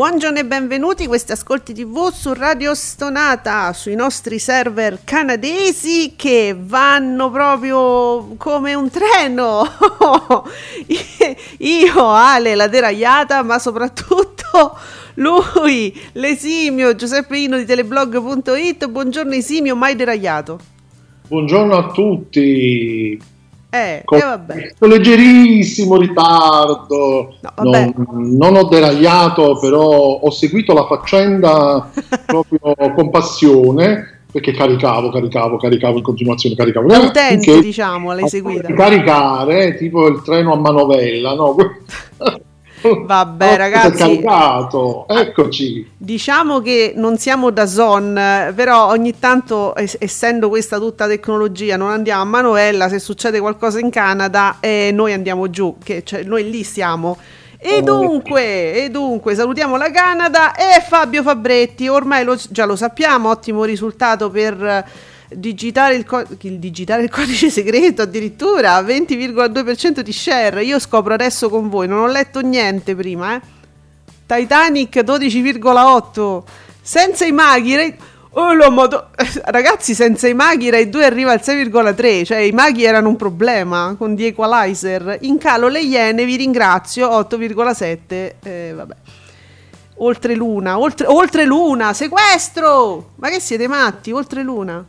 Buongiorno 0.00 0.38
e 0.38 0.46
benvenuti, 0.46 1.06
questi 1.06 1.32
ascolti 1.32 1.74
TV 1.74 2.10
su 2.10 2.32
Radio 2.32 2.74
Stonata, 2.74 3.70
sui 3.74 3.94
nostri 3.94 4.38
server 4.38 5.00
canadesi 5.04 6.14
che 6.16 6.56
vanno 6.58 7.30
proprio 7.30 8.34
come 8.38 8.72
un 8.72 8.88
treno. 8.88 9.62
Io, 11.58 12.08
Ale, 12.08 12.54
la 12.54 12.66
deragliata, 12.66 13.42
ma 13.42 13.58
soprattutto 13.58 14.74
lui, 15.16 15.94
l'esimio 16.12 16.94
Giuseppe 16.94 17.36
Ino 17.36 17.58
di 17.58 17.66
teleblog.it. 17.66 18.86
Buongiorno 18.88 19.34
Esimio, 19.34 19.76
mai 19.76 19.96
deragliato. 19.96 20.58
Buongiorno 21.28 21.76
a 21.76 21.90
tutti. 21.90 23.20
Eh, 23.70 24.02
con 24.04 24.18
eh, 24.18 24.40
questo 24.46 24.86
leggerissimo 24.86 25.96
ritardo, 25.96 27.34
no, 27.40 27.52
non, 27.62 27.94
non, 28.36 28.56
ho 28.56 28.64
deragliato, 28.64 29.58
però 29.60 29.80
ho 29.80 30.30
seguito 30.30 30.74
la 30.74 30.86
faccenda 30.86 31.88
proprio 32.26 32.74
con 32.94 33.10
passione 33.10 34.18
perché 34.30 34.52
caricavo, 34.52 35.10
caricavo, 35.10 35.56
caricavo 35.56 35.98
in 35.98 36.02
continuazione, 36.02 36.54
caricavo. 36.54 36.86
Da 36.86 36.98
utente, 36.98 37.60
diciamo, 37.60 38.12
l'hai 38.12 38.28
seguita. 38.28 38.72
Caricare, 38.72 39.76
tipo 39.76 40.06
il 40.06 40.22
treno 40.22 40.52
a 40.52 40.56
manovella, 40.56 41.34
no? 41.34 41.56
Vabbè, 43.04 43.56
ragazzi, 43.56 43.96
caricato. 43.96 45.06
eccoci. 45.08 45.90
Diciamo 45.96 46.60
che 46.60 46.92
non 46.96 47.18
siamo 47.18 47.50
da 47.50 47.66
Zon, 47.66 48.52
però 48.54 48.88
ogni 48.88 49.18
tanto, 49.18 49.74
essendo 49.76 50.48
questa 50.48 50.78
tutta 50.78 51.06
tecnologia, 51.06 51.76
non 51.76 51.90
andiamo 51.90 52.22
a 52.22 52.24
Manuela. 52.24 52.88
Se 52.88 52.98
succede 52.98 53.40
qualcosa 53.40 53.78
in 53.78 53.90
Canada, 53.90 54.56
eh, 54.60 54.90
noi 54.92 55.12
andiamo 55.12 55.50
giù, 55.50 55.76
che 55.82 56.02
cioè, 56.04 56.22
noi 56.22 56.48
lì 56.50 56.64
siamo. 56.64 57.18
E 57.62 57.82
dunque, 57.82 58.84
e 58.84 58.88
dunque, 58.88 59.34
salutiamo 59.34 59.76
la 59.76 59.90
Canada 59.90 60.54
e 60.54 60.80
Fabio 60.80 61.22
Fabretti. 61.22 61.88
Ormai 61.88 62.24
lo, 62.24 62.34
già 62.48 62.64
lo 62.64 62.74
sappiamo, 62.74 63.28
ottimo 63.28 63.64
risultato 63.64 64.30
per 64.30 64.84
digitare 65.32 65.94
il, 65.94 66.04
co- 66.04 66.24
il, 66.40 66.58
digitare 66.58 67.02
il 67.02 67.10
codice 67.12 67.50
segreto 67.50 68.02
addirittura 68.02 68.80
20,2% 68.80 70.00
di 70.00 70.12
share. 70.12 70.64
Io 70.64 70.78
scopro 70.78 71.14
adesso 71.14 71.48
con 71.48 71.68
voi, 71.68 71.86
non 71.88 72.00
ho 72.00 72.06
letto 72.06 72.40
niente 72.40 72.94
prima. 72.94 73.36
Eh. 73.36 73.40
Titanic 74.26 74.96
12,8 74.96 76.42
senza 76.82 77.24
i 77.24 77.32
maghi. 77.32 77.76
Ray- 77.76 77.96
oh, 78.30 78.70
modo- 78.70 79.08
Ragazzi, 79.44 79.94
senza 79.94 80.28
i 80.28 80.34
maghi 80.34 80.70
Rai 80.70 80.88
2 80.88 81.04
arriva 81.04 81.32
al 81.32 81.40
6,3, 81.42 82.24
cioè 82.24 82.38
i 82.38 82.52
maghi 82.52 82.84
erano 82.84 83.08
un 83.08 83.16
problema 83.16 83.94
con 83.98 84.16
The 84.16 84.26
Equalizer. 84.26 85.18
In 85.22 85.38
calo 85.38 85.68
le 85.68 85.80
iene, 85.80 86.24
vi 86.24 86.36
ringrazio, 86.36 87.08
8,7. 87.08 88.32
Eh, 88.42 88.72
vabbè. 88.74 88.94
Oltre 90.02 90.34
luna, 90.34 90.78
oltre, 90.78 91.06
oltre 91.06 91.44
luna, 91.44 91.92
sequestro! 91.92 93.10
Ma 93.16 93.28
che 93.28 93.38
siete 93.38 93.68
matti? 93.68 94.12
Oltre 94.12 94.42
luna 94.42 94.82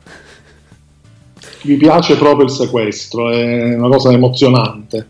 mi 1.63 1.75
piace 1.77 2.15
proprio 2.17 2.45
il 2.45 2.51
sequestro, 2.51 3.29
è 3.29 3.75
una 3.75 3.87
cosa 3.87 4.11
emozionante. 4.11 5.07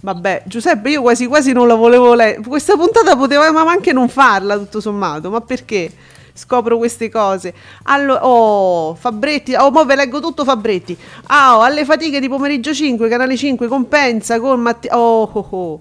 Vabbè, 0.00 0.42
Giuseppe, 0.46 0.90
io 0.90 1.02
quasi 1.02 1.26
quasi 1.26 1.52
non 1.52 1.66
la 1.66 1.74
volevo 1.74 2.14
leggere. 2.14 2.42
Questa 2.46 2.76
puntata 2.76 3.16
potevamo 3.16 3.58
anche 3.68 3.92
non 3.92 4.08
farla, 4.08 4.56
tutto 4.56 4.80
sommato, 4.80 5.30
ma 5.30 5.40
perché? 5.40 5.90
Scopro 6.32 6.76
queste 6.76 7.08
cose. 7.08 7.54
Allora, 7.84 8.26
oh, 8.26 8.94
Fabretti, 8.94 9.54
oh, 9.54 9.70
mo 9.70 9.84
ve 9.84 9.96
leggo 9.96 10.20
tutto 10.20 10.44
Fabretti. 10.44 10.96
Ah, 11.28 11.56
oh, 11.56 11.62
alle 11.62 11.84
fatiche 11.84 12.20
di 12.20 12.28
pomeriggio 12.28 12.74
5, 12.74 13.08
canale 13.08 13.36
5, 13.36 13.66
compensa 13.68 14.38
con 14.38 14.60
Matteo. 14.60 14.96
Oh, 14.96 15.30
oh, 15.32 15.46
oh 15.50 15.80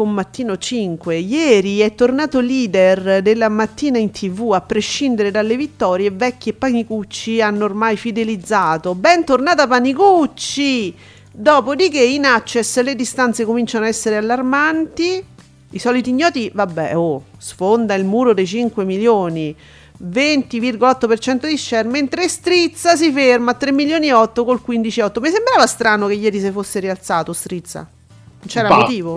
con 0.00 0.12
Mattino 0.12 0.56
5. 0.56 1.14
Ieri 1.16 1.80
è 1.80 1.94
tornato 1.94 2.40
leader 2.40 3.20
della 3.20 3.50
mattina 3.50 3.98
in 3.98 4.10
tv, 4.10 4.52
a 4.54 4.62
prescindere 4.62 5.30
dalle 5.30 5.58
vittorie, 5.58 6.10
Vecchi 6.10 6.48
e 6.48 6.52
Panicucci 6.54 7.42
hanno 7.42 7.66
ormai 7.66 7.98
fidelizzato. 7.98 8.94
Bentornata 8.94 9.66
Panicucci! 9.66 10.94
Dopodiché 11.30 12.02
in 12.02 12.24
access 12.24 12.80
le 12.80 12.94
distanze 12.94 13.44
cominciano 13.44 13.84
a 13.84 13.88
essere 13.88 14.16
allarmanti. 14.16 15.22
I 15.72 15.78
soliti 15.78 16.08
ignoti, 16.08 16.50
vabbè, 16.50 16.96
oh, 16.96 17.24
sfonda 17.36 17.92
il 17.92 18.06
muro 18.06 18.32
dei 18.32 18.46
5 18.46 18.86
milioni. 18.86 19.54
20,8% 20.02 21.46
di 21.46 21.58
share, 21.58 21.86
mentre 21.86 22.26
Strizza 22.26 22.96
si 22.96 23.12
ferma 23.12 23.50
a 23.50 23.54
3 23.54 23.70
milioni 23.70 24.06
e 24.06 24.14
8 24.14 24.46
col 24.46 24.62
15,8. 24.66 25.20
Mi 25.20 25.28
sembrava 25.28 25.66
strano 25.66 26.06
che 26.06 26.14
ieri 26.14 26.40
si 26.40 26.50
fosse 26.50 26.80
rialzato 26.80 27.34
Strizza. 27.34 27.86
C'era 28.46 28.68
bah, 28.68 28.76
motivo? 28.78 29.16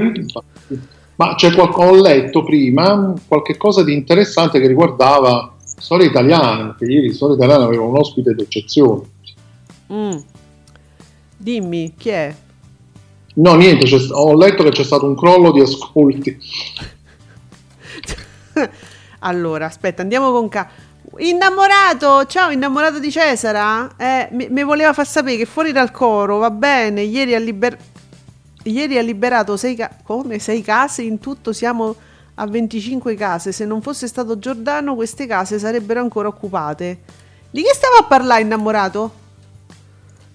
Ma 1.15 1.35
c'è 1.35 1.53
qualcosa, 1.53 1.89
ho 1.89 2.01
letto 2.01 2.43
prima 2.43 3.13
qualche 3.27 3.55
cosa 3.55 3.83
di 3.83 3.93
interessante 3.93 4.59
che 4.59 4.67
riguardava 4.67 5.55
storia 5.63 6.07
italiana, 6.07 6.73
perché 6.77 6.93
ieri 6.93 7.13
storia 7.13 7.35
italiana 7.35 7.65
aveva 7.65 7.83
un 7.83 7.97
ospite 7.97 8.33
d'eccezione. 8.33 9.01
Mm. 9.91 10.17
Dimmi, 11.37 11.93
chi 11.97 12.09
è? 12.09 12.35
No, 13.35 13.55
niente, 13.55 13.85
ho 14.11 14.35
letto 14.35 14.63
che 14.63 14.69
c'è 14.69 14.83
stato 14.83 15.05
un 15.05 15.15
crollo 15.15 15.51
di 15.51 15.59
ascolti. 15.59 16.37
allora, 19.19 19.65
aspetta, 19.65 20.01
andiamo 20.01 20.31
con 20.31 20.49
ca... 20.49 20.69
Innamorato, 21.17 22.25
ciao 22.25 22.49
innamorato 22.49 22.97
di 22.97 23.11
Cesara, 23.11 23.95
eh, 23.97 24.29
mi, 24.31 24.47
mi, 24.49 24.63
voleva 24.63 24.93
far 24.93 25.05
sapere 25.05 25.37
che 25.37 25.45
fuori 25.45 25.71
dal 25.71 25.91
coro, 25.91 26.37
va 26.37 26.49
bene, 26.49 27.01
ieri 27.01 27.35
ha 27.35 27.39
liberato 27.39 27.92
Ieri 28.63 28.97
ha 28.97 29.01
liberato 29.01 29.57
sei, 29.57 29.75
ca- 29.75 29.91
come? 30.03 30.39
sei 30.39 30.61
case, 30.61 31.01
in 31.01 31.19
tutto 31.19 31.51
siamo 31.51 31.95
a 32.35 32.47
25 32.47 33.15
case. 33.15 33.51
Se 33.51 33.65
non 33.65 33.81
fosse 33.81 34.07
stato 34.07 34.39
Giordano, 34.39 34.95
queste 34.95 35.27
case 35.27 35.59
sarebbero 35.59 35.99
ancora 35.99 36.27
occupate. 36.29 36.99
Di 37.49 37.61
che 37.61 37.73
stava 37.73 37.97
a 37.99 38.03
parlare 38.03 38.41
innamorato? 38.41 39.11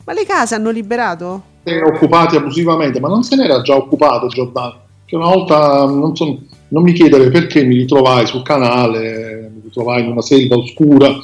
Ma 0.05 0.13
le 0.13 0.25
case 0.25 0.55
hanno 0.55 0.71
liberato? 0.71 1.43
Occupati 1.65 2.37
abusivamente, 2.37 3.01
ma 3.01 3.09
non 3.09 3.23
se 3.23 3.37
n'era 3.37 3.61
già 3.63 3.75
occupato 3.75 4.29
Giordano. 4.29 4.87
Che 5.05 5.17
una 5.17 5.29
volta, 5.29 5.85
non, 5.87 6.15
so, 6.15 6.39
non 6.69 6.83
mi 6.83 6.93
chiedere 6.93 7.31
perché 7.31 7.65
mi 7.65 7.77
ritrovai 7.77 8.27
sul 8.27 8.43
canale, 8.43 9.51
mi 9.55 9.61
ritrovai 9.65 10.03
in 10.03 10.11
una 10.11 10.23
selva 10.23 10.57
oscura 10.57 11.15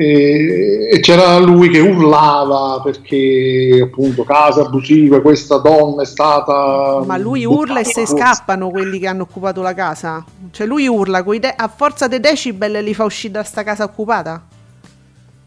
e, 0.00 1.00
c'era 1.00 1.38
lui 1.38 1.68
che 1.68 1.80
urlava 1.80 2.80
perché 2.80 3.80
appunto 3.82 4.22
case 4.22 4.60
abusive, 4.60 5.20
questa 5.20 5.58
donna 5.58 6.02
è 6.02 6.06
stata... 6.06 7.02
Ma 7.04 7.16
lui 7.16 7.44
urla 7.44 7.80
e 7.80 7.84
se 7.84 8.06
scappano 8.06 8.70
quelli 8.70 9.00
che 9.00 9.08
hanno 9.08 9.22
occupato 9.22 9.60
la 9.60 9.74
casa? 9.74 10.24
Cioè 10.52 10.68
lui 10.68 10.86
urla, 10.86 11.22
de- 11.22 11.48
a 11.48 11.66
forza 11.66 12.06
dei 12.06 12.20
decibel 12.20 12.84
li 12.84 12.94
fa 12.94 13.04
uscire 13.04 13.32
da 13.32 13.42
sta 13.42 13.64
casa 13.64 13.82
occupata? 13.82 14.46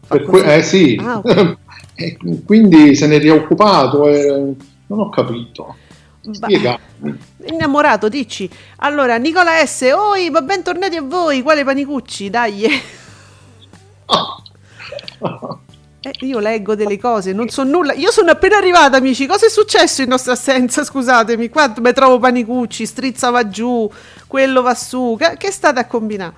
Que- 0.06 0.56
eh 0.56 0.62
sì, 0.62 1.00
ah, 1.02 1.16
okay. 1.16 1.56
quindi 2.44 2.94
se 2.94 3.06
ne 3.06 3.16
è 3.16 3.18
rioccupato 3.20 4.06
e 4.06 4.54
non 4.86 4.98
ho 4.98 5.08
capito. 5.08 5.76
Spiegatemi. 6.30 7.18
Innamorato, 7.46 8.10
dici. 8.10 8.48
Allora, 8.76 9.16
Nicola 9.16 9.64
S. 9.64 9.90
Oi, 9.94 10.28
ma 10.28 10.42
bentornati 10.42 10.96
a 10.96 11.02
voi. 11.02 11.40
Quale 11.40 11.64
panicucci? 11.64 12.28
Dai. 12.28 12.68
Eh, 16.04 16.26
io 16.26 16.40
leggo 16.40 16.74
delle 16.74 16.98
cose, 16.98 17.32
non 17.32 17.48
so 17.48 17.62
nulla. 17.62 17.92
Io 17.92 18.10
sono 18.10 18.32
appena 18.32 18.56
arrivata, 18.56 18.96
amici. 18.96 19.24
Cosa 19.26 19.46
è 19.46 19.48
successo 19.48 20.02
in 20.02 20.08
nostra 20.08 20.32
assenza? 20.32 20.82
Scusatemi, 20.84 21.48
qua 21.48 21.72
mi 21.80 21.92
trovo 21.92 22.18
panicucci, 22.18 22.86
strizza 22.86 23.30
va 23.30 23.48
giù, 23.48 23.88
quello 24.26 24.62
va 24.62 24.74
su. 24.74 25.16
Che, 25.16 25.36
che 25.38 25.52
state 25.52 25.78
a 25.78 25.86
combinare? 25.86 26.32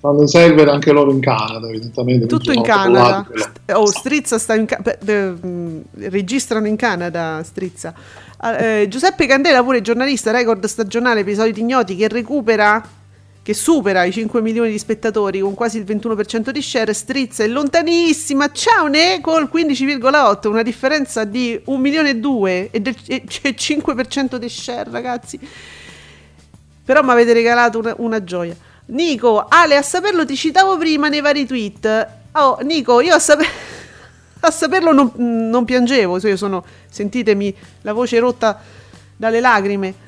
Fanno 0.00 0.26
server 0.26 0.68
anche 0.68 0.90
loro 0.92 1.10
in 1.10 1.20
Canada, 1.20 1.68
evidentemente. 1.68 2.26
Tutto 2.26 2.52
in 2.52 2.62
Canada. 2.62 3.26
Oh, 3.72 3.86
Strizza 3.86 4.38
sta 4.38 4.54
in 4.54 4.64
Canada. 4.66 5.36
Mm, 5.46 5.80
registrano 5.98 6.66
in 6.66 6.76
Canada, 6.76 7.42
Strizza. 7.42 7.92
Ah, 8.38 8.62
eh, 8.62 8.88
Giuseppe 8.88 9.26
Candela, 9.26 9.62
pure 9.62 9.82
giornalista, 9.82 10.30
record 10.30 10.64
stagionale, 10.64 11.20
episodi 11.20 11.58
ignoti, 11.60 11.96
che 11.96 12.08
recupera 12.08 12.82
che 13.44 13.52
supera 13.52 14.04
i 14.04 14.10
5 14.10 14.40
milioni 14.40 14.70
di 14.70 14.78
spettatori 14.78 15.40
con 15.40 15.52
quasi 15.52 15.76
il 15.76 15.84
21% 15.84 16.48
di 16.48 16.62
share, 16.62 16.94
Strizza 16.94 17.44
è 17.44 17.46
lontanissima, 17.46 18.50
ciao 18.50 18.86
Ne 18.86 19.20
col 19.20 19.50
15,8, 19.52 20.48
una 20.48 20.62
differenza 20.62 21.24
di 21.24 21.60
1 21.62 21.78
milione 21.78 22.08
e 22.08 22.16
2 22.16 22.70
e 22.70 22.80
del 22.80 22.96
e 23.06 23.24
c'è 23.26 23.50
5% 23.50 24.36
di 24.36 24.48
share 24.48 24.90
ragazzi. 24.90 25.38
Però 26.86 27.02
mi 27.02 27.10
avete 27.10 27.34
regalato 27.34 27.80
una, 27.80 27.94
una, 27.98 28.24
gioia. 28.24 28.56
Nico, 28.86 29.44
Ale, 29.46 29.76
a 29.76 29.82
saperlo 29.82 30.24
ti 30.24 30.36
citavo 30.36 30.78
prima 30.78 31.10
nei 31.10 31.20
vari 31.20 31.44
tweet. 31.44 32.08
Oh, 32.32 32.56
Nico, 32.62 33.02
io 33.02 33.14
a, 33.14 33.18
saper... 33.18 33.44
a 34.40 34.50
saperlo 34.50 34.94
non, 34.94 35.12
non 35.16 35.66
piangevo, 35.66 36.18
io 36.26 36.36
sono, 36.38 36.64
sentitemi, 36.88 37.54
la 37.82 37.92
voce 37.92 38.18
rotta 38.18 38.58
dalle 39.14 39.40
lacrime. 39.40 40.03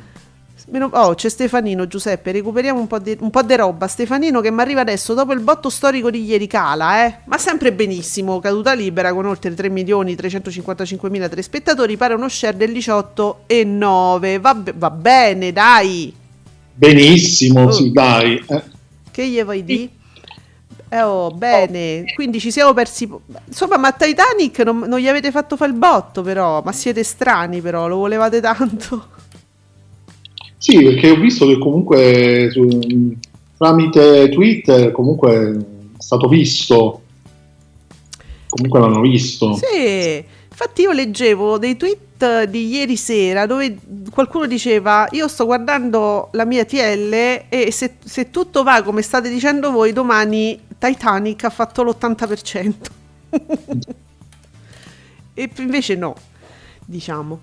Oh, 0.69 1.15
c'è 1.15 1.29
Stefanino, 1.29 1.87
Giuseppe, 1.87 2.33
recuperiamo 2.33 2.81
un 2.81 2.89
po' 2.89 2.99
di, 2.99 3.17
roba. 3.55 3.87
Stefanino 3.87 4.41
che 4.41 4.51
mi 4.51 4.61
arriva 4.61 4.81
adesso 4.81 5.15
dopo 5.15 5.33
il 5.33 5.39
botto 5.39 5.71
storico 5.71 6.11
di 6.11 6.25
ieri 6.25 6.49
cala, 6.49 7.07
eh? 7.07 7.19
Ma 7.27 7.39
sempre 7.39 7.73
benissimo, 7.73 8.41
caduta 8.41 8.73
libera 8.73 9.15
con 9.15 9.27
oltre 9.27 9.55
3 9.55 9.69
milioni 9.69 10.17
355 10.17 11.09
mila 11.09 11.29
telespettatori, 11.29 11.97
pare 11.97 12.15
uno 12.15 12.29
share 12.29 12.57
del 12.57 12.73
18,9. 12.73 14.41
Va, 14.41 14.63
va 14.75 14.91
bene, 14.91 15.53
dai. 15.53 16.13
Benissimo, 16.75 17.67
oh. 17.67 17.71
sì, 17.71 17.93
dai. 17.93 18.45
Eh. 18.49 18.63
Che 19.13 19.27
gli 19.27 19.43
vuoi 19.45 19.65
dire? 19.65 19.91
Eh, 20.89 21.03
oh, 21.03 21.31
bene, 21.31 22.05
quindi 22.17 22.41
ci 22.41 22.51
siamo 22.51 22.73
persi. 22.73 23.09
Insomma, 23.47 23.77
ma 23.77 23.93
Titanic 23.93 24.59
non, 24.61 24.81
non 24.81 24.99
gli 24.99 25.09
avete 25.09 25.31
fatto 25.31 25.57
fare 25.57 25.71
il 25.71 25.79
botto, 25.79 26.23
però. 26.23 26.61
Ma 26.65 26.73
siete 26.73 27.05
strani, 27.05 27.61
però, 27.61 27.87
lo 27.87 27.99
volevate 27.99 28.41
tanto. 28.41 29.15
Sì, 30.59 30.83
perché 30.83 31.11
ho 31.11 31.21
visto 31.21 31.47
che 31.47 31.59
comunque 31.59 32.49
su, 32.51 32.67
tramite 33.57 34.29
Twitter 34.31 34.93
comunque 34.93 35.57
è 35.97 36.03
stato 36.03 36.29
visto. 36.29 37.03
Comunque 38.49 38.81
l'hanno 38.81 39.01
visto. 39.01 39.55
Sì, 39.55 40.25
infatti 40.49 40.83
io 40.83 40.93
leggevo 40.93 41.59
dei 41.59 41.77
tweet 41.77 42.45
di 42.45 42.69
ieri 42.69 42.97
sera 42.97 43.45
dove 43.45 43.77
qualcuno 44.11 44.47
diceva 44.47 45.07
io 45.11 45.29
sto 45.29 45.45
guardando 45.45 46.31
la 46.33 46.47
mia 46.47 46.65
TL 46.65 47.13
e 47.13 47.69
se, 47.71 47.97
se 48.03 48.31
tutto 48.31 48.63
va 48.63 48.81
come 48.83 49.03
state 49.03 49.29
dicendo 49.29 49.71
voi 49.71 49.93
domani 49.93 50.59
Titanic 50.79 51.45
ha 51.45 51.51
fatto 51.51 51.83
l'80%. 51.83 52.73
e 55.35 55.51
invece 55.57 55.95
no, 55.97 56.15
diciamo. 56.85 57.41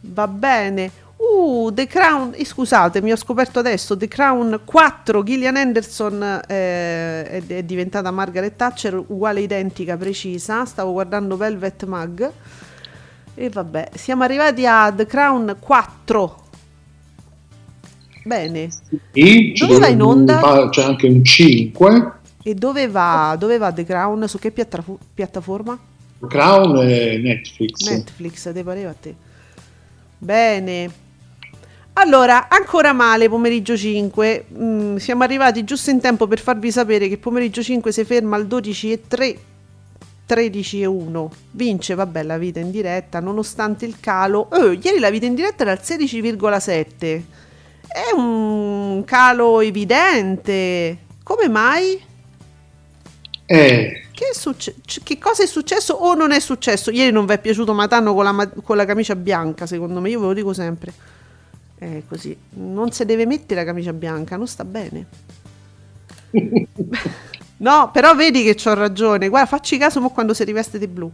Va 0.00 0.28
bene. 0.28 1.04
Uh, 1.16 1.72
The 1.72 1.86
Crown, 1.86 2.32
eh, 2.34 2.44
scusatemi, 2.44 3.10
ho 3.10 3.16
scoperto 3.16 3.58
adesso, 3.58 3.96
The 3.96 4.06
Crown 4.06 4.60
4, 4.64 5.22
Gillian 5.22 5.56
Anderson 5.56 6.22
eh, 6.46 7.24
è, 7.24 7.42
è, 7.46 7.62
diventata 7.62 8.10
Margaret 8.10 8.54
Thatcher, 8.54 9.02
uguale, 9.06 9.40
identica, 9.40 9.96
precisa, 9.96 10.66
stavo 10.66 10.92
guardando 10.92 11.36
Velvet 11.38 11.84
Mag 11.86 12.32
e 13.38 13.50
vabbè, 13.50 13.90
siamo 13.94 14.24
arrivati 14.24 14.66
a 14.66 14.90
The 14.90 15.04
Crown 15.04 15.56
4. 15.60 16.44
Bene. 18.24 18.68
E 19.12 19.52
dove 19.54 19.78
va 19.78 19.86
in 19.88 20.00
onda? 20.00 20.68
C'è 20.70 20.82
anche 20.82 21.06
un 21.06 21.22
5. 21.22 22.12
E 22.42 22.54
dove 22.54 22.88
va, 22.88 23.36
dove 23.38 23.58
va 23.58 23.72
The 23.72 23.84
Crown? 23.84 24.26
Su 24.26 24.38
che 24.38 24.50
piattaforma? 24.50 25.78
The 26.18 26.26
Crown 26.26 26.78
è 26.78 27.18
Netflix. 27.18 27.88
Netflix, 27.90 28.52
te 28.52 28.64
pareva 28.64 28.90
a 28.90 28.94
te. 28.98 29.14
Bene. 30.16 31.04
Allora, 31.98 32.48
ancora 32.48 32.92
male 32.92 33.26
pomeriggio 33.28 33.74
5, 33.74 34.46
mm, 34.54 34.96
siamo 34.96 35.22
arrivati 35.22 35.64
giusto 35.64 35.88
in 35.88 35.98
tempo 35.98 36.26
per 36.26 36.40
farvi 36.40 36.70
sapere 36.70 37.08
che 37.08 37.16
pomeriggio 37.16 37.62
5 37.62 37.90
si 37.90 38.04
ferma 38.04 38.36
al 38.36 38.46
12 38.46 38.92
e 38.92 39.00
3, 39.08 39.38
13 40.26 40.82
e 40.82 40.86
1. 40.86 41.30
Vince, 41.52 41.94
vabbè, 41.94 42.22
la 42.22 42.36
vita 42.36 42.60
in 42.60 42.70
diretta, 42.70 43.18
nonostante 43.20 43.86
il 43.86 43.98
calo. 43.98 44.46
Oh, 44.50 44.72
ieri 44.72 44.98
la 44.98 45.08
vita 45.08 45.24
in 45.24 45.34
diretta 45.34 45.62
era 45.62 45.72
al 45.72 45.80
16,7. 45.82 47.22
È 47.88 48.14
un 48.14 49.02
calo 49.06 49.60
evidente. 49.60 50.98
Come 51.22 51.48
mai? 51.48 51.98
Eh. 53.46 54.02
Che, 54.12 54.30
succe- 54.32 54.74
che, 55.02 55.18
cosa 55.18 55.44
è 55.44 55.46
successo 55.46 55.94
o 55.94 56.12
non 56.12 56.32
è 56.32 56.40
successo? 56.40 56.90
Ieri 56.90 57.10
non 57.10 57.24
vi 57.24 57.32
è 57.32 57.38
piaciuto 57.38 57.72
Matano 57.72 58.12
con 58.12 58.24
la, 58.24 58.32
ma- 58.32 58.48
con 58.48 58.76
la 58.76 58.84
camicia 58.84 59.16
bianca, 59.16 59.64
secondo 59.64 60.00
me, 60.00 60.10
io 60.10 60.20
ve 60.20 60.26
lo 60.26 60.32
dico 60.34 60.52
sempre. 60.52 61.14
È 61.78 62.02
così. 62.08 62.36
Non 62.50 62.90
si 62.90 63.04
deve 63.04 63.26
mettere 63.26 63.60
la 63.60 63.66
camicia 63.66 63.92
bianca, 63.92 64.36
non 64.36 64.46
sta 64.46 64.64
bene. 64.64 65.06
no, 67.58 67.90
però 67.92 68.14
vedi 68.14 68.42
che 68.42 68.68
ho 68.68 68.74
ragione. 68.74 69.28
Guarda, 69.28 69.48
facci 69.48 69.76
caso 69.76 70.00
quando 70.08 70.32
si 70.32 70.44
riveste 70.44 70.78
di 70.78 70.86
blu. 70.86 71.10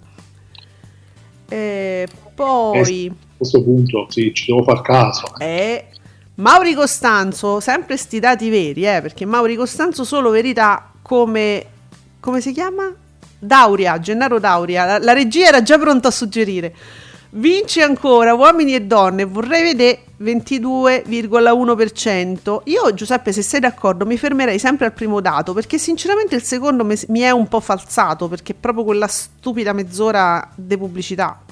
E 1.48 2.08
poi... 2.34 3.06
Eh, 3.06 3.10
a 3.10 3.36
questo 3.36 3.62
punto 3.62 4.06
sì, 4.08 4.32
ci 4.32 4.46
devo 4.46 4.62
far 4.62 4.82
caso. 4.82 5.36
Eh. 5.38 5.46
eh 5.46 5.86
Mauri 6.36 6.74
Costanzo, 6.74 7.60
sempre 7.60 7.96
sti 7.96 8.18
dati 8.18 8.48
veri, 8.48 8.86
eh, 8.86 9.00
perché 9.02 9.26
Mauri 9.26 9.56
Costanzo 9.56 10.04
solo 10.04 10.30
verità 10.30 10.92
come... 11.02 11.66
come 12.20 12.40
si 12.40 12.52
chiama? 12.52 12.94
Dauria, 13.38 13.98
Gennaro 13.98 14.38
Dauria. 14.38 14.84
La, 14.84 14.98
la 14.98 15.12
regia 15.12 15.48
era 15.48 15.62
già 15.62 15.78
pronta 15.78 16.08
a 16.08 16.12
suggerire. 16.12 16.74
Vince 17.30 17.82
ancora 17.82 18.34
uomini 18.34 18.74
e 18.74 18.82
donne, 18.82 19.24
vorrei 19.24 19.62
vedere 19.62 20.04
22,1%. 20.22 22.60
Io 22.64 22.94
Giuseppe, 22.94 23.32
se 23.32 23.42
sei 23.42 23.60
d'accordo, 23.60 24.06
mi 24.06 24.16
fermerei 24.16 24.58
sempre 24.58 24.86
al 24.86 24.92
primo 24.92 25.20
dato 25.20 25.52
perché 25.52 25.76
sinceramente 25.78 26.34
il 26.34 26.42
secondo 26.42 26.84
mi 26.84 27.20
è 27.20 27.30
un 27.30 27.46
po' 27.48 27.60
falsato 27.60 28.28
perché 28.28 28.52
è 28.52 28.56
proprio 28.58 28.84
quella 28.84 29.08
stupida 29.08 29.72
mezz'ora 29.72 30.50
di 30.54 30.78
pubblicità 30.78 31.42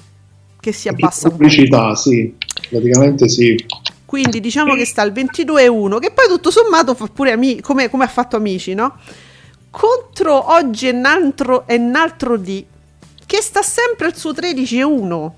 che 0.59 0.71
si 0.71 0.87
abbassa. 0.87 1.27
Di 1.27 1.35
pubblicità, 1.35 1.95
sì, 1.95 2.35
praticamente 2.69 3.27
sì. 3.27 3.55
Quindi 4.05 4.39
diciamo 4.39 4.75
che 4.75 4.85
sta 4.85 5.01
al 5.01 5.11
22,1 5.11 5.99
che 5.99 6.11
poi 6.11 6.27
tutto 6.27 6.51
sommato 6.51 6.93
fa 6.95 7.07
pure 7.07 7.31
amici, 7.31 7.61
come, 7.61 7.89
come 7.89 8.03
ha 8.03 8.09
fatto 8.09 8.35
amici, 8.35 8.73
no? 8.73 8.97
Contro 9.69 10.51
oggi 10.51 10.87
è 10.87 10.91
un 10.91 11.05
altro, 11.05 11.65
è 11.65 11.75
un 11.75 11.95
altro 11.95 12.37
D 12.37 12.65
che 13.25 13.41
sta 13.41 13.61
sempre 13.61 14.07
al 14.07 14.17
suo 14.17 14.33
13,1 14.33 15.31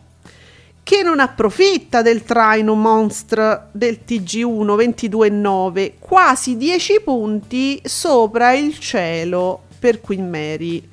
che 0.83 1.01
non 1.01 1.21
approfitta 1.21 2.01
del 2.01 2.23
traino 2.23 2.75
Monster 2.75 3.69
del 3.71 4.01
TG1 4.05 4.75
22,9, 4.75 5.93
quasi 5.97 6.57
10 6.57 7.01
punti 7.01 7.81
sopra 7.83 8.51
il 8.51 8.77
cielo 8.77 9.63
per 9.79 10.01
Queen 10.01 10.29
Mary. 10.29 10.89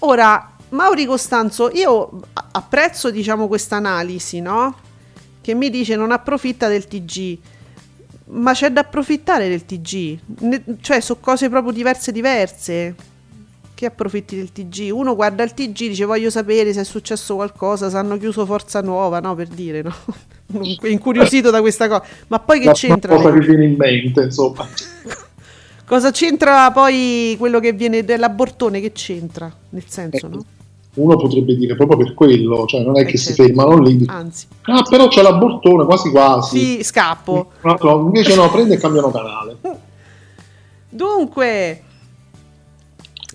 Ora, 0.00 0.56
Mauri 0.70 1.06
Costanzo, 1.06 1.70
io 1.72 2.20
apprezzo 2.52 3.10
diciamo 3.10 3.48
questa 3.48 3.76
analisi, 3.76 4.40
no? 4.40 4.76
Che 5.40 5.54
mi 5.54 5.70
dice 5.70 5.96
non 5.96 6.12
approfitta 6.12 6.68
del 6.68 6.86
TG. 6.86 7.38
Ma 8.30 8.52
c'è 8.52 8.70
da 8.70 8.80
approfittare 8.80 9.48
del 9.48 9.64
TG, 9.64 10.18
ne- 10.40 10.62
cioè 10.82 11.00
su 11.00 11.18
cose 11.18 11.48
proprio 11.48 11.72
diverse 11.72 12.12
diverse 12.12 12.94
che 13.78 13.86
approfitti 13.86 14.34
del 14.34 14.50
TG. 14.50 14.90
Uno 14.92 15.14
guarda 15.14 15.44
il 15.44 15.54
TG, 15.54 15.86
dice 15.86 16.04
voglio 16.04 16.30
sapere 16.30 16.72
se 16.72 16.80
è 16.80 16.84
successo 16.84 17.36
qualcosa, 17.36 17.88
se 17.88 17.96
hanno 17.96 18.18
chiuso 18.18 18.44
Forza 18.44 18.80
Nuova, 18.80 19.20
no? 19.20 19.36
Per 19.36 19.46
dire, 19.46 19.82
no? 19.82 19.94
Incuriosito 20.82 21.50
da 21.50 21.60
questa 21.60 21.86
cosa. 21.86 22.02
Ma 22.26 22.40
poi 22.40 22.58
che 22.58 22.66
La 22.66 22.72
c'entra? 22.72 23.14
Cosa 23.14 23.32
che 23.32 23.38
viene 23.38 23.66
in 23.66 23.76
mente, 23.76 24.22
insomma. 24.22 24.66
cosa 25.86 26.10
c'entra 26.10 26.72
poi 26.72 27.36
quello 27.38 27.60
che 27.60 27.72
viene 27.72 28.02
dell'abortone? 28.02 28.80
Che 28.80 28.90
c'entra? 28.90 29.48
Nel 29.68 29.84
senso, 29.86 30.26
no? 30.26 30.44
Uno 30.94 31.16
potrebbe 31.16 31.54
dire 31.54 31.76
proprio 31.76 31.98
per 31.98 32.14
quello, 32.14 32.66
cioè 32.66 32.82
non 32.82 32.98
è 32.98 33.02
eh 33.02 33.04
che 33.04 33.16
certo. 33.16 33.42
si 33.42 33.48
fermano 33.48 33.78
lì. 33.78 34.02
Anzi. 34.08 34.46
Ah, 34.62 34.82
però 34.82 35.06
c'è 35.06 35.22
l'abortone, 35.22 35.84
quasi 35.84 36.10
quasi. 36.10 36.58
Sì, 36.58 36.82
scappo. 36.82 37.52
No, 37.60 37.78
no, 37.80 38.00
invece 38.06 38.34
no, 38.34 38.50
prende 38.50 38.74
e 38.74 38.78
cambiano 38.78 39.12
canale. 39.12 39.56
Dunque, 40.90 41.82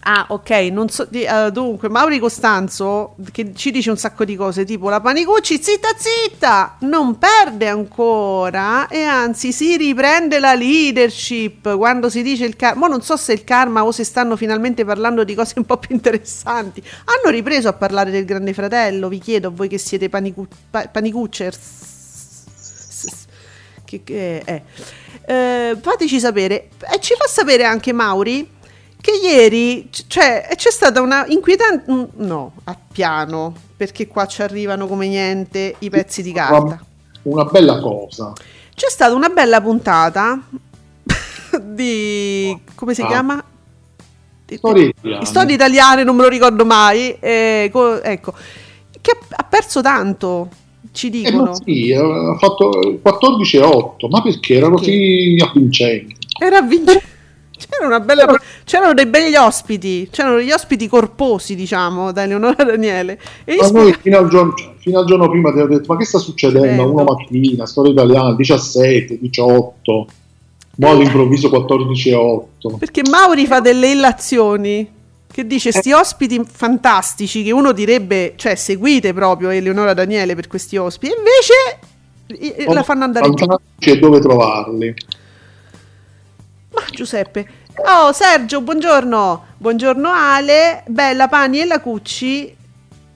Ah, 0.05 0.25
ok, 0.27 0.50
non 0.69 0.89
so, 0.89 1.07
di, 1.10 1.25
uh, 1.25 1.50
dunque, 1.50 1.88
Mauri 1.88 2.19
Costanzo 2.19 3.15
che 3.31 3.53
ci 3.55 3.72
dice 3.72 3.89
un 3.89 3.98
sacco 3.98 4.25
di 4.25 4.36
cose, 4.36 4.65
tipo 4.65 4.89
la 4.89 5.00
Panicucci, 5.00 5.63
zitta 5.63 5.89
zitta, 5.95 6.75
non 6.79 7.17
perde 7.17 7.69
ancora 7.69 8.89
e 8.89 9.03
anzi 9.03 9.53
si 9.53 9.77
riprende 9.77 10.39
la 10.39 10.55
leadership 10.55 11.77
quando 11.77 12.10
si 12.10 12.22
dice 12.22 12.43
il 12.43 12.57
karma. 12.57 12.81
Ma 12.81 12.88
non 12.88 13.01
so 13.01 13.15
se 13.15 13.31
il 13.31 13.45
karma 13.45 13.86
o 13.86 13.93
se 13.93 14.03
stanno 14.03 14.36
finalmente 14.36 14.83
parlando 14.83 15.24
di 15.24 15.36
cose 15.36 15.53
un 15.55 15.65
po' 15.65 15.77
più 15.77 15.95
interessanti. 15.95 16.83
Hanno 17.05 17.31
ripreso 17.33 17.69
a 17.69 17.74
parlare 17.74 18.12
del 18.12 18.25
Grande 18.25 18.53
Fratello, 18.53 19.07
vi 19.07 19.19
chiedo 19.19 19.48
a 19.48 19.51
voi 19.51 19.69
che 19.69 19.77
siete 19.77 20.10
panicu- 20.10 20.53
pa- 20.69 20.89
panicuccers. 20.89 21.81
Che, 23.86 24.03
che 24.03 24.41
è. 24.43 24.62
Eh, 25.25 25.77
fateci 25.79 26.19
sapere 26.19 26.69
e 26.91 27.00
ci 27.00 27.13
fa 27.17 27.25
sapere 27.27 27.63
anche 27.63 27.93
Mauri 27.93 28.62
che 29.03 29.19
ieri 29.22 29.89
cioè, 30.07 30.48
c'è 30.55 30.72
stata 30.72 31.01
una 31.01 31.25
inquietante 31.27 32.07
no, 32.15 32.53
a 32.63 32.77
piano, 32.89 33.53
perché 33.75 34.07
qua 34.07 34.25
ci 34.27 34.41
arrivano 34.41 34.88
come 34.88 35.10
niente 35.10 35.75
i 35.79 35.89
pezzi 35.89 36.22
di 36.22 36.31
carta. 36.31 36.81
Una 37.24 37.43
bella 37.43 37.81
cosa. 37.81 38.31
C'è 38.74 38.89
stata 38.89 39.13
una 39.13 39.27
bella 39.27 39.60
puntata 39.60 40.41
di 41.62 42.57
come 42.75 42.93
si 42.93 43.01
ah. 43.01 43.07
chiama? 43.07 43.43
Storie 44.45 44.93
italiane. 44.95 45.25
Storie 45.25 45.55
italiane, 45.55 46.03
non 46.05 46.15
me 46.15 46.22
lo 46.22 46.29
ricordo 46.29 46.63
mai. 46.63 47.17
Eh, 47.19 47.69
co- 47.74 48.01
ecco, 48.01 48.33
che 49.01 49.19
ha, 49.31 49.43
perso 49.43 49.81
tanto. 49.81 50.48
Ci 50.93 51.07
eh, 51.07 51.10
dicono. 51.10 51.51
Eh, 51.51 51.55
sì, 51.65 51.91
ha 51.91 52.38
fatto 52.38 53.00
14 53.01 53.57
e 53.57 53.62
8, 53.63 54.07
ma 54.07 54.22
perché 54.22 54.55
era 54.55 54.69
così 54.69 55.36
avvincente? 55.45 56.15
Era 56.39 56.60
avvincente. 56.60 57.12
C'era 57.57 58.00
bella, 58.00 58.39
c'erano 58.63 58.93
dei 58.93 59.05
begli 59.05 59.36
ospiti, 59.36 60.07
c'erano 60.12 60.38
degli 60.38 60.51
ospiti 60.51 60.88
corposi, 60.88 61.55
diciamo, 61.55 62.12
da 62.12 62.24
Eleonora 62.24 62.63
Daniele. 62.63 63.19
E 63.43 63.57
ma 63.57 63.69
noi 63.69 63.95
fino 64.00 64.17
al, 64.17 64.27
giorno, 64.27 64.53
fino 64.77 65.00
al, 65.00 65.05
giorno, 65.05 65.29
prima 65.29 65.51
ti 65.51 65.60
ho 65.60 65.67
detto, 65.67 65.91
ma 65.91 65.98
che 65.98 66.05
sta 66.05 66.17
succedendo? 66.17 66.91
Una 66.91 67.03
mattina, 67.03 67.65
storia 67.65 67.91
italiana, 67.91 68.33
17, 68.33 69.19
18, 69.19 70.07
mo 70.77 70.89
all'improvviso 70.89 71.50
14 71.50 72.10
e 72.10 72.15
8. 72.15 72.69
Perché 72.79 73.01
Mauri 73.10 73.45
fa 73.45 73.60
delle 73.60 73.91
illazioni 73.91 75.01
che 75.33 75.48
dice 75.48 75.72
sti 75.72 75.89
eh. 75.89 75.95
ospiti 75.95 76.41
fantastici 76.45 77.43
che 77.43 77.51
uno 77.51 77.72
direbbe, 77.72 78.33
cioè 78.36 78.53
seguite 78.55 79.13
proprio 79.13 79.50
Eleonora 79.50 79.93
Daniele 79.95 80.36
per 80.36 80.48
questi 80.48 80.77
ospiti, 80.77 81.12
e 81.12 81.17
invece 81.17 82.72
la 82.72 82.83
fanno 82.83 83.03
andare 83.03 83.27
in 83.27 83.33
giù. 83.33 83.45
e 83.79 83.98
dove 83.98 84.19
trovarli? 84.19 84.93
Ma 86.74 86.84
Giuseppe. 86.92 87.48
Oh 87.86 88.12
Sergio, 88.12 88.62
buongiorno. 88.62 89.46
Buongiorno 89.58 90.10
Ale. 90.10 90.84
Bella 90.88 91.27
Pani 91.27 91.62
e 91.62 91.65
la 91.65 91.80
Cucci 91.80 92.62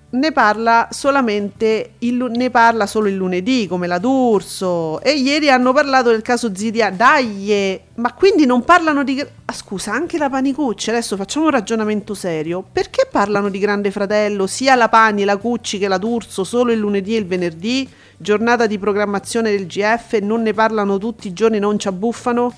ne 0.09 0.31
parla 0.31 0.87
solamente 0.91 1.95
il, 1.99 2.15
ne 2.15 2.49
parla 2.49 2.85
solo 2.85 3.07
il 3.07 3.15
lunedì 3.15 3.67
come 3.67 3.87
la 3.87 3.97
D'Urso. 3.97 5.01
E 5.01 5.13
ieri 5.13 5.49
hanno 5.49 5.73
parlato 5.73 6.11
del 6.11 6.21
caso 6.21 6.55
Zidia. 6.55 6.91
Dai 6.91 7.81
ma 7.95 8.13
quindi 8.13 8.45
non 8.45 8.63
parlano 8.63 9.03
di 9.03 9.19
ah, 9.19 9.53
scusa 9.53 9.91
anche 9.91 10.19
la 10.19 10.29
Panicucci 10.29 10.91
adesso 10.91 11.15
facciamo 11.15 11.45
un 11.45 11.51
ragionamento 11.51 12.13
serio. 12.13 12.63
Perché 12.71 13.07
parlano 13.11 13.49
di 13.49 13.57
Grande 13.57 13.89
Fratello 13.89 14.45
sia 14.45 14.75
la 14.75 14.87
Pani 14.87 15.23
la 15.23 15.37
Cucci 15.37 15.79
che 15.79 15.87
la 15.87 15.97
D'Urso 15.97 16.43
solo 16.43 16.71
il 16.71 16.77
lunedì 16.77 17.15
e 17.15 17.19
il 17.19 17.25
venerdì? 17.25 17.89
Giornata 18.15 18.67
di 18.67 18.77
programmazione 18.77 19.49
del 19.49 19.65
GF 19.65 20.19
non 20.21 20.43
ne 20.43 20.53
parlano 20.53 20.99
tutti 20.99 21.27
i 21.27 21.33
giorni 21.33 21.57
non 21.57 21.79
ci 21.79 21.87
abbuffano 21.87 22.53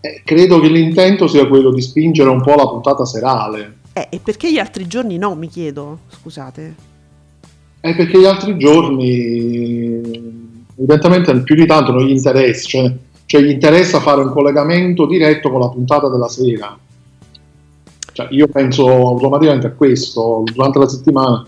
eh, 0.00 0.22
credo 0.24 0.60
che 0.60 0.68
l'intento 0.68 1.26
sia 1.26 1.46
quello 1.46 1.72
di 1.72 1.80
spingere 1.80 2.28
un 2.28 2.40
po' 2.40 2.54
la 2.54 2.68
puntata 2.68 3.04
serale. 3.04 3.76
Eh, 3.92 4.06
e 4.10 4.20
perché 4.22 4.52
gli 4.52 4.58
altri 4.58 4.86
giorni 4.86 5.18
no, 5.18 5.34
mi 5.34 5.48
chiedo, 5.48 6.00
scusate. 6.08 6.74
È 7.80 7.88
eh, 7.88 7.94
perché 7.94 8.20
gli 8.20 8.24
altri 8.24 8.56
giorni 8.56 10.00
evidentemente 10.76 11.42
più 11.42 11.56
di 11.56 11.66
tanto 11.66 11.90
non 11.92 12.06
gli 12.06 12.12
interessa, 12.12 12.68
cioè, 12.68 12.92
cioè 13.26 13.42
gli 13.42 13.50
interessa 13.50 13.98
fare 13.98 14.22
un 14.22 14.30
collegamento 14.30 15.06
diretto 15.06 15.50
con 15.50 15.60
la 15.60 15.68
puntata 15.68 16.08
della 16.08 16.28
sera. 16.28 16.78
Cioè, 18.12 18.28
io 18.30 18.46
penso 18.48 18.86
automaticamente 18.86 19.66
a 19.66 19.72
questo, 19.72 20.44
durante 20.44 20.78
la 20.78 20.88
settimana 20.88 21.46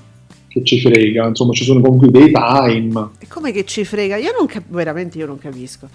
che 0.48 0.64
ci 0.64 0.80
frega, 0.80 1.28
insomma 1.28 1.52
ci 1.52 1.62
sono 1.62 1.80
comunque 1.80 2.10
dei 2.10 2.32
time. 2.32 3.10
E 3.20 3.28
come 3.28 3.52
che 3.52 3.64
ci 3.64 3.84
frega? 3.84 4.16
Io 4.16 4.32
non 4.36 4.46
capisco, 4.46 4.74
veramente 4.74 5.18
io 5.18 5.26
non 5.26 5.38
capisco 5.38 5.88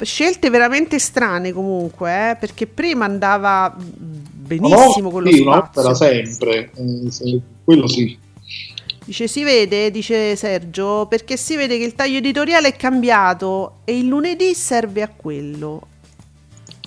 scelte 0.00 0.50
veramente 0.50 0.98
strane 0.98 1.52
comunque, 1.52 2.30
eh, 2.30 2.36
perché 2.36 2.66
prima 2.66 3.04
andava 3.04 3.74
benissimo 3.76 5.08
no, 5.08 5.10
con 5.10 5.22
lo 5.22 5.30
sì, 5.30 5.38
spazio. 5.38 5.80
Un'opera 5.80 5.94
sempre, 5.94 6.70
eh, 6.74 7.40
quello 7.64 7.86
sì. 7.86 8.18
Dice, 9.04 9.28
si 9.28 9.44
vede, 9.44 9.92
dice 9.92 10.34
Sergio, 10.34 11.06
perché 11.06 11.36
si 11.36 11.54
vede 11.54 11.78
che 11.78 11.84
il 11.84 11.94
taglio 11.94 12.18
editoriale 12.18 12.68
è 12.68 12.76
cambiato 12.76 13.78
e 13.84 13.98
il 13.98 14.06
lunedì 14.06 14.52
serve 14.52 15.02
a 15.02 15.08
quello. 15.08 15.86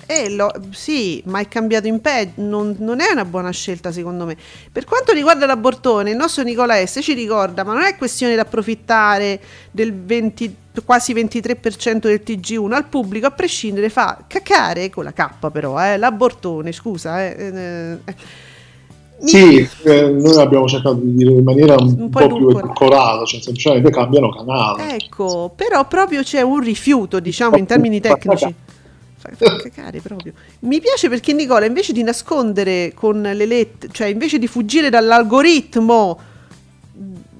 Eh, 0.04 0.28
lo, 0.28 0.52
sì, 0.70 1.22
ma 1.26 1.38
è 1.38 1.46
cambiato 1.46 1.86
in 1.86 2.00
peggio, 2.00 2.32
non, 2.42 2.74
non, 2.80 3.00
è 3.00 3.12
una 3.12 3.24
buona 3.24 3.50
scelta 3.52 3.92
secondo 3.92 4.26
me. 4.26 4.36
Per 4.70 4.84
quanto 4.84 5.12
riguarda 5.12 5.46
l'abortone, 5.46 6.10
il 6.10 6.16
nostro 6.16 6.42
Nicola 6.42 6.84
S 6.84 6.98
ci 7.00 7.14
ricorda, 7.14 7.62
ma 7.62 7.74
non 7.74 7.84
è 7.84 7.96
questione 7.96 8.34
di 8.34 8.40
approfittare 8.40 9.40
del 9.70 9.94
20, 9.94 10.56
quasi 10.84 11.12
23% 11.14 11.98
del 11.98 12.22
TG1 12.24 12.72
al 12.72 12.86
pubblico, 12.86 13.26
a 13.26 13.30
prescindere 13.30 13.88
fa 13.88 14.24
cacare, 14.26 14.90
con 14.90 15.04
la 15.04 15.12
K 15.12 15.50
però, 15.50 15.78
eh, 15.82 15.96
l'abortone, 15.96 16.72
scusa. 16.72 17.24
Eh, 17.24 17.36
eh, 17.38 17.98
eh. 18.04 18.14
sì, 19.18 19.68
eh, 19.84 20.08
noi 20.10 20.36
abbiamo 20.36 20.66
cercato 20.66 20.94
di 20.94 21.14
dire 21.14 21.32
in 21.32 21.44
maniera 21.44 21.74
un, 21.74 21.94
un 21.98 22.10
po', 22.10 22.26
po 22.26 22.36
più 22.36 22.48
edulcorata, 22.50 23.24
cioè 23.24 23.40
semplicemente 23.40 23.90
cambiano 23.90 24.30
canale. 24.30 24.94
Ecco, 24.94 25.52
però 25.54 25.86
proprio 25.86 26.22
c'è 26.22 26.40
un 26.42 26.60
rifiuto, 26.60 27.20
diciamo, 27.20 27.56
in 27.56 27.66
termini 27.66 28.00
tecnici 28.00 28.54
fa, 29.20 29.30
fa 29.36 29.56
cacare 29.56 30.00
proprio. 30.00 30.32
Mi 30.60 30.80
piace 30.80 31.08
perché 31.08 31.32
Nicola 31.32 31.66
invece 31.66 31.92
di 31.92 32.02
nascondere 32.02 32.92
con 32.94 33.20
le 33.20 33.46
lettere, 33.46 33.92
cioè 33.92 34.08
invece 34.08 34.38
di 34.38 34.46
fuggire 34.46 34.88
dall'algoritmo 34.88 36.18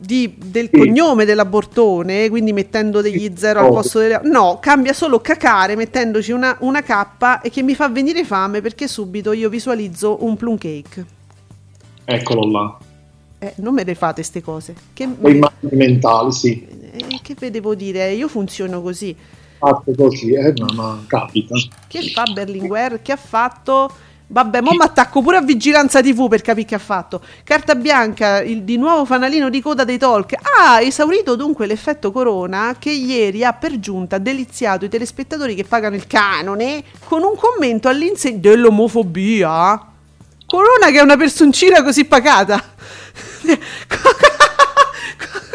di, 0.00 0.34
del 0.36 0.70
sì. 0.72 0.78
cognome 0.78 1.24
dell'abortone, 1.24 2.28
quindi 2.28 2.52
mettendo 2.52 3.00
degli 3.00 3.32
zero 3.36 3.60
al 3.60 3.68
posto 3.68 3.98
delle... 3.98 4.20
No, 4.24 4.58
cambia 4.60 4.92
solo 4.92 5.20
cacare 5.20 5.76
mettendoci 5.76 6.32
una, 6.32 6.56
una 6.60 6.82
K 6.82 7.40
e 7.42 7.50
che 7.50 7.62
mi 7.62 7.74
fa 7.74 7.88
venire 7.88 8.24
fame 8.24 8.60
perché 8.60 8.88
subito 8.88 9.32
io 9.32 9.48
visualizzo 9.48 10.24
un 10.24 10.36
plum 10.36 10.56
cake. 10.56 11.06
Eccolo 12.04 12.50
là. 12.50 12.78
Eh, 13.38 13.54
non 13.56 13.74
me 13.74 13.84
le 13.84 13.94
fate 13.94 14.14
queste 14.14 14.42
cose. 14.42 14.74
Che, 14.92 15.06
me... 15.06 15.40
mentali, 15.60 16.32
sì. 16.32 16.66
Eh, 16.92 17.20
che 17.22 17.50
devo 17.50 17.74
dire? 17.74 18.12
Io 18.12 18.28
funziono 18.28 18.82
così 18.82 19.16
fatto 19.60 19.92
così, 19.94 20.32
eh, 20.32 20.54
ma, 20.56 20.72
ma 20.72 21.04
capita. 21.06 21.54
Che 21.86 22.02
fa 22.08 22.24
Berlinguer? 22.32 23.02
Che 23.02 23.12
ha 23.12 23.16
fatto? 23.16 23.90
Vabbè, 24.32 24.60
mo 24.60 24.70
mi 24.70 24.84
attacco 24.84 25.22
pure 25.22 25.38
a 25.38 25.40
Vigilanza 25.40 26.00
TV 26.00 26.28
per 26.28 26.40
capire 26.40 26.64
che 26.64 26.76
ha 26.76 26.78
fatto. 26.78 27.20
Carta 27.42 27.74
bianca, 27.74 28.40
il 28.40 28.62
di 28.62 28.76
nuovo 28.76 29.04
fanalino 29.04 29.50
di 29.50 29.60
coda 29.60 29.82
dei 29.82 29.98
talk. 29.98 30.34
Ha 30.40 30.80
esaurito 30.80 31.34
dunque 31.34 31.66
l'effetto 31.66 32.12
corona 32.12 32.76
che 32.78 32.90
ieri 32.90 33.44
ha 33.44 33.52
per 33.52 33.80
giunta 33.80 34.18
deliziato 34.18 34.84
i 34.84 34.88
telespettatori 34.88 35.56
che 35.56 35.64
pagano 35.64 35.96
il 35.96 36.06
canone 36.06 36.84
con 37.06 37.24
un 37.24 37.34
commento 37.34 37.88
all'insegna 37.88 38.38
dell'omofobia. 38.38 39.86
Corona 40.46 40.90
che 40.92 40.98
è 41.00 41.02
una 41.02 41.16
personcina 41.16 41.82
così 41.82 42.04
pagata. 42.04 42.62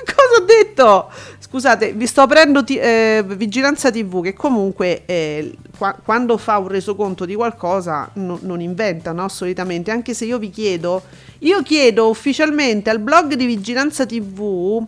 Cosa 0.04 0.36
ho 0.38 0.44
detto? 0.46 1.12
Scusate, 1.56 1.94
vi 1.94 2.06
sto 2.06 2.20
aprendo 2.20 2.66
t- 2.66 2.72
eh, 2.72 3.24
Vigilanza 3.26 3.90
TV 3.90 4.22
che 4.22 4.34
comunque 4.34 5.04
eh, 5.06 5.56
qua- 5.78 5.98
quando 6.04 6.36
fa 6.36 6.58
un 6.58 6.68
resoconto 6.68 7.24
di 7.24 7.34
qualcosa 7.34 8.10
no- 8.16 8.40
non 8.42 8.60
inventa, 8.60 9.14
no? 9.14 9.30
Solitamente, 9.30 9.90
anche 9.90 10.14
se 10.14 10.26
io 10.26 10.38
vi 10.38 10.50
chiedo, 10.50 11.04
io 11.40 11.62
chiedo 11.62 12.10
ufficialmente 12.10 12.90
al 12.90 13.00
blog 13.00 13.36
di 13.36 13.46
Vigilanza 13.46 14.06
TV 14.06 14.86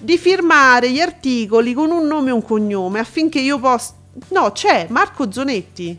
di 0.00 0.16
firmare 0.16 0.90
gli 0.90 1.00
articoli 1.00 1.74
con 1.74 1.90
un 1.90 2.06
nome 2.06 2.30
e 2.30 2.32
un 2.32 2.42
cognome 2.42 2.98
affinché 2.98 3.38
io 3.38 3.58
possa... 3.58 3.92
No, 4.28 4.52
c'è 4.52 4.86
Marco 4.88 5.30
Zonetti. 5.30 5.98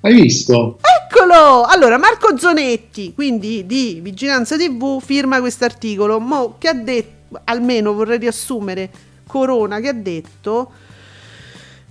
Hai 0.00 0.12
visto? 0.12 0.80
Eccolo! 0.80 1.62
Allora, 1.62 1.98
Marco 1.98 2.36
Zonetti, 2.36 3.14
quindi 3.14 3.64
di 3.64 4.00
Vigilanza 4.02 4.56
TV, 4.56 5.00
firma 5.00 5.38
questo 5.38 5.64
articolo. 5.64 6.18
Mo, 6.18 6.56
che 6.58 6.66
ha 6.66 6.74
detto? 6.74 7.15
Almeno 7.44 7.92
vorrei 7.94 8.18
riassumere 8.18 8.90
Corona 9.26 9.80
che 9.80 9.88
ha 9.88 9.92
detto 9.92 10.70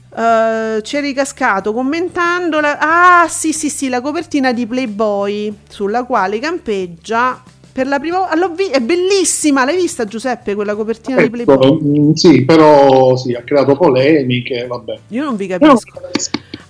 uh, 0.10 0.82
c'è 0.82 1.02
ricascato 1.02 1.74
commentando 1.74 2.60
la, 2.60 2.78
ah 2.80 3.28
sì 3.28 3.52
sì 3.54 3.70
sì 3.70 3.90
la 3.90 4.02
copertina 4.02 4.54
di 4.54 4.66
Playboy 4.66 5.54
sulla 5.68 6.04
quale 6.04 6.40
campeggia 6.40 7.44
per 7.72 7.88
la 7.88 8.00
prima 8.00 8.20
volta 8.20 8.48
vi- 8.48 8.70
è 8.70 8.80
bellissima 8.80 9.66
l'hai 9.66 9.75
vista 9.75 10.06
Giuseppe 10.06 10.56
quella 10.56 10.75
copertina 10.75 11.22
ecco, 11.22 11.36
di 11.36 11.44
Playboy? 11.44 11.82
Mm, 11.84 12.12
sì 12.14 12.46
però 12.46 13.18
sì 13.18 13.34
ha 13.34 13.42
creato 13.42 13.75
polemiche 13.75 14.66
vabbè. 14.66 15.00
Io 15.10 15.24
non 15.25 15.36
vi 15.36 15.48
capisco. 15.48 16.00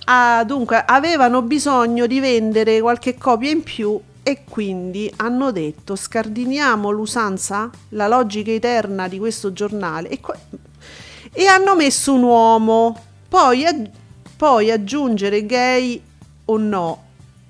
Ah, 0.08 0.44
dunque, 0.44 0.82
avevano 0.86 1.42
bisogno 1.42 2.06
di 2.06 2.20
vendere 2.20 2.80
qualche 2.80 3.16
copia 3.16 3.50
in 3.50 3.62
più 3.62 4.00
e 4.28 4.42
quindi 4.42 5.08
hanno 5.18 5.52
detto 5.52 5.94
scardiniamo 5.94 6.90
l'usanza, 6.90 7.70
la 7.90 8.08
logica 8.08 8.50
eterna 8.50 9.06
di 9.06 9.20
questo 9.20 9.52
giornale 9.52 10.08
e, 10.08 10.18
qua- 10.18 10.36
e 11.32 11.46
hanno 11.46 11.76
messo 11.76 12.12
un 12.12 12.24
uomo. 12.24 13.04
Poi, 13.28 13.64
ag- 13.64 13.88
poi 14.36 14.72
aggiungere 14.72 15.46
gay 15.46 16.02
o 16.46 16.56
no 16.56 17.04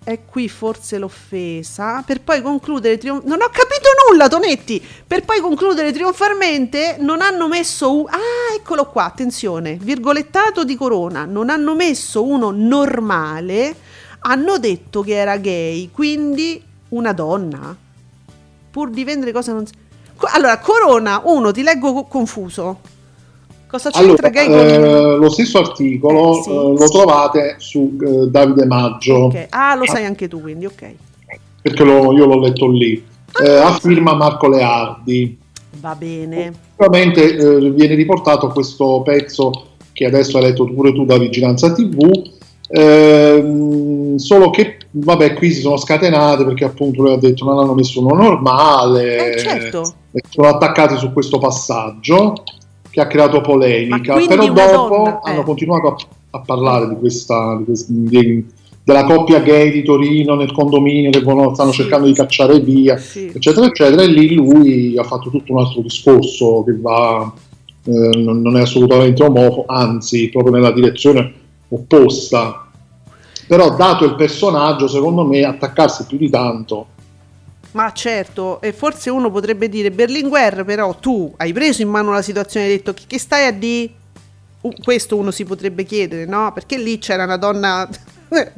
è 0.05 0.21
qui 0.27 0.51
forse 0.51 0.99
l'offesa, 0.99 2.03
per 2.05 2.21
poi 2.21 2.43
concludere 2.43 2.99
trion- 2.99 3.23
non 3.25 3.41
ho 3.41 3.49
capito 3.49 3.89
nulla, 4.11 4.29
Tonetti, 4.29 4.85
per 5.07 5.25
poi 5.25 5.41
concludere 5.41 5.93
trionfalmente 5.93 6.99
non 7.01 7.23
hanno 7.23 7.49
messo 7.49 8.01
un 8.01 8.05
ah, 8.07 8.55
eccolo 8.55 8.85
qua, 8.91 9.07
attenzione, 9.07 9.79
virgolettato 9.81 10.63
di 10.63 10.77
Corona, 10.77 11.25
non 11.25 11.49
hanno 11.49 11.75
messo 11.75 12.23
uno 12.23 12.51
normale, 12.51 13.75
hanno 14.21 14.59
detto 14.59 15.01
che 15.01 15.15
era 15.15 15.39
gay, 15.39 15.91
quindi 15.91 16.66
una 16.91 17.13
donna 17.13 17.77
pur 18.71 18.91
di 18.91 19.05
vendere 19.05 19.33
cose 19.33 19.53
non 19.53 19.65
allora, 20.33 20.59
Corona, 20.61 21.21
uno, 21.25 21.53
ti 21.53 21.63
leggo 21.63 21.93
co- 21.93 22.05
confuso. 22.05 22.79
Cosa 23.67 23.91
c'entra 23.91 24.29
allora, 24.29 24.31
gay 24.31 24.47
eh, 24.47 24.81
con... 24.81 25.19
lo 25.19 25.29
stesso 25.31 25.59
articolo 25.59 26.39
Eh, 26.39 26.43
sì. 26.43 26.51
eh, 26.51 26.53
lo 26.55 26.89
trovate 26.89 27.57
su 27.59 27.99
eh, 28.01 28.27
Davide 28.31 28.65
Maggio 28.65 29.15
Ok. 29.25 29.47
Ah, 29.51 29.75
lo 29.75 29.85
sai 29.87 30.05
anche 30.07 30.27
tu, 30.29 30.41
quindi 30.41 30.65
ok. 30.67 30.95
perché 31.61 31.85
lo- 31.85 32.13
io 32.15 32.25
l'ho 32.27 32.39
letto 32.39 32.67
lì 32.71 33.05
eh, 33.45 33.51
a 33.57 33.73
firma 33.79 34.15
Marco 34.15 34.49
Leardi 34.49 35.37
Va 35.81 35.95
bene. 35.95 36.53
Sicuramente 36.71 37.37
eh, 37.37 37.71
viene 37.71 37.95
riportato 37.95 38.49
questo 38.49 39.03
pezzo 39.05 39.51
che 39.93 40.07
adesso 40.07 40.39
hai 40.39 40.45
letto 40.45 40.65
pure 40.65 40.93
tu 40.95 41.05
da 41.05 41.19
Vigilanza 41.19 41.73
TV, 41.73 42.01
ehm, 42.69 44.17
solo 44.17 44.51
che 44.51 44.77
vabbè 44.91 45.35
qui 45.35 45.51
si 45.53 45.61
sono 45.61 45.77
scatenate 45.77 46.45
perché 46.45 46.65
appunto 46.65 47.03
lui 47.03 47.13
ha 47.13 47.19
detto 47.19 47.45
non 47.45 47.59
hanno 47.59 47.75
messo 47.75 48.01
uno 48.05 48.15
normale, 48.15 49.35
Eh, 49.35 49.39
certo. 49.39 49.83
e 50.13 50.21
sono 50.29 50.49
attaccati 50.49 50.97
su 50.97 51.13
questo 51.13 51.39
passaggio 51.39 52.35
che 52.91 53.01
ha 53.01 53.07
creato 53.07 53.41
polemica, 53.43 54.15
però 54.27 54.47
dopo 54.53 54.95
donna, 54.95 55.21
eh. 55.21 55.31
hanno 55.31 55.43
continuato 55.43 55.87
a, 55.89 55.97
a 56.31 56.41
parlare 56.41 56.89
di 56.89 56.97
questa, 56.97 57.57
di 57.59 57.65
quest- 57.65 57.91
di- 57.91 58.45
della 58.83 59.05
coppia 59.05 59.41
gay 59.41 59.73
di 59.73 59.83
Torino 59.83 60.37
nel 60.37 60.53
condominio 60.53 61.11
che 61.11 61.19
stanno 61.19 61.73
Sì. 61.73 61.83
cercando 61.83 62.07
di 62.07 62.13
cacciare 62.15 62.61
via 62.61 62.97
Sì. 62.97 63.31
eccetera, 63.35 63.67
eccetera, 63.67 64.03
e 64.03 64.07
lì 64.07 64.33
lui 64.35 64.97
ha 64.97 65.03
fatto 65.03 65.29
tutto 65.29 65.53
un 65.53 65.59
altro 65.59 65.83
discorso 65.83 66.63
che 66.65 66.77
va, 66.81 67.31
eh, 67.85 68.23
non 68.23 68.41
non 68.41 68.57
è 68.57 68.61
assolutamente 68.61 69.25
omofobo, 69.25 69.65
anzi, 69.67 70.29
proprio 70.31 70.53
nella 70.55 70.71
direzione 70.71 71.33
opposta. 71.69 72.67
Però, 73.47 73.77
dato 73.77 74.05
il 74.05 74.15
personaggio, 74.17 74.89
secondo 74.89 75.25
me, 75.25 75.45
attaccarsi 75.45 76.05
più 76.07 76.19
di 76.19 76.29
tanto. 76.31 76.87
Ma 77.73 77.93
certo, 77.93 78.61
e 78.63 78.73
forse 78.73 79.11
uno 79.11 79.31
potrebbe 79.31 79.69
dire 79.69 79.91
Berlinguer, 79.91 80.65
però 80.65 80.95
tu 80.95 81.33
hai 81.37 81.53
preso 81.53 81.83
in 81.83 81.89
mano 81.89 82.11
la 82.11 82.23
situazione 82.23 82.67
e 82.67 82.71
hai 82.71 82.77
detto 82.77 82.95
che, 82.95 83.19
stai 83.19 83.47
a 83.47 83.53
di 83.53 83.91
questo 84.83 85.17
uno 85.17 85.31
si 85.31 85.45
potrebbe 85.45 85.85
chiedere, 85.85 86.25
no? 86.25 86.51
Perché 86.55 86.79
lì 86.79 86.99
c'era 86.99 87.25
una 87.25 87.37
donna 87.37 87.87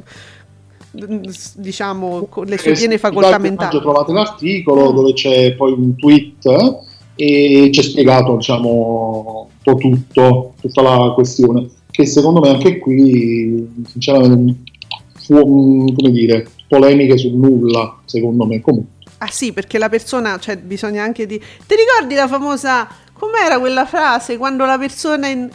diciamo 0.91 2.25
con 2.29 2.45
le 2.45 2.57
sue 2.57 2.71
Eh, 2.71 2.75
piene 2.75 2.97
facoltà 2.97 3.37
mentali. 3.37 3.69
personaggio 3.69 3.81
trovate 3.81 4.11
l'articolo 4.13 4.91
Mm. 4.91 4.95
dove 4.95 5.13
c'è 5.13 5.53
poi 5.53 5.71
un 5.73 5.95
tweet 5.95 6.45
eh, 6.45 7.65
e 7.65 7.69
c'è 7.71 7.81
spiegato 7.81 8.35
diciamo, 8.37 9.49
un 9.51 9.57
po' 9.61 9.75
tutto, 9.75 10.53
tutta 10.61 10.81
la 10.81 11.11
questione. 11.13 11.69
Che 11.99 12.05
secondo 12.05 12.39
me 12.39 12.47
anche 12.47 12.77
qui, 12.79 13.83
sinceramente, 13.85 14.71
fu, 15.19 15.35
mm, 15.35 15.87
come 15.97 16.11
dire, 16.11 16.47
polemiche 16.65 17.17
sul 17.17 17.33
nulla, 17.33 17.99
secondo 18.05 18.45
me. 18.45 18.61
Comunque. 18.61 19.05
Ah 19.17 19.27
sì, 19.29 19.51
perché 19.51 19.77
la 19.77 19.89
persona, 19.89 20.39
cioè 20.39 20.55
bisogna 20.55 21.03
anche 21.03 21.25
di 21.25 21.37
Ti 21.37 21.75
ricordi 21.75 22.15
la 22.15 22.29
famosa 22.29 22.87
com'era 23.11 23.59
quella 23.59 23.85
frase 23.85 24.37
quando 24.37 24.63
la 24.63 24.77
persona 24.77 25.27
in- 25.27 25.49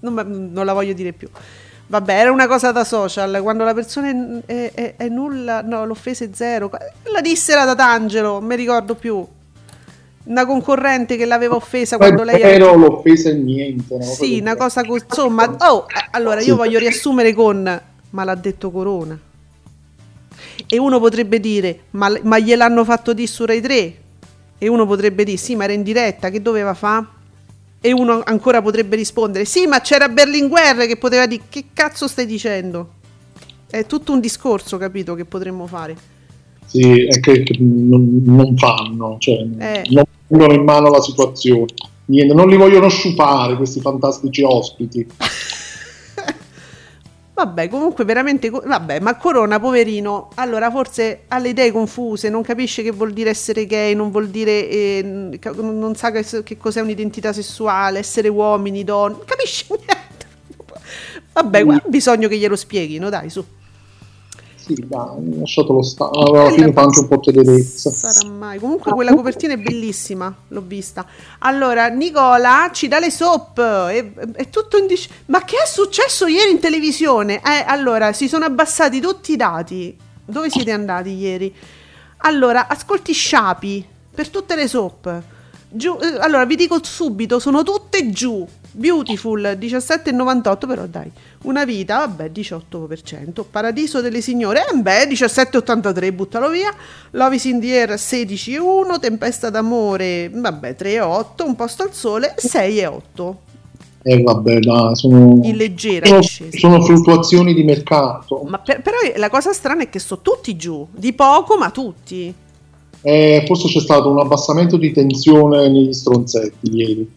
non, 0.00 0.48
non 0.50 0.64
la 0.64 0.72
voglio 0.72 0.94
dire 0.94 1.12
più. 1.12 1.28
Vabbè, 1.88 2.18
era 2.20 2.32
una 2.32 2.46
cosa 2.46 2.72
da 2.72 2.84
social, 2.84 3.40
quando 3.42 3.64
la 3.64 3.74
persona 3.74 4.40
è, 4.46 4.72
è- 4.72 4.94
è- 4.96 5.08
nulla, 5.10 5.60
no, 5.60 5.84
l'offesa 5.84 6.24
è 6.24 6.30
zero. 6.32 6.70
La 7.12 7.20
disse 7.20 7.54
la 7.54 7.66
Tatangelo, 7.66 8.38
non 8.38 8.44
mi 8.46 8.56
ricordo 8.56 8.94
più. 8.94 9.22
Una 10.24 10.46
concorrente 10.46 11.16
che 11.16 11.24
l'aveva 11.24 11.56
offesa 11.56 11.96
quando 11.96 12.22
lei 12.22 12.40
era 12.40 12.48
Però 12.48 12.76
l'offesa 12.76 13.30
è 13.30 13.32
niente. 13.32 13.94
una 13.94 14.04
Sì, 14.04 14.38
una 14.40 14.54
cosa 14.54 14.84
così. 14.84 15.04
Insomma, 15.08 15.56
oh, 15.58 15.86
allora 16.12 16.40
io 16.40 16.46
Sì. 16.46 16.52
voglio 16.52 16.78
riassumere 16.78 17.32
con 17.32 17.80
ma 18.10 18.24
l'ha 18.24 18.34
detto 18.34 18.70
Corona. 18.70 19.18
E 20.66 20.78
uno 20.78 21.00
potrebbe 21.00 21.40
dire 21.40 21.80
ma, 21.90 22.12
ma 22.22 22.38
gliel'hanno 22.38 22.84
fatto 22.84 23.12
di 23.12 23.26
su 23.26 23.44
Rai 23.44 23.60
3? 23.60 23.96
E 24.58 24.68
uno 24.68 24.86
potrebbe 24.86 25.24
dire 25.24 25.36
sì, 25.36 25.56
ma 25.56 25.64
era 25.64 25.72
in 25.72 25.82
diretta, 25.82 26.30
che 26.30 26.40
doveva 26.40 26.74
fare? 26.74 27.06
E 27.80 27.90
uno 27.92 28.22
ancora 28.24 28.62
potrebbe 28.62 28.94
rispondere 28.94 29.44
sì, 29.44 29.66
ma 29.66 29.80
c'era 29.80 30.08
Berlinguer 30.08 30.86
che 30.86 30.96
poteva 30.96 31.26
dire 31.26 31.42
che 31.48 31.64
cazzo 31.72 32.06
stai 32.06 32.26
dicendo? 32.26 32.92
È 33.68 33.84
tutto 33.86 34.12
un 34.12 34.20
discorso, 34.20 34.76
capito, 34.78 35.14
che 35.16 35.24
potremmo 35.24 35.66
fare. 35.66 35.96
Sì, 36.72 37.04
è 37.04 37.20
che, 37.20 37.42
che 37.42 37.56
non, 37.60 38.22
non 38.24 38.56
fanno, 38.56 39.16
cioè, 39.18 39.46
Eh. 39.58 39.82
non 39.90 40.04
prendono 40.26 40.54
in 40.54 40.64
mano 40.64 40.88
la 40.88 41.02
situazione. 41.02 41.66
Niente, 42.06 42.32
non 42.32 42.48
li 42.48 42.56
vogliono 42.56 42.88
sciupare 42.88 43.56
questi 43.56 43.80
fantastici 43.80 44.42
ospiti. 44.42 45.06
Vabbè, 47.34 47.68
comunque 47.68 48.04
veramente, 48.04 48.50
vabbè, 48.50 49.00
ma 49.00 49.16
Corona, 49.16 49.58
poverino, 49.58 50.28
allora 50.36 50.70
forse 50.70 51.24
ha 51.28 51.38
le 51.38 51.48
idee 51.48 51.72
confuse, 51.72 52.28
non 52.28 52.42
capisce 52.42 52.82
che 52.82 52.90
vuol 52.92 53.12
dire 53.12 53.30
essere 53.30 53.66
gay, 53.66 53.94
non 53.94 54.10
vuol 54.10 54.28
dire, 54.28 54.68
eh, 54.68 55.38
non 55.56 55.94
sa 55.96 56.10
che, 56.10 56.24
che 56.44 56.56
cos'è 56.56 56.80
un'identità 56.80 57.32
sessuale, 57.32 57.98
essere 57.98 58.28
uomini, 58.28 58.84
donne, 58.84 59.16
non 59.16 59.24
capisce 59.24 59.64
niente. 59.74 60.26
Vabbè, 61.32 61.64
guarda, 61.64 61.88
bisogno 61.88 62.28
che 62.28 62.36
glielo 62.36 62.54
spieghino, 62.56 63.08
dai, 63.08 63.28
su. 63.28 63.44
Sì, 64.64 64.74
dai, 64.86 65.38
lasciatelo 65.38 65.82
stare. 65.82 66.10
Alla 66.14 66.50
fine 66.50 66.72
fa 66.72 66.82
anche 66.82 67.00
un 67.00 67.08
po' 67.08 67.18
tenerezza. 67.18 67.90
Sarà 67.90 68.28
mai. 68.30 68.60
Comunque 68.60 68.92
quella 68.92 69.12
copertina 69.12 69.54
è 69.54 69.56
bellissima, 69.56 70.32
l'ho 70.48 70.62
vista. 70.64 71.04
Allora, 71.40 71.88
Nicola 71.88 72.70
ci 72.72 72.86
dà 72.86 73.00
le 73.00 73.10
soap, 73.10 73.60
è, 73.60 74.12
è 74.12 74.48
tutto 74.50 74.76
in 74.76 74.86
dis- 74.86 75.08
Ma 75.26 75.42
che 75.44 75.56
è 75.56 75.66
successo 75.66 76.26
ieri 76.26 76.52
in 76.52 76.60
televisione? 76.60 77.36
Eh, 77.38 77.64
allora, 77.66 78.12
si 78.12 78.28
sono 78.28 78.44
abbassati 78.44 79.00
tutti 79.00 79.32
i 79.32 79.36
dati. 79.36 79.96
Dove 80.24 80.48
siete 80.48 80.70
andati 80.70 81.10
ieri? 81.10 81.52
Allora, 82.18 82.68
ascolti 82.68 83.12
Sciapi 83.12 83.84
per 84.14 84.28
tutte 84.28 84.54
le 84.54 84.68
soap. 84.68 85.22
Giù, 85.68 85.98
eh, 86.00 86.18
allora, 86.20 86.44
vi 86.44 86.54
dico 86.54 86.78
subito, 86.82 87.40
sono 87.40 87.64
tutte 87.64 88.10
giù. 88.10 88.46
Beautiful 88.74 89.56
17,98 89.58 90.66
però 90.66 90.86
dai. 90.86 91.10
Una 91.42 91.64
vita, 91.64 91.98
vabbè, 91.98 92.30
18%. 92.30 93.44
Paradiso 93.50 94.00
delle 94.00 94.20
signore, 94.20 94.64
eh 94.70 94.74
beh, 94.74 95.08
17,83, 95.08 96.12
buttalo 96.14 96.48
via. 96.48 96.72
Love 97.10 97.34
is 97.34 97.44
in 97.44 97.60
the 97.60 97.78
air 97.78 97.90
16,1. 97.90 98.98
Tempesta 98.98 99.50
d'amore, 99.50 100.30
vabbè, 100.32 100.76
3,8. 100.78 101.44
Un 101.44 101.54
posto 101.54 101.82
al 101.82 101.92
sole 101.92 102.34
6,8. 102.38 103.34
E 104.04 104.22
vabbè, 104.22 104.58
dai, 104.58 104.96
sono, 104.96 105.38
In 105.42 105.56
leggera 105.56 106.06
sono, 106.06 106.50
sono 106.50 106.82
fluttuazioni 106.82 107.54
di 107.54 107.62
mercato. 107.62 108.42
Ma 108.48 108.58
per- 108.58 108.82
però 108.82 108.96
la 109.16 109.30
cosa 109.30 109.52
strana 109.52 109.82
è 109.82 109.88
che 109.88 109.98
sono 109.98 110.20
tutti 110.22 110.56
giù, 110.56 110.86
di 110.90 111.12
poco, 111.12 111.56
ma 111.56 111.70
tutti. 111.70 112.34
Eh, 113.04 113.44
forse 113.46 113.68
c'è 113.68 113.80
stato 113.80 114.10
un 114.10 114.18
abbassamento 114.20 114.76
di 114.76 114.92
tensione 114.92 115.68
negli 115.68 115.92
stronzetti 115.92 116.74
ieri. 116.74 117.10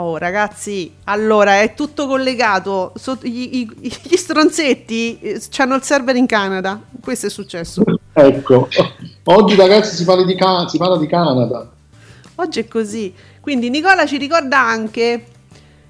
Oh 0.00 0.16
ragazzi, 0.16 0.92
allora 1.04 1.60
è 1.60 1.74
tutto 1.74 2.06
collegato. 2.06 2.92
So- 2.94 3.18
gli, 3.20 3.48
i- 3.80 3.90
gli 4.02 4.14
stronzetti 4.16 5.18
eh, 5.20 5.40
hanno 5.56 5.74
il 5.74 5.82
server 5.82 6.14
in 6.14 6.26
Canada. 6.26 6.80
Questo 7.00 7.26
è 7.26 7.30
successo. 7.30 7.82
Ecco, 8.12 8.68
oggi 9.24 9.56
ragazzi 9.56 9.96
si 9.96 10.04
parla 10.04 10.24
di, 10.24 10.36
Ca- 10.36 10.68
si 10.68 10.78
parla 10.78 10.98
di 10.98 11.06
Canada. 11.08 11.68
Oggi 12.36 12.60
è 12.60 12.68
così. 12.68 13.12
Quindi 13.40 13.70
Nicola 13.70 14.06
ci 14.06 14.18
ricorda 14.18 14.60
anche 14.60 15.24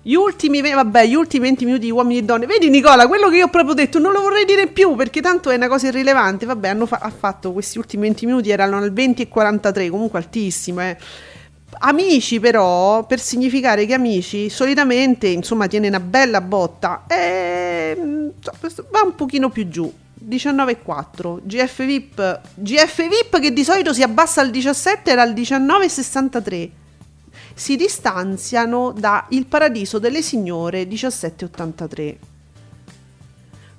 gli 0.01 0.15
ultimi, 0.15 0.63
vabbè, 0.63 1.05
gli 1.07 1.15
ultimi 1.15 1.45
20 1.49 1.65
minuti 1.67 1.85
di 1.85 1.91
uomini 1.91 2.21
e 2.21 2.23
donne. 2.23 2.47
Vedi 2.47 2.71
Nicola, 2.71 3.07
quello 3.09 3.29
che 3.29 3.37
io 3.37 3.45
ho 3.45 3.51
proprio 3.51 3.75
detto, 3.75 3.99
non 3.99 4.13
lo 4.13 4.23
vorrei 4.23 4.47
dire 4.47 4.69
più 4.69 4.95
perché 4.95 5.21
tanto 5.21 5.51
è 5.51 5.57
una 5.57 5.69
cosa 5.69 5.89
irrilevante. 5.89 6.47
Vabbè, 6.47 6.69
hanno 6.69 6.87
fa- 6.87 7.01
ha 7.03 7.11
fatto 7.11 7.53
questi 7.53 7.77
ultimi 7.77 8.05
20 8.05 8.25
minuti, 8.25 8.49
erano 8.49 8.79
al 8.79 8.91
20 8.91 9.21
e 9.21 9.29
43, 9.29 9.91
comunque 9.91 10.19
altissimo, 10.19 10.81
eh. 10.81 10.97
Amici 11.81 12.41
però, 12.41 13.05
per 13.07 13.21
significare 13.21 13.87
che 13.87 13.95
amici 13.95 14.49
solitamente, 14.49 15.29
insomma, 15.29 15.67
tiene 15.67 15.89
una 15.89 16.01
bella 16.01 16.41
botta. 16.41 17.05
E 17.07 17.97
mm, 17.99 18.29
va 18.91 19.03
un 19.05 19.15
pochino 19.15 19.51
più 19.51 19.69
giù. 19.69 19.93
19,4 20.29 21.41
GF 21.43 21.85
VIP 21.85 22.41
GF 22.55 23.09
VIP 23.09 23.39
che 23.39 23.53
di 23.53 23.65
solito 23.65 23.95
si 23.95 24.03
abbassa 24.03 24.41
al 24.41 24.51
17 24.51 25.11
era 25.11 25.23
al 25.23 25.33
19,63 25.33 26.71
si 27.55 27.77
distanziano 27.77 28.93
da 28.93 29.27
Il 29.31 29.47
Paradiso 29.47 29.99
delle 29.99 30.21
Signore 30.21 30.83
17,83 30.83 32.17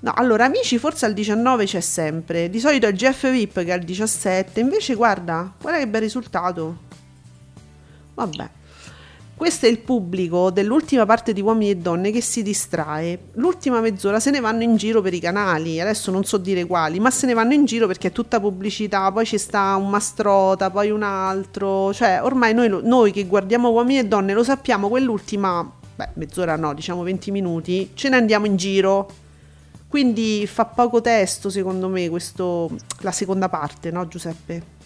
No, 0.02 0.14
allora 0.16 0.46
amici 0.46 0.78
forse 0.78 1.06
al 1.06 1.14
19 1.14 1.66
c'è 1.66 1.82
sempre, 1.82 2.50
di 2.50 2.62
solito 2.62 2.86
è 2.86 2.90
il 2.90 2.96
GF 2.96 3.30
VIP 3.30 3.54
che 3.56 3.66
è 3.66 3.72
al 3.72 3.82
17, 3.82 4.62
invece 4.62 4.96
guarda, 4.96 5.52
guarda 5.60 5.80
che 5.80 5.88
bel 5.88 6.00
risultato. 6.00 6.88
Vabbè. 8.20 8.50
Questo 9.34 9.66
è 9.66 9.70
il 9.70 9.80
pubblico 9.80 10.52
dell'ultima 10.52 11.06
parte 11.06 11.32
di 11.32 11.40
Uomini 11.40 11.70
e 11.72 11.78
Donne 11.78 12.12
che 12.12 12.20
si 12.20 12.44
distrae. 12.44 13.18
L'ultima 13.36 13.80
mezz'ora 13.80 14.20
se 14.20 14.32
ne 14.32 14.42
vanno 14.42 14.64
in 14.64 14.76
giro 14.76 15.02
per 15.02 15.14
i 15.14 15.22
canali, 15.22 15.80
adesso 15.80 16.12
non 16.12 16.26
so 16.26 16.36
dire 16.36 16.66
quali, 16.66 17.00
ma 17.00 17.10
se 17.10 17.26
ne 17.26 17.34
vanno 17.34 17.54
in 17.54 17.64
giro 17.64 17.88
perché 17.88 18.10
è 18.10 18.12
tutta 18.12 18.42
pubblicità, 18.42 19.10
poi 19.14 19.26
ci 19.26 19.38
sta 19.38 19.78
un 19.78 19.90
mastrota, 19.90 20.70
poi 20.70 20.92
un 20.92 21.04
altro, 21.04 21.94
cioè 21.94 22.20
ormai 22.22 22.54
noi, 22.54 22.82
noi 22.84 23.14
che 23.14 23.24
guardiamo 23.26 23.70
Uomini 23.70 24.00
e 24.00 24.06
Donne 24.06 24.34
lo 24.34 24.44
sappiamo, 24.44 24.90
quell'ultima, 24.90 25.72
beh 25.96 26.10
mezz'ora 26.16 26.58
no, 26.58 26.74
diciamo 26.74 27.02
20 27.04 27.32
minuti, 27.32 27.92
ce 27.94 28.10
ne 28.10 28.18
andiamo 28.18 28.46
in 28.46 28.58
giro. 28.58 29.10
Quindi 29.88 30.46
fa 30.48 30.66
poco 30.66 31.00
testo 31.00 31.50
secondo 31.50 31.88
me 31.88 32.10
questo, 32.10 32.70
la 33.00 33.12
seconda 33.12 33.48
parte, 33.48 33.90
no 33.90 34.06
Giuseppe? 34.10 34.79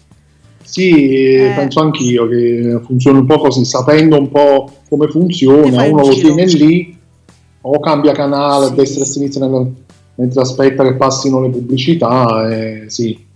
Sì, 0.64 1.34
eh. 1.36 1.52
penso 1.54 1.80
anch'io 1.80 2.26
che 2.26 2.80
funzioni 2.84 3.18
un 3.18 3.26
po' 3.26 3.38
così, 3.38 3.64
sapendo 3.64 4.18
un 4.18 4.30
po' 4.30 4.70
come 4.88 5.08
funziona, 5.08 5.84
uno 5.84 6.06
lo 6.06 6.14
tiene 6.14 6.46
lì 6.46 6.96
o 7.60 7.80
cambia 7.80 8.12
canale 8.12 8.66
a 8.66 8.70
destra 8.70 9.00
e 9.00 9.02
a 9.02 9.06
sinistra 9.06 9.48
mentre 10.16 10.40
aspetta 10.40 10.82
che 10.82 10.94
passino 10.94 11.40
le 11.40 11.50
pubblicità. 11.50 12.48
Eh, 12.50 12.84
sì. 12.88 13.32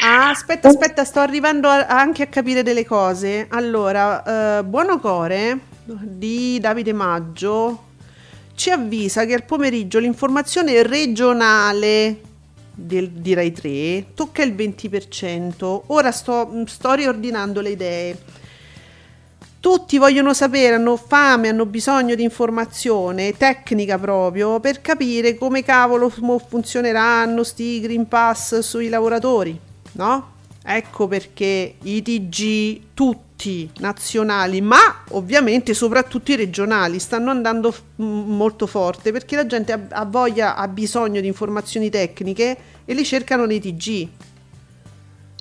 Ah, 0.00 0.30
aspetta, 0.30 0.68
aspetta, 0.68 1.04
sto 1.04 1.20
arrivando 1.20 1.68
a, 1.68 1.86
anche 1.86 2.22
a 2.22 2.26
capire 2.26 2.62
delle 2.62 2.84
cose. 2.84 3.46
Allora, 3.48 4.58
eh, 4.58 4.64
Buono 4.64 5.00
Core 5.00 5.58
di 5.84 6.58
Davide 6.60 6.92
Maggio 6.92 7.86
ci 8.54 8.70
avvisa 8.70 9.24
che 9.24 9.34
al 9.34 9.44
pomeriggio 9.44 9.98
l'informazione 9.98 10.82
regionale 10.82 12.20
del, 12.78 13.10
di 13.10 13.34
Rai 13.34 13.52
3 13.52 14.06
tocca 14.14 14.42
il 14.42 14.54
20%. 14.54 15.82
Ora 15.86 16.12
sto, 16.12 16.48
mm, 16.50 16.64
sto 16.64 16.92
riordinando 16.92 17.60
le 17.60 17.70
idee. 17.70 18.18
Tutti 19.60 19.98
vogliono 19.98 20.32
sapere, 20.34 20.76
hanno 20.76 20.96
fame, 20.96 21.48
hanno 21.48 21.66
bisogno 21.66 22.14
di 22.14 22.22
informazione 22.22 23.36
tecnica 23.36 23.98
proprio 23.98 24.60
per 24.60 24.80
capire 24.80 25.34
come 25.34 25.64
cavolo 25.64 26.08
funzioneranno 26.08 27.42
sti 27.42 27.80
Green 27.80 28.06
Pass 28.06 28.60
sui 28.60 28.88
lavoratori, 28.88 29.58
no? 29.92 30.36
Ecco 30.62 31.08
perché 31.08 31.74
i 31.82 32.02
TG 32.02 32.80
tutti 32.94 33.27
nazionali, 33.78 34.60
ma 34.60 35.04
ovviamente 35.10 35.74
soprattutto 35.74 36.32
i 36.32 36.36
regionali 36.36 36.98
stanno 36.98 37.30
andando 37.30 37.70
f- 37.70 37.82
molto 37.96 38.66
forte 38.66 39.12
perché 39.12 39.36
la 39.36 39.46
gente 39.46 39.72
ha, 39.72 39.80
ha, 39.90 40.04
voglia, 40.04 40.56
ha 40.56 40.66
bisogno 40.66 41.20
di 41.20 41.26
informazioni 41.26 41.88
tecniche 41.90 42.56
e 42.84 42.94
le 42.94 43.04
cercano 43.04 43.46
nei 43.46 43.60
TG. 43.60 44.08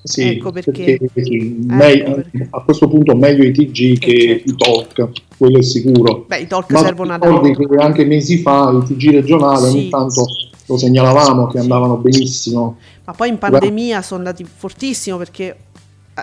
Sì, 0.03 0.21
ecco 0.21 0.51
perché, 0.51 0.97
perché, 0.99 1.23
sì, 1.23 1.57
ecco 1.60 1.73
meglio, 1.73 2.15
perché. 2.15 2.47
a 2.49 2.62
questo 2.62 2.88
punto 2.88 3.15
meglio 3.15 3.43
i 3.43 3.51
TG 3.51 3.97
che 3.97 4.43
certo. 4.45 4.51
i 4.51 4.55
talk, 4.55 5.10
quello 5.38 5.57
è 5.57 5.63
sicuro. 5.63 6.25
Beh, 6.27 6.39
i 6.39 6.47
talk 6.47 6.71
ma 6.71 6.79
servono 6.79 7.13
ad 7.13 7.23
altro. 7.23 7.67
che 7.67 7.81
anche 7.81 8.05
mesi 8.05 8.38
fa 8.38 8.71
i 8.71 8.86
TG 8.86 9.10
regionali 9.10 9.69
sì. 9.69 9.75
ogni 9.75 9.89
tanto 9.89 10.25
lo 10.67 10.77
segnalavamo 10.77 11.47
che 11.47 11.60
andavano 11.60 11.97
benissimo. 11.97 12.77
Ma 13.05 13.13
poi 13.13 13.29
in 13.29 13.38
pandemia 13.38 14.01
sono 14.01 14.19
andati 14.19 14.45
fortissimo 14.45 15.17
perché 15.17 15.45
eh, 15.45 15.55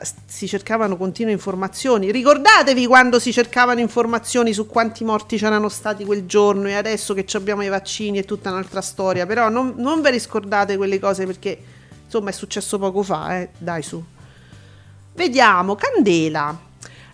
si 0.03 0.49
cercavano 0.49 0.97
continue 0.97 1.33
informazioni. 1.33 2.11
Ricordatevi 2.11 2.87
quando 2.87 3.19
si 3.19 3.33
cercavano 3.33 3.81
informazioni 3.81 4.53
su 4.53 4.67
quanti 4.67 5.05
morti 5.05 5.37
c'erano 5.37 5.69
stati 5.69 6.05
quel 6.05 6.27
giorno 6.27 6.69
e 6.69 6.75
adesso 6.75 7.15
che 7.15 7.27
abbiamo 7.35 7.63
i 7.63 7.69
vaccini 7.69 8.19
è 8.19 8.25
tutta 8.25 8.51
un'altra 8.51 8.81
storia. 8.81 9.27
Però 9.27 9.49
non, 9.49 9.75
non 9.77 10.01
ve 10.01 10.11
riscordate 10.11 10.77
quelle 10.77 10.99
cose 10.99 11.27
perché 11.27 11.59
insomma 12.05 12.31
è 12.31 12.33
successo 12.33 12.79
poco 12.79 13.03
fa, 13.03 13.39
eh? 13.39 13.51
dai 13.59 13.83
su. 13.83 14.03
Vediamo, 15.15 15.77
Candela, 15.77 16.59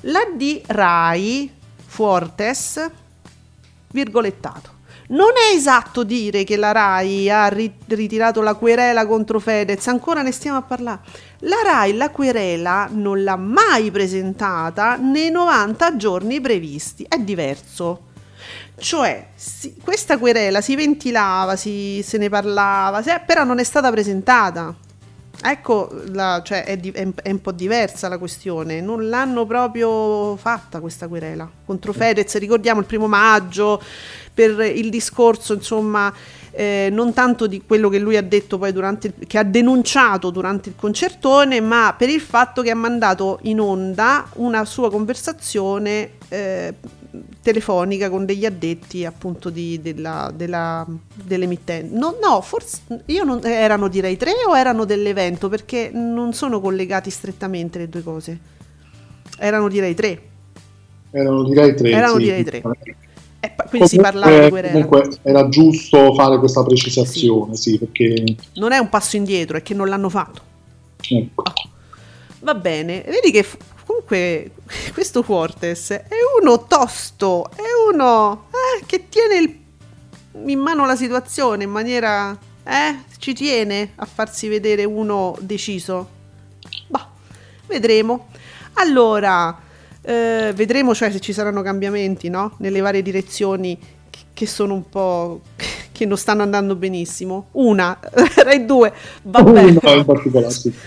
la 0.03 0.21
di 0.35 0.63
Rai 0.67 1.53
Fortes, 1.87 2.91
virgolettato. 3.89 4.79
Non 5.11 5.33
è 5.35 5.57
esatto 5.57 6.05
dire 6.05 6.45
che 6.45 6.57
la 6.57 6.71
RAI 6.71 7.31
ha 7.31 7.49
ritirato 7.49 8.43
la 8.43 8.55
querela 8.55 9.07
contro 9.07 9.41
Fedez, 9.41 9.89
ancora 9.89 10.23
ne 10.23 10.31
stiamo 10.31 10.59
a 10.59 10.63
parlare. 10.63 11.01
La 11.45 11.57
RAI 11.65 11.97
la 11.97 12.11
querela 12.11 12.89
non 12.91 13.23
l'ha 13.23 13.37
mai 13.37 13.91
presentata 13.91 14.97
nei 14.97 15.31
90 15.31 15.97
giorni 15.97 16.41
previsti, 16.41 17.07
è 17.09 17.19
diverso. 17.19 18.09
Cioè, 18.77 19.29
si, 19.35 19.77
questa 19.83 20.19
querela 20.19 20.61
si 20.61 20.77
ventilava, 20.77 21.57
si, 21.57 22.03
se 22.03 22.19
ne 22.19 22.29
parlava, 22.29 23.03
se, 23.03 23.23
però 23.25 23.45
non 23.45 23.59
è 23.59 23.65
stata 23.65 23.91
presentata. 23.91 24.75
Ecco, 25.43 25.91
la, 26.09 26.43
cioè 26.45 26.65
è, 26.65 26.77
di, 26.77 26.91
è, 26.91 27.09
è, 27.23 27.31
un 27.31 27.41
po' 27.41 27.53
diversa 27.53 28.09
la 28.09 28.19
questione, 28.19 28.83
non 28.83 29.09
l'hanno 29.09 29.47
proprio 29.47 30.37
fatta 30.37 30.81
questa 30.81 31.09
querela 31.09 31.51
contro 31.65 31.95
Fedez, 31.95 32.37
ricordiamo 32.37 32.81
il 32.81 32.87
primo 32.87 33.07
maggio 33.07 33.83
per 34.35 34.61
il 34.61 34.91
discorso, 34.91 35.55
insomma, 35.55 36.13
eh, 36.53 36.89
non 36.91 37.13
tanto 37.13 37.47
di 37.47 37.63
quello 37.67 37.89
che 37.89 37.99
lui 37.99 38.17
ha 38.17 38.23
detto 38.23 38.59
poi 38.59 38.73
durante 38.73 39.07
il, 39.09 39.27
che 39.27 39.39
ha 39.39 39.45
denunciato 39.45 40.31
durante 40.31 40.71
il 40.71 40.75
concertone, 40.77 41.61
ma 41.61 41.95
per 41.97 42.09
il 42.09 42.21
fatto 42.21 42.63
che 42.63 42.71
ha 42.71 42.77
mandato 42.77 43.39
in 43.43 43.61
onda 43.61 44.29
una 44.35 44.65
sua 44.65 44.91
conversazione 44.91 46.13
eh, 46.29 46.75
telefonica 47.43 48.09
con 48.11 48.25
degli 48.25 48.45
addetti 48.45 49.05
appunto 49.05 49.51
di, 49.51 49.81
della, 49.81 50.33
della, 50.35 50.87
dell'emittente. 51.25 51.97
No, 51.97 52.17
no, 52.21 52.41
forse 52.41 52.81
io 53.07 53.25
non, 53.25 53.41
erano 53.45 53.89
direi 53.89 54.17
tre 54.17 54.33
o 54.47 54.57
erano 54.57 54.85
dell'evento 54.85 55.49
perché 55.49 55.91
non 55.93 56.33
sono 56.33 56.61
collegati 56.61 57.11
strettamente 57.11 57.79
le 57.79 57.89
due 57.89 58.03
cose. 58.03 58.39
Erano 59.39 59.69
direi 59.69 59.95
tre. 59.95 60.23
Erano 61.11 61.43
direi 61.45 61.75
tre. 61.75 61.91
Erano 61.91 62.19
sì. 62.19 62.23
direi 62.25 62.45
tre. 62.45 62.63
E 63.43 63.55
quindi 63.55 63.71
comunque, 63.71 63.89
si 63.89 63.97
parlava 63.97 64.39
di 64.39 64.51
querela. 64.51 64.87
Comunque 64.87 65.19
era 65.23 65.49
giusto 65.49 66.15
fare 66.15 66.39
questa 66.39 66.63
precisazione, 66.63 67.57
sì. 67.57 67.71
sì. 67.71 67.79
perché... 67.79 68.37
Non 68.55 68.73
è 68.73 68.79
un 68.79 68.89
passo 68.89 69.17
indietro, 69.17 69.57
è 69.57 69.63
che 69.63 69.73
non 69.73 69.89
l'hanno 69.89 70.11
fatto. 70.11 70.43
Ecco. 71.09 71.43
Va 72.41 72.55
bene, 72.55 73.03
vedi 73.07 73.31
che 73.31 73.47
comunque 73.87 74.53
questo 74.93 75.23
Fortes 75.23 75.91
è 75.91 76.17
uno 76.41 76.67
tosto, 76.67 77.51
è 77.51 77.93
uno 77.93 78.49
eh, 78.51 78.85
che 78.85 79.09
tiene 79.09 79.37
il, 79.39 79.59
in 80.51 80.59
mano 80.59 80.87
la 80.87 80.97
situazione 80.97 81.65
in 81.65 81.71
maniera... 81.71 82.39
Eh, 82.63 83.09
ci 83.21 83.35
tiene 83.35 83.93
a 83.97 84.07
farsi 84.07 84.49
vedere 84.49 84.85
uno 84.85 85.37
deciso. 85.41 86.09
Bah, 86.89 87.09
vedremo. 87.67 88.29
Allora, 88.75 89.59
eh, 90.11 90.53
vedremo 90.53 90.93
cioè 90.93 91.13
se 91.13 91.21
ci 91.21 91.33
saranno 91.33 91.63
cambiamenti, 91.63 92.29
no? 92.29 92.55
Nelle 92.59 92.81
varie 92.81 93.01
direzioni 93.01 93.79
che 94.35 94.47
sono 94.47 94.75
un 94.75 94.89
po' 94.89 95.43
che 95.93 96.05
non 96.05 96.17
stanno 96.17 96.43
andando 96.43 96.75
benissimo. 96.75 97.49
Una, 97.53 97.97
Rai 98.43 98.65
due, 98.65 98.93
va 99.23 99.43
bene. 99.45 99.79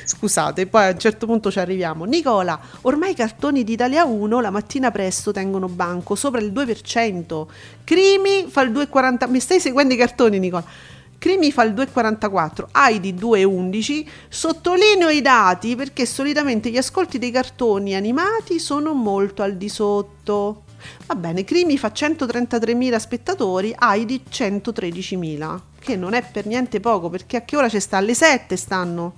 Scusate, 0.04 0.68
poi 0.68 0.88
a 0.88 0.90
un 0.90 1.00
certo 1.00 1.26
punto 1.26 1.50
ci 1.52 1.60
arriviamo. 1.60 2.04
Nicola, 2.04 2.60
ormai 2.82 3.12
i 3.12 3.16
cartoni 3.16 3.64
di 3.64 3.72
Italia 3.74 4.04
1 4.04 4.42
la 4.42 4.50
mattina 4.50 4.92
presto 4.92 5.32
tengono 5.32 5.70
banco 5.70 6.16
sopra 6.16 6.42
il 6.42 6.52
2%. 6.52 7.46
Crimi 7.86 8.48
fa 8.50 8.62
il 8.64 8.72
2,40. 8.72 9.30
Mi 9.30 9.40
stai 9.40 9.62
seguendo 9.62 9.94
i 9.94 9.98
cartoni, 9.98 10.38
Nicola? 10.38 10.66
Crimi 11.24 11.54
fa 11.54 11.64
il 11.64 11.72
2,44, 11.72 12.66
Heidi 12.74 13.14
2,11. 13.14 14.06
Sottolineo 14.28 15.08
i 15.08 15.22
dati 15.22 15.74
perché 15.74 16.06
solitamente 16.06 16.70
gli 16.70 16.76
ascolti 16.76 17.18
dei 17.18 17.32
cartoni 17.32 17.96
animati 17.96 18.60
sono 18.60 18.92
molto 18.92 19.42
al 19.42 19.56
di 19.56 19.70
sotto. 19.70 20.64
Va 21.06 21.16
bene, 21.16 21.46
Crimi 21.46 21.78
fa 21.78 21.94
133.000 21.96 22.98
spettatori, 22.98 23.74
Heidi 23.80 24.22
113.000, 24.30 25.60
che 25.80 25.96
non 25.96 26.14
è 26.14 26.26
per 26.30 26.46
niente 26.46 26.82
poco, 26.82 27.10
perché 27.10 27.38
a 27.38 27.42
che 27.44 27.56
ora 27.56 27.70
ci 27.70 27.80
sta? 27.80 27.96
Alle 27.96 28.16
7 28.16 28.58
stanno? 28.58 29.14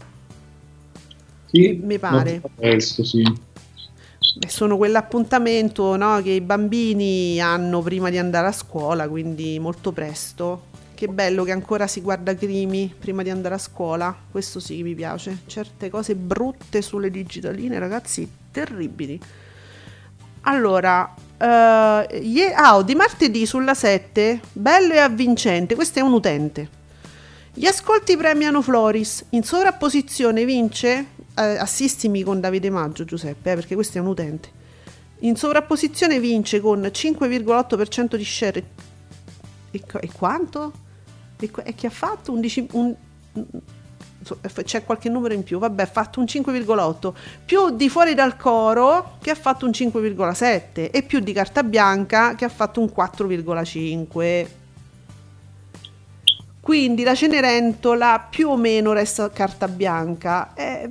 Sì, 1.47 1.79
mi 1.81 1.97
pare. 1.97 2.39
Presto, 2.55 3.03
sì. 3.03 3.23
Beh, 3.23 4.47
sono 4.47 4.77
quell'appuntamento 4.77 5.95
no, 5.95 6.21
che 6.21 6.29
i 6.29 6.41
bambini 6.41 7.41
hanno 7.41 7.81
prima 7.81 8.11
di 8.11 8.19
andare 8.19 8.45
a 8.45 8.51
scuola, 8.51 9.09
quindi 9.09 9.57
molto 9.57 9.91
presto. 9.91 10.73
Che 10.95 11.07
bello 11.07 11.43
che 11.43 11.51
ancora 11.51 11.87
si 11.87 12.01
guarda 12.01 12.33
Crimi 12.33 12.93
prima 12.97 13.21
di 13.21 13.29
andare 13.29 13.55
a 13.55 13.59
scuola. 13.59 14.15
Questo 14.31 14.59
sì 14.59 14.81
mi 14.81 14.95
piace. 14.95 15.39
Certe 15.45 15.89
cose 15.89 16.15
brutte 16.15 16.81
sulle 16.81 17.11
digitaline, 17.11 17.77
ragazzi, 17.77 18.27
terribili. 18.51 19.19
Allora, 20.41 21.13
Uh, 21.37 22.07
yeah, 22.15 22.55
ah, 22.55 22.81
di 22.81 22.95
martedì 22.95 23.45
sulla 23.45 23.73
7, 23.73 24.39
bello 24.53 24.93
e 24.93 24.99
avvincente. 24.99 25.75
Questo 25.75 25.99
è 25.99 26.01
un 26.01 26.13
utente. 26.13 26.69
Gli 27.53 27.65
ascolti 27.65 28.15
premiano 28.15 28.61
Floris. 28.61 29.25
In 29.31 29.43
sovrapposizione 29.43 30.45
vince. 30.45 31.07
Eh, 31.37 31.57
assistimi 31.57 32.23
con 32.23 32.39
Davide 32.39 32.69
Maggio, 32.69 33.03
Giuseppe, 33.03 33.51
eh, 33.51 33.55
perché 33.55 33.75
questo 33.75 33.97
è 33.97 34.01
un 34.01 34.07
utente. 34.07 34.49
In 35.19 35.35
sovrapposizione 35.35 36.21
vince 36.21 36.61
con 36.61 36.79
5,8% 36.81 38.15
di 38.15 38.23
share. 38.23 38.63
E, 39.71 39.83
e 39.99 40.09
quanto? 40.13 40.71
E, 41.37 41.75
che 41.75 41.87
ha 41.87 41.91
fatto 41.91 42.31
11, 42.31 42.67
un, 42.71 42.95
c'è 44.63 44.83
qualche 44.83 45.09
numero 45.09 45.33
in 45.33 45.43
più, 45.43 45.59
vabbè, 45.59 45.83
ha 45.83 45.87
fatto 45.87 46.19
un 46.19 46.25
5,8, 46.25 47.13
più 47.45 47.69
di 47.71 47.89
fuori 47.89 48.13
dal 48.13 48.37
coro 48.37 49.17
che 49.21 49.31
ha 49.31 49.35
fatto 49.35 49.65
un 49.65 49.71
5,7 49.71 50.89
e 50.91 51.03
più 51.03 51.19
di 51.19 51.33
carta 51.33 51.63
bianca 51.63 52.35
che 52.35 52.45
ha 52.45 52.49
fatto 52.49 52.79
un 52.79 52.91
4,5. 52.95 54.47
Quindi 56.59 57.03
la 57.03 57.13
Cenerentola 57.13 58.27
più 58.27 58.49
o 58.49 58.57
meno 58.57 58.91
resta 58.93 59.29
carta 59.29 59.67
bianca. 59.67 60.53
Eh, 60.55 60.89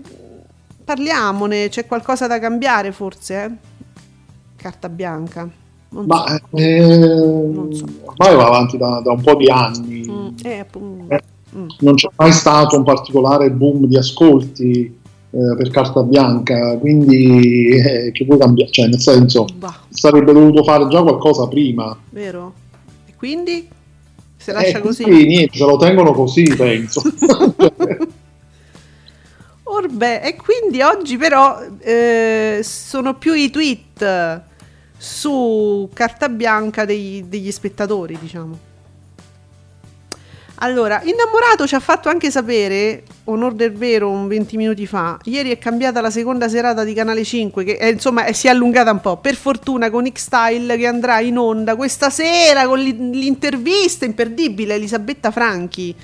parliamone, 0.85 1.69
c'è 1.69 1.87
qualcosa 1.87 2.29
da 2.29 2.39
cambiare 2.39 2.93
forse? 2.93 3.45
Eh? 3.45 3.51
Carta 4.55 4.89
bianca. 4.89 5.64
Non 5.95 6.05
Ma 6.07 6.25
so. 6.27 6.57
eh, 6.57 7.11
so. 7.71 7.85
ormai 8.05 8.37
va 8.37 8.47
avanti 8.47 8.77
da, 8.77 9.01
da, 9.03 9.13
un 9.13 9.21
po' 9.23 9.37
di 9.37 9.49
anni. 9.49 10.05
Mm, 10.09 10.29
eh. 10.43 10.67
Eh 11.09 11.23
Mm. 11.57 11.69
non 11.81 11.95
c'è 11.95 12.09
mai 12.17 12.33
stato 12.33 12.77
un 12.77 12.83
particolare 12.83 13.51
boom 13.51 13.87
di 13.87 13.97
ascolti 13.97 14.87
eh, 15.31 15.57
per 15.57 15.71
carta 15.71 16.03
bianca, 16.03 16.77
quindi 16.79 17.69
eh, 17.69 18.11
che 18.13 18.25
vuoi 18.25 18.39
cambiare? 18.39 18.71
Cioè, 18.73 18.89
nel 18.89 18.99
senso, 19.01 19.47
bah. 19.57 19.83
sarebbe 19.89 20.33
dovuto 20.33 20.65
fare 20.65 20.89
già 20.89 21.03
qualcosa 21.03 21.47
prima. 21.47 21.97
Vero? 22.11 22.53
E 23.07 23.15
quindi? 23.17 23.69
Se 24.37 24.53
lascia 24.53 24.79
eh, 24.79 24.81
così? 24.81 25.05
niente, 25.05 25.57
ce 25.57 25.65
lo 25.65 25.77
tengono 25.77 26.13
così, 26.13 26.43
penso. 26.57 27.03
Orbè, 29.63 30.23
e 30.25 30.37
quindi 30.37 30.83
oggi 30.83 31.17
però 31.17 31.59
eh, 31.79 32.61
sono 32.63 33.15
più 33.15 33.33
i 33.33 33.51
tweet 33.51 34.43
su 35.05 35.91
carta 35.93 36.31
bianca 36.31 36.87
dei, 36.87 37.27
degli 37.29 37.53
spettatori, 37.53 38.17
diciamo. 38.19 38.59
Allora, 40.59 41.03
Innamorato 41.03 41.67
ci 41.67 41.75
ha 41.75 41.81
fatto 41.81 42.09
anche 42.09 42.31
sapere, 42.31 43.03
onor 43.25 43.53
del 43.53 43.73
vero, 43.73 44.09
un 44.09 44.27
20 44.27 44.57
minuti 44.57 44.87
fa, 44.87 45.19
ieri 45.25 45.51
è 45.51 45.59
cambiata 45.59 46.01
la 46.01 46.11
seconda 46.11 46.49
serata 46.49 46.85
di 46.85 46.95
Canale 46.95 47.23
5, 47.23 47.65
che 47.65 47.77
è, 47.77 47.89
insomma 47.89 48.33
si 48.33 48.47
è 48.47 48.51
allungata 48.51 48.91
un 48.91 49.01
po', 49.01 49.19
per 49.19 49.35
fortuna 49.35 49.91
con 49.91 50.11
X-Style 50.11 50.79
che 50.79 50.87
andrà 50.87 51.21
in 51.21 51.37
onda 51.37 51.77
questa 51.77 52.09
sera 52.09 52.67
con 52.67 52.79
l'intervista 52.79 54.07
imperdibile 54.07 54.75
Elisabetta 54.75 55.31
Franchi. 55.31 55.95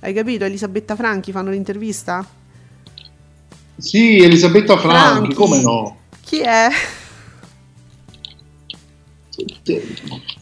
Hai 0.00 0.12
capito? 0.12 0.44
Elisabetta 0.44 0.96
Franchi 0.96 1.30
fanno 1.30 1.50
l'intervista? 1.50 2.26
Sì, 3.76 4.18
Elisabetta 4.18 4.76
Franchi, 4.76 5.32
Franchi. 5.32 5.34
come 5.34 5.60
no? 5.60 5.98
Chi 6.24 6.40
è? 6.40 6.68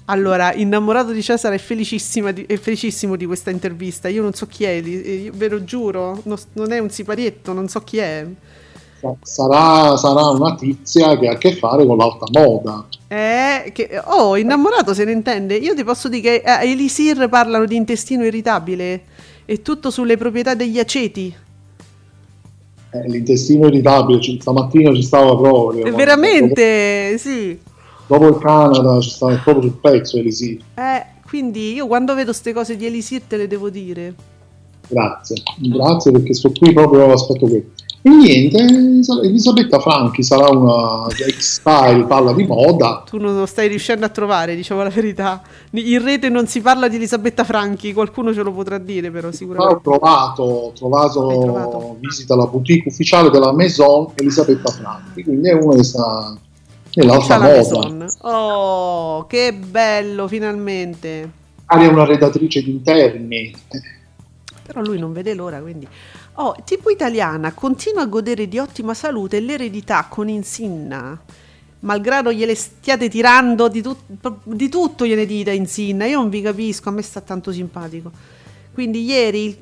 Allora, 0.07 0.55
innamorato 0.55 1.13
di 1.13 1.23
Cesare 1.23 1.57
è, 1.57 1.59
felicissima 1.59 2.31
di, 2.31 2.45
è 2.47 2.57
felicissimo 2.57 3.17
di 3.17 3.27
questa 3.27 3.51
intervista. 3.51 4.09
Io 4.09 4.23
non 4.23 4.33
so 4.33 4.47
chi 4.47 4.65
è, 4.65 4.71
io, 4.71 5.33
ve 5.35 5.49
lo 5.49 5.65
giuro, 5.65 6.21
non, 6.25 6.37
non 6.55 6.73
è 6.73 6.79
un 6.79 6.89
siparietto, 6.89 7.53
non 7.53 7.69
so 7.69 7.81
chi 7.81 7.99
è. 7.99 8.27
Sarà, 9.23 9.97
sarà, 9.97 10.29
una 10.31 10.55
tizia 10.57 11.17
che 11.19 11.29
ha 11.29 11.33
a 11.33 11.37
che 11.37 11.55
fare 11.55 11.87
con 11.87 11.97
l'alta 11.99 12.27
moda. 12.33 12.87
Eh, 13.07 13.71
che, 13.73 14.01
oh, 14.05 14.37
innamorato 14.37 14.95
se 14.95 15.05
ne 15.05 15.13
intende. 15.13 15.55
Io 15.57 15.75
ti 15.75 15.85
posso 15.85 16.09
dire 16.09 16.41
che 16.41 16.43
a 16.43 16.63
eh, 16.63 16.71
Elisir 16.71 17.29
parlano 17.29 17.65
di 17.65 17.77
intestino 17.77 18.25
irritabile 18.25 19.03
e 19.45 19.63
tutto 19.63 19.91
sulle 19.91 20.17
proprietà 20.17 20.55
degli 20.55 20.79
aceti. 20.79 21.35
Eh, 22.91 23.09
l'intestino 23.09 23.67
irritabile, 23.69 24.21
stamattina 24.41 24.93
ci 24.95 25.03
stava 25.03 25.37
proprio. 25.37 25.95
Veramente, 25.95 27.11
ma... 27.13 27.19
sì 27.19 27.59
dopo 28.09 28.27
il 28.27 28.39
Canada 28.39 29.01
ci 29.01 29.11
sta 29.11 29.27
proprio 29.37 29.71
sul 29.71 29.79
pezzo 29.81 30.17
Elisir. 30.17 30.61
Eh, 30.75 31.07
quindi 31.25 31.75
io 31.75 31.87
quando 31.87 32.15
vedo 32.15 32.31
queste 32.31 32.53
cose 32.53 32.77
di 32.77 32.87
Elisir 32.87 33.23
te 33.23 33.37
le 33.37 33.47
devo 33.47 33.71
dire. 33.71 34.15
Grazie, 34.89 35.43
grazie 35.59 36.11
perché 36.11 36.35
sto 36.35 36.51
qui 36.51 36.73
proprio 36.73 37.13
aspetto 37.13 37.47
questo. 37.47 37.87
E 38.01 38.11
niente, 38.11 38.59
Elisabetta 39.25 39.81
Franchi 39.81 40.23
sarà 40.23 40.49
una 40.49 41.09
X-Style, 41.09 42.05
parla 42.07 42.33
di 42.33 42.47
moda. 42.47 43.03
Tu 43.05 43.19
non 43.19 43.37
lo 43.37 43.45
stai 43.45 43.69
riuscendo 43.69 44.07
a 44.07 44.09
trovare, 44.09 44.55
diciamo 44.55 44.83
la 44.83 44.89
verità. 44.89 45.43
In 45.73 46.03
rete 46.03 46.29
non 46.29 46.47
si 46.47 46.61
parla 46.61 46.89
di 46.89 46.97
Elisabetta 46.97 47.43
Franchi, 47.45 47.93
qualcuno 47.93 48.33
ce 48.33 48.43
lo 48.43 48.53
potrà 48.53 48.79
dire 48.79 49.11
però 49.11 49.33
sicuramente. 49.33 49.75
Ho 49.75 49.81
trovato, 49.81 50.43
ho 50.43 50.73
trovato, 50.73 51.27
trovato, 51.27 51.97
visita 51.99 52.37
la 52.37 52.47
boutique 52.47 52.89
ufficiale 52.89 53.31
della 53.31 53.53
Maison 53.53 54.07
Elisabetta 54.15 54.71
Franchi, 54.71 55.25
quindi 55.25 55.49
è 55.49 55.53
una 55.53 55.75
che 55.75 55.85
sta 55.85 56.39
nell'altra 56.99 57.39
moda. 57.39 58.07
Oh, 58.21 59.27
che 59.27 59.53
bello, 59.55 60.27
finalmente. 60.29 61.31
Ari 61.67 61.85
è 61.85 61.89
una 61.89 62.05
redattrice 62.05 62.63
di 62.63 62.71
interni. 62.71 63.55
Però 64.67 64.83
lui 64.83 64.99
non 64.99 65.13
vede 65.13 65.35
l'ora, 65.35 65.61
quindi... 65.61 65.87
Oh, 66.41 66.55
tipo 66.65 66.89
italiana, 66.89 67.53
continua 67.53 68.03
a 68.03 68.07
godere 68.07 68.47
di 68.47 68.59
ottima 68.59 68.95
salute 68.95 69.39
e 69.39 69.41
l'eredità 69.41 70.07
con 70.09 70.29
Insinna. 70.29 71.21
Malgrado 71.81 72.33
gliele 72.33 72.55
stiate 72.55 73.09
tirando 73.09 73.69
di, 73.69 73.83
tut- 73.83 74.39
di 74.45 74.69
tutto, 74.69 75.05
gliene 75.05 75.27
dite 75.27 75.53
Insinna. 75.53 76.07
Io 76.07 76.19
non 76.19 76.29
vi 76.29 76.41
capisco, 76.41 76.91
a 76.91 76.93
me 76.93 77.03
sta 77.03 77.21
tanto 77.21 77.51
simpatico. 77.51 78.13
Quindi 78.73 79.05
ieri 79.05 79.57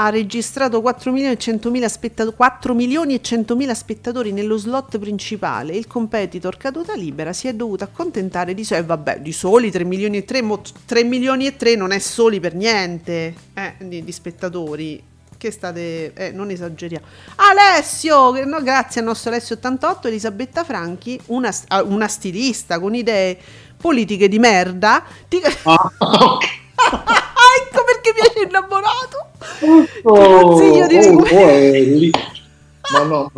ha 0.00 0.10
registrato 0.10 0.80
4 0.80 1.10
milioni 1.10 1.34
e 1.34 1.38
100.000 1.38 1.86
spettatori, 1.86 2.36
4 2.36 2.74
milioni 2.74 3.14
e 3.14 3.20
100.000 3.20 3.72
spettatori 3.72 4.32
nello 4.32 4.56
slot 4.56 4.96
principale. 4.98 5.74
Il 5.74 5.88
competitor 5.88 6.56
caduta 6.56 6.94
libera 6.94 7.32
si 7.32 7.48
è 7.48 7.54
dovuto 7.54 7.82
accontentare 7.82 8.54
di. 8.54 8.64
So, 8.64 8.82
vabbè, 8.82 9.20
di 9.20 9.32
soli 9.32 9.72
3 9.72 9.82
milioni 9.82 10.18
e 10.18 10.24
3, 10.24 10.44
3 10.86 11.02
milioni 11.02 11.46
e 11.46 11.56
3 11.56 11.74
non 11.74 11.90
è 11.90 11.98
soli 11.98 12.38
per 12.38 12.54
niente 12.54 13.34
eh, 13.54 13.74
di, 13.78 14.04
di, 14.04 14.12
spettatori. 14.12 15.02
Che 15.36 15.50
state, 15.52 16.12
eh, 16.14 16.32
non 16.32 16.50
esageriamo. 16.50 17.06
Alessio, 17.36 18.44
no, 18.44 18.60
grazie 18.62 19.00
al 19.00 19.06
nostro 19.06 19.30
Alessio 19.30 19.54
88, 19.56 20.08
Elisabetta 20.08 20.64
Franchi, 20.64 21.20
una, 21.26 21.52
una 21.84 22.08
stilista 22.08 22.80
con 22.80 22.94
idee 22.94 23.38
politiche 23.76 24.28
di 24.28 24.38
merda. 24.38 25.04
Ti... 25.28 25.40
Ah, 25.62 25.92
okay. 25.98 26.48
ecco 26.74 27.84
perché 27.84 28.12
mi 28.14 28.20
hai 28.20 28.46
innamorato. 28.46 29.27
Consiglio 30.02 30.86
di 30.86 30.96
oh, 30.96 31.18
oh, 31.18 32.28
ma, 32.90 33.02
no, 33.02 33.30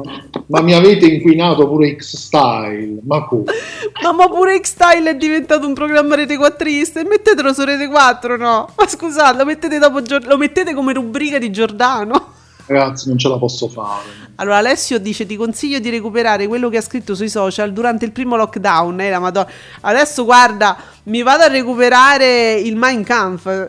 ma, 0.47 0.61
mi 0.61 0.75
avete 0.75 1.07
inquinato 1.07 1.67
pure 1.67 1.97
X-Style, 1.97 3.01
ma 3.05 3.25
come? 3.25 3.45
Ma, 4.03 4.13
ma 4.13 4.29
pure 4.29 4.59
X-Style 4.61 5.11
è 5.11 5.17
diventato 5.17 5.67
un 5.67 5.75
programma 5.75 6.15
rete 6.15 6.37
quattrista 6.37 7.01
e 7.01 7.05
mettetelo 7.05 7.53
su 7.53 7.65
rete 7.65 7.89
4, 7.89 8.37
no? 8.37 8.69
Ma 8.77 8.87
scusate, 8.87 9.37
lo 9.37 9.45
mettete, 9.45 9.79
dopo, 9.79 10.01
lo 10.23 10.37
mettete 10.37 10.73
come 10.73 10.93
rubrica 10.93 11.39
di 11.39 11.51
Giordano? 11.51 12.33
Ragazzi, 12.67 13.09
non 13.09 13.19
ce 13.19 13.29
la 13.29 13.37
posso 13.37 13.69
fare. 13.69 14.29
Allora, 14.37 14.59
Alessio 14.59 15.01
dice: 15.01 15.27
Ti 15.27 15.37
consiglio 15.37 15.81
di 15.81 15.91
recuperare 15.91 16.47
quello 16.47 16.69
che 16.69 16.77
ha 16.77 16.83
scritto 16.83 17.17
sui 17.17 17.29
social 17.29 17.73
durante 17.73 18.05
il 18.05 18.13
primo 18.13 18.37
lockdown. 18.37 19.01
Eh, 19.01 19.11
la 19.11 19.19
Madonna. 19.19 19.51
Adesso 19.81 20.25
guarda, 20.25 20.77
mi 21.05 21.23
vado 21.23 21.43
a 21.43 21.49
recuperare 21.49 22.53
il 22.55 22.77
Mein 22.77 23.03
Kampf. 23.03 23.69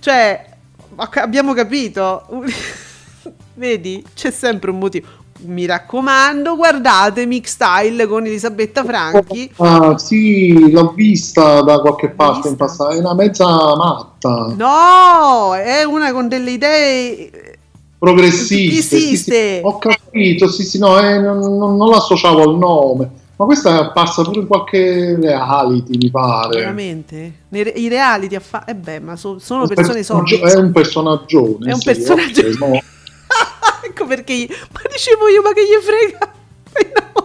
Cioè, 0.00 0.49
abbiamo 0.96 1.52
capito. 1.52 2.26
Vedi, 3.54 4.04
c'è 4.14 4.30
sempre 4.30 4.70
un 4.70 4.78
motivo. 4.78 5.06
Mi 5.42 5.64
raccomando, 5.64 6.54
guardate 6.54 7.24
Mix 7.24 7.52
Style 7.52 8.06
con 8.06 8.26
Elisabetta 8.26 8.84
Franchi. 8.84 9.50
Ah, 9.56 9.96
sì, 9.96 10.70
l'ho 10.70 10.92
vista 10.94 11.62
da 11.62 11.80
qualche 11.80 12.10
parte 12.10 12.48
in 12.48 12.56
passato. 12.56 12.90
È 12.90 12.98
una 12.98 13.14
mezza 13.14 13.46
matta. 13.46 14.52
No, 14.54 15.54
è 15.54 15.82
una 15.84 16.12
con 16.12 16.28
delle 16.28 16.50
idee 16.50 17.58
progressiste. 17.98 18.98
Sì, 18.98 19.16
sì, 19.16 19.60
ho 19.62 19.78
capito, 19.78 20.48
sì, 20.48 20.64
sì, 20.64 20.78
no, 20.78 20.98
eh, 20.98 21.18
non, 21.18 21.38
non 21.56 21.88
l'associavo 21.88 22.42
al 22.42 22.56
nome. 22.56 23.10
Ma 23.40 23.46
questa 23.46 23.70
è 23.70 23.78
apparsa 23.80 24.22
pure 24.22 24.40
in 24.40 24.46
qualche 24.46 25.16
reality, 25.18 25.96
mi 25.96 26.10
pare. 26.10 26.58
Veramente? 26.58 27.32
I 27.48 27.88
reality 27.88 28.34
affa- 28.34 28.66
eh 28.66 28.74
beh, 28.74 29.00
ma 29.00 29.16
so- 29.16 29.38
sono 29.38 29.66
persone 29.66 30.02
solide. 30.02 30.52
È 30.52 30.58
un 30.58 30.72
personaggio. 30.72 31.58
È 31.58 31.72
un 31.72 31.80
personaggio. 31.82 32.40
Okay, 32.40 32.58
no. 32.58 32.74
ecco 33.82 34.06
perché. 34.06 34.46
Ma 34.46 34.80
dicevo 34.92 35.28
io, 35.28 35.40
ma 35.40 35.52
che 35.54 35.62
gli 35.62 35.82
frega? 35.82 36.32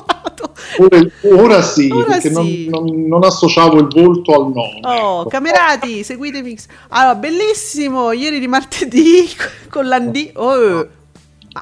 Ora, 0.77 1.41
ora, 1.41 1.61
sì, 1.61 1.89
ora 1.89 2.05
perché 2.05 2.29
sì. 2.29 2.67
Non, 2.69 2.85
non, 2.85 3.07
non, 3.07 3.23
associavo 3.23 3.79
il 3.79 3.87
volto 3.87 4.33
al 4.33 4.51
nome. 4.51 4.79
Oh, 4.83 5.21
ecco. 5.21 5.29
camerati, 5.29 6.03
seguitemi. 6.03 6.57
Allora, 6.89 7.15
bellissimo, 7.15 8.11
ieri 8.11 8.39
di 8.39 8.47
martedì 8.47 9.25
con 9.69 9.87
l'Andi... 9.87 10.31
Oh, 10.35 10.87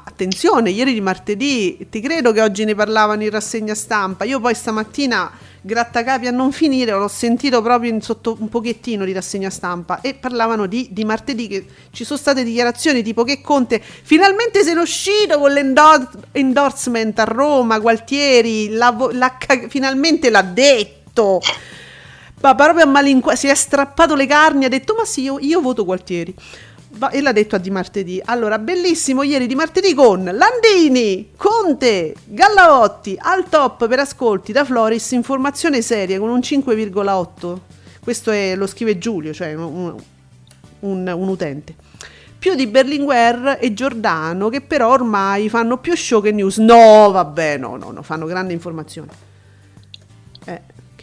attenzione, 0.02 0.70
ieri 0.70 0.92
di 0.92 1.00
martedì, 1.00 1.86
ti 1.88 2.00
credo 2.00 2.32
che 2.32 2.42
oggi 2.42 2.64
ne 2.64 2.74
parlavano 2.74 3.22
in 3.22 3.30
rassegna 3.30 3.74
stampa. 3.74 4.24
Io 4.24 4.40
poi 4.40 4.54
stamattina, 4.54 5.30
grattacapi 5.60 6.26
a 6.26 6.32
non 6.32 6.50
finire, 6.50 6.90
l'ho 6.92 7.06
sentito 7.06 7.62
proprio 7.62 8.00
sotto 8.00 8.36
un 8.40 8.48
pochettino 8.48 9.04
di 9.04 9.12
rassegna 9.12 9.50
stampa 9.50 10.00
e 10.00 10.14
parlavano 10.14 10.66
di, 10.66 10.88
di 10.90 11.04
martedì 11.04 11.46
che 11.46 11.66
ci 11.92 12.04
sono 12.04 12.18
state 12.18 12.42
dichiarazioni 12.42 13.02
tipo 13.02 13.22
che 13.22 13.40
Conte 13.40 13.80
finalmente 13.80 14.64
se 14.64 14.74
ne 14.74 14.80
è 14.80 14.82
uscito 14.82 15.38
con 15.38 15.52
l'endorsement 15.52 17.18
a 17.20 17.24
Roma, 17.24 17.78
Gualtieri, 17.78 18.70
la, 18.70 18.94
la, 19.12 19.36
finalmente 19.68 20.28
l'ha 20.28 20.42
detto. 20.42 21.40
Ma 22.40 22.54
proprio 22.54 22.84
a 22.84 22.88
malinqua 22.88 23.36
si 23.36 23.46
è 23.46 23.54
strappato 23.54 24.14
le 24.16 24.26
carni, 24.26 24.64
ha 24.64 24.68
detto 24.68 24.94
ma 24.94 25.04
sì, 25.04 25.22
io, 25.22 25.38
io 25.38 25.60
voto 25.60 25.84
Gualtieri 25.84 26.34
e 27.10 27.20
l'ha 27.20 27.32
detto 27.32 27.56
a 27.56 27.58
di 27.58 27.70
martedì. 27.70 28.20
Allora, 28.24 28.58
bellissimo 28.58 29.22
ieri 29.22 29.46
di 29.46 29.54
martedì 29.54 29.94
con 29.94 30.24
Landini, 30.24 31.30
Conte, 31.36 32.14
Gallavotti, 32.24 33.16
al 33.18 33.48
top 33.48 33.88
per 33.88 34.00
ascolti 34.00 34.52
da 34.52 34.64
Floris, 34.64 35.10
informazione 35.12 35.82
seria 35.82 36.18
con 36.18 36.28
un 36.28 36.38
5,8. 36.38 37.58
Questo 38.00 38.30
è, 38.30 38.54
lo 38.56 38.66
scrive 38.66 38.98
Giulio, 38.98 39.32
cioè 39.32 39.54
un, 39.54 39.94
un, 40.80 41.08
un 41.08 41.28
utente. 41.28 41.74
Più 42.38 42.54
di 42.54 42.66
Berlinguer 42.66 43.58
e 43.60 43.72
Giordano, 43.72 44.48
che 44.50 44.60
però 44.60 44.90
ormai 44.90 45.48
fanno 45.48 45.78
più 45.78 45.96
show 45.96 46.20
che 46.20 46.30
news. 46.30 46.58
No, 46.58 47.10
vabbè, 47.10 47.56
no, 47.56 47.76
no, 47.76 47.90
no, 47.90 48.02
fanno 48.02 48.26
grande 48.26 48.52
informazione. 48.52 49.32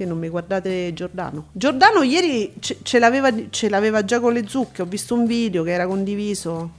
Che 0.02 0.08
non 0.08 0.18
mi 0.18 0.30
guardate 0.30 0.94
Giordano. 0.96 1.50
Giordano 1.52 2.02
ieri 2.02 2.54
ce, 2.60 2.78
ce, 2.82 2.98
l'aveva, 2.98 3.30
ce 3.52 3.70
l'aveva, 3.70 4.04
già 4.04 4.20
con 4.20 4.34
le 4.34 4.48
zucche, 4.48 4.82
ho 4.82 4.86
visto 4.86 5.14
un 5.14 5.28
video 5.28 5.62
che 5.62 5.70
era 5.70 5.86
condiviso, 5.86 6.72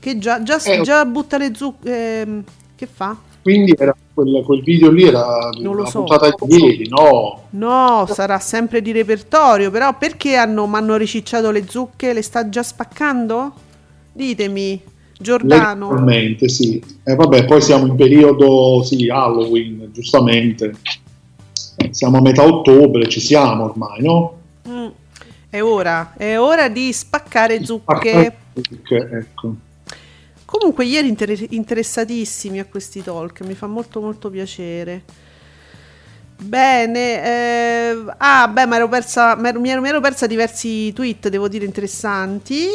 che 0.00 0.18
già, 0.18 0.42
già, 0.42 0.60
eh, 0.60 0.80
già 0.80 1.04
butta 1.04 1.38
le 1.38 1.52
zucche, 1.54 1.88
eh, 1.88 2.42
che 2.74 2.88
fa? 2.92 3.16
Quindi 3.40 3.72
era 3.78 3.94
quel, 4.12 4.42
quel, 4.44 4.62
video 4.64 4.90
lì 4.90 5.04
era 5.04 5.50
non 5.60 5.76
lo 5.76 5.86
so. 5.86 6.02
puntata 6.02 6.34
di 6.44 6.56
ieri, 6.56 6.88
no? 6.88 7.44
No, 7.50 8.04
sarà 8.10 8.40
sempre 8.40 8.82
di 8.82 8.90
repertorio, 8.90 9.70
però 9.70 9.96
perché 9.96 10.34
hanno, 10.34 10.66
mi 10.66 10.74
hanno 10.74 10.96
ricicciato 10.96 11.52
le 11.52 11.66
zucche? 11.68 12.12
Le 12.12 12.22
sta 12.22 12.48
già 12.48 12.64
spaccando? 12.64 13.52
Ditemi, 14.12 14.82
Giordano. 15.16 15.90
Legalmente, 15.90 16.48
sì. 16.48 16.82
E 17.04 17.12
eh, 17.12 17.14
vabbè, 17.14 17.44
poi 17.44 17.62
siamo 17.62 17.86
in 17.86 17.94
periodo, 17.94 18.82
sì, 18.82 19.08
Halloween, 19.08 19.88
giustamente 19.92 20.74
siamo 21.90 22.18
a 22.18 22.20
metà 22.20 22.44
ottobre, 22.44 23.08
ci 23.08 23.20
siamo 23.20 23.64
ormai, 23.64 24.02
no? 24.02 24.38
Mm. 24.68 24.86
È 25.48 25.62
ora, 25.62 26.14
è 26.16 26.38
ora 26.38 26.68
di 26.68 26.92
spaccare 26.92 27.64
zucche. 27.64 28.36
zucche 28.54 28.96
ecco. 29.12 29.54
Comunque 30.44 30.84
ieri 30.84 31.08
inter- 31.08 31.46
interessatissimi 31.50 32.58
a 32.58 32.66
questi 32.66 33.02
talk, 33.02 33.40
mi 33.40 33.54
fa 33.54 33.66
molto 33.66 34.00
molto 34.00 34.30
piacere. 34.30 35.02
Bene, 36.38 37.24
eh, 37.24 38.04
ah 38.18 38.46
beh, 38.46 38.66
mi 38.66 38.76
ero, 38.76 38.88
persa, 38.88 39.34
mi, 39.36 39.48
ero, 39.48 39.80
mi 39.80 39.88
ero 39.88 40.00
persa 40.00 40.26
diversi 40.26 40.92
tweet, 40.92 41.28
devo 41.28 41.48
dire, 41.48 41.64
interessanti. 41.64 42.66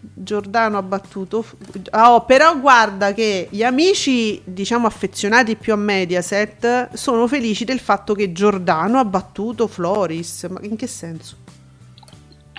Giordano 0.00 0.78
ha 0.78 0.82
battuto. 0.82 1.44
Oh, 1.92 2.24
però 2.24 2.58
guarda 2.58 3.12
che 3.12 3.48
gli 3.50 3.62
amici, 3.62 4.40
diciamo, 4.44 4.86
affezionati 4.86 5.56
più 5.56 5.72
a 5.72 5.76
Mediaset 5.76 6.94
sono 6.94 7.26
felici 7.26 7.64
del 7.64 7.80
fatto 7.80 8.14
che 8.14 8.32
Giordano 8.32 8.98
ha 8.98 9.04
battuto 9.04 9.66
Floris. 9.66 10.46
Ma 10.50 10.60
in 10.62 10.76
che 10.76 10.86
senso? 10.86 11.36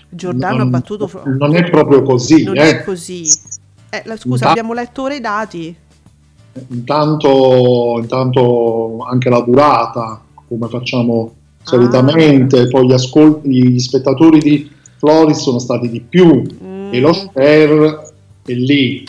Giordano 0.10 0.58
non, 0.58 0.68
ha 0.68 0.70
battuto 0.70 1.08
Floris. 1.08 1.38
Non 1.38 1.56
è 1.56 1.70
proprio 1.70 2.02
così. 2.02 2.44
Non 2.44 2.58
eh. 2.58 2.70
è 2.70 2.84
così. 2.84 3.24
Eh, 3.90 4.04
la, 4.06 4.18
scusa, 4.18 4.34
Intanto, 4.34 4.48
abbiamo 4.48 4.74
letto 4.74 5.02
ora 5.04 5.14
i 5.16 5.22
dati. 5.22 5.76
Intanto, 6.68 7.98
intanto 8.00 9.06
anche 9.10 9.30
la 9.30 9.42
durata, 9.42 10.22
come 10.48 10.68
facciamo 10.68 11.34
solitamente, 11.64 12.62
ah. 12.62 12.68
poi 12.68 12.88
gli, 12.88 12.94
ascolti, 12.94 13.50
gli 13.50 13.80
spettatori 13.80 14.40
di 14.40 14.70
Floris 14.98 15.38
sono 15.38 15.60
stati 15.60 15.90
di 15.90 16.02
più. 16.02 16.44
Mm 16.64 16.69
e 16.92 17.00
lo 17.00 17.14
share 17.14 18.12
è 18.46 18.52
lì. 18.54 19.06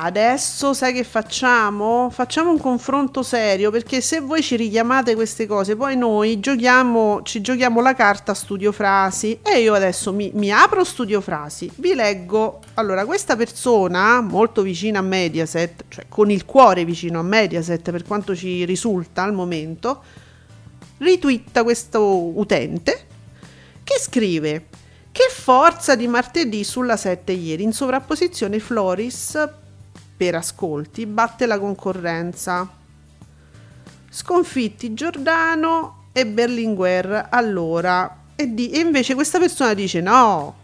Adesso 0.00 0.74
sai 0.74 0.92
che 0.92 1.02
facciamo? 1.02 2.08
Facciamo 2.10 2.52
un 2.52 2.60
confronto 2.60 3.24
serio 3.24 3.72
perché 3.72 4.00
se 4.00 4.20
voi 4.20 4.42
ci 4.42 4.54
richiamate 4.54 5.16
queste 5.16 5.44
cose, 5.46 5.74
poi 5.74 5.96
noi 5.96 6.38
giochiamo, 6.38 7.22
ci 7.24 7.40
giochiamo 7.40 7.80
la 7.80 7.94
carta 7.94 8.32
studio 8.32 8.70
frasi 8.70 9.40
e 9.42 9.58
io 9.60 9.74
adesso 9.74 10.12
mi, 10.12 10.30
mi 10.34 10.52
apro 10.52 10.84
studio 10.84 11.20
frasi, 11.20 11.68
vi 11.76 11.94
leggo. 11.94 12.60
Allora, 12.74 13.04
questa 13.06 13.34
persona 13.34 14.20
molto 14.20 14.62
vicina 14.62 15.00
a 15.00 15.02
Mediaset, 15.02 15.86
cioè 15.88 16.04
con 16.08 16.30
il 16.30 16.44
cuore 16.44 16.84
vicino 16.84 17.18
a 17.18 17.24
Mediaset 17.24 17.90
per 17.90 18.04
quanto 18.04 18.36
ci 18.36 18.64
risulta 18.64 19.24
al 19.24 19.32
momento, 19.32 20.02
ritwitta 20.98 21.64
questo 21.64 22.38
utente 22.38 23.06
che 23.82 23.98
scrive 23.98 24.66
che 25.18 25.34
forza 25.34 25.96
di 25.96 26.06
martedì 26.06 26.62
sulla 26.62 26.96
7 26.96 27.32
ieri, 27.32 27.64
in 27.64 27.72
sovrapposizione 27.72 28.60
Floris 28.60 29.48
per 30.16 30.36
ascolti 30.36 31.06
batte 31.06 31.44
la 31.46 31.58
concorrenza. 31.58 32.70
Sconfitti 34.08 34.94
Giordano 34.94 36.04
e 36.12 36.24
Berlinguer 36.24 37.30
allora. 37.30 38.26
E, 38.36 38.54
di, 38.54 38.70
e 38.70 38.78
invece 38.78 39.14
questa 39.14 39.40
persona 39.40 39.74
dice 39.74 40.00
no, 40.00 40.54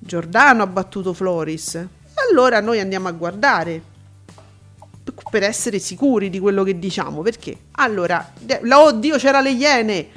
Giordano 0.00 0.64
ha 0.64 0.66
battuto 0.66 1.12
Floris. 1.12 1.86
Allora 2.28 2.60
noi 2.60 2.80
andiamo 2.80 3.06
a 3.06 3.12
guardare 3.12 3.80
per 5.30 5.44
essere 5.44 5.78
sicuri 5.78 6.28
di 6.28 6.40
quello 6.40 6.64
che 6.64 6.76
diciamo, 6.76 7.22
perché? 7.22 7.56
Allora, 7.76 8.32
oddio 8.68 9.16
c'era 9.16 9.40
le 9.40 9.50
Iene 9.50 10.08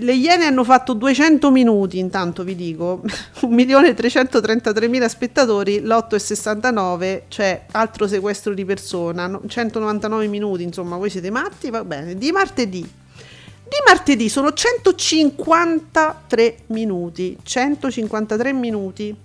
le 0.00 0.14
Iene 0.14 0.46
hanno 0.46 0.64
fatto 0.64 0.94
200 0.94 1.50
minuti, 1.50 1.98
intanto 1.98 2.44
vi 2.44 2.54
dico, 2.54 3.02
1.333.000 3.42 5.06
spettatori, 5.06 5.80
l'8,69, 5.80 7.22
cioè 7.28 7.66
altro 7.72 8.06
sequestro 8.06 8.54
di 8.54 8.64
persona, 8.64 9.38
199 9.46 10.26
minuti, 10.28 10.62
insomma, 10.62 10.96
voi 10.96 11.10
siete 11.10 11.30
matti, 11.30 11.68
va 11.70 11.84
bene. 11.84 12.16
Di 12.16 12.32
martedì, 12.32 12.80
di 12.80 13.76
martedì 13.86 14.28
sono 14.28 14.52
153 14.52 16.56
minuti, 16.66 17.36
153 17.42 18.52
minuti 18.52 19.16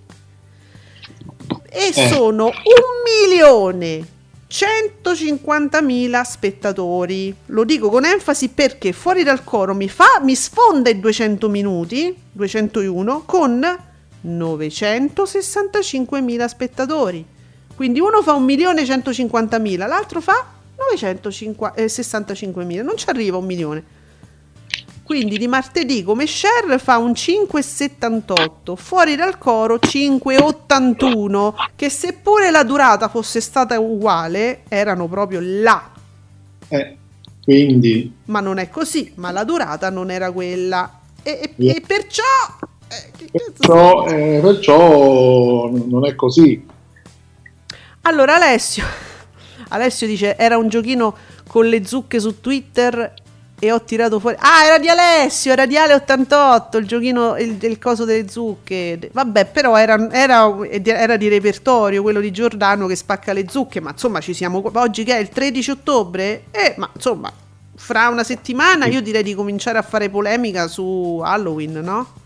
e 1.70 1.92
eh. 1.96 2.08
sono 2.08 2.46
un 2.46 3.30
milione 3.30 4.16
150.000 4.50 6.22
spettatori. 6.24 7.36
Lo 7.48 7.64
dico 7.64 7.90
con 7.90 8.06
enfasi 8.06 8.50
perché 8.50 8.94
fuori 8.94 9.24
dal 9.24 9.44
coro 9.44 9.74
mi 9.76 9.90
fa 9.90 10.22
mi 10.22 10.36
sfonda 10.36 10.90
i 10.90 11.00
200 11.00 11.50
minuti, 11.50 12.16
201 12.32 13.24
con 13.26 13.60
965.000 14.26 16.46
spettatori. 16.46 17.26
Quindi 17.76 18.00
uno 18.00 18.22
fa 18.24 18.34
1.150.000, 18.34 19.88
l'altro 19.88 20.22
fa 20.22 20.46
965.000, 20.94 22.84
non 22.84 22.98
ci 22.98 23.10
arriva 23.10 23.38
un 23.38 23.46
milione. 23.46 23.84
Quindi 25.08 25.38
di 25.38 25.48
martedì 25.48 26.04
come 26.04 26.28
share 26.28 26.78
fa 26.80 26.98
un 26.98 27.12
5,78, 27.12 28.76
fuori 28.76 29.16
dal 29.16 29.38
coro 29.38 29.76
5,81, 29.76 31.54
che 31.78 31.90
seppure 31.90 32.52
la 32.52 32.66
durata 32.66 33.08
fosse 33.08 33.40
stata 33.40 33.80
uguale, 33.80 34.64
erano 34.68 35.08
proprio 35.08 35.40
là. 35.42 35.92
Eh, 36.68 36.98
quindi... 37.42 38.14
Ma 38.26 38.42
non 38.42 38.58
è 38.58 38.70
così, 38.70 39.14
ma 39.16 39.32
la 39.32 39.46
durata 39.46 39.90
non 39.90 40.12
era 40.12 40.30
quella. 40.34 41.00
E, 41.24 41.54
e, 41.56 41.68
e 41.68 41.82
perciò... 41.88 42.24
Eh, 42.90 43.30
perciò, 43.32 44.08
eh, 44.08 44.40
perciò 44.42 45.70
non 45.70 46.06
è 46.06 46.16
così. 46.16 46.66
Allora 48.02 48.36
Alessio, 48.36 48.84
Alessio 49.70 50.06
dice 50.06 50.36
era 50.36 50.58
un 50.58 50.68
giochino 50.68 51.16
con 51.48 51.66
le 51.66 51.86
zucche 51.86 52.20
su 52.20 52.42
Twitter 52.42 53.14
e 53.60 53.72
ho 53.72 53.82
tirato 53.84 54.20
fuori. 54.20 54.36
Ah, 54.40 54.66
era 54.66 54.78
di 54.78 54.88
Alessio, 54.88 55.52
era 55.52 55.66
di 55.66 55.76
Ale88, 55.76 56.78
il 56.78 56.86
giochino, 56.86 57.38
il, 57.38 57.58
il 57.60 57.80
coso 57.80 58.06
delle 58.06 58.30
zucche. 58.30 59.10
Vabbè, 59.12 59.46
però 59.46 59.76
era, 59.76 60.10
era, 60.12 60.56
era, 60.70 61.18
di 61.18 61.28
repertorio 61.28 62.02
quello 62.02 62.20
di 62.20 62.32
Giordano 62.32 62.86
che 62.86 62.96
spacca 62.96 63.34
le 63.34 63.46
zucche. 63.50 63.80
Ma 63.80 63.92
insomma, 63.92 64.20
ci 64.20 64.34
siamo. 64.34 64.62
Oggi 64.74 65.04
che 65.04 65.16
è 65.16 65.20
il 65.20 65.30
13 65.30 65.72
ottobre? 65.72 66.46
Eh, 66.52 66.76
ma 66.78 66.90
insomma, 66.94 67.32
fra 67.76 68.10
una 68.10 68.24
settimana 68.24 68.86
io 68.86 69.02
direi 69.02 69.24
di 69.24 69.34
cominciare 69.34 69.78
a 69.78 69.84
fare 69.84 70.10
polemica 70.10 70.68
su 70.68 71.22
Halloween, 71.24 71.80
no? 71.84 72.26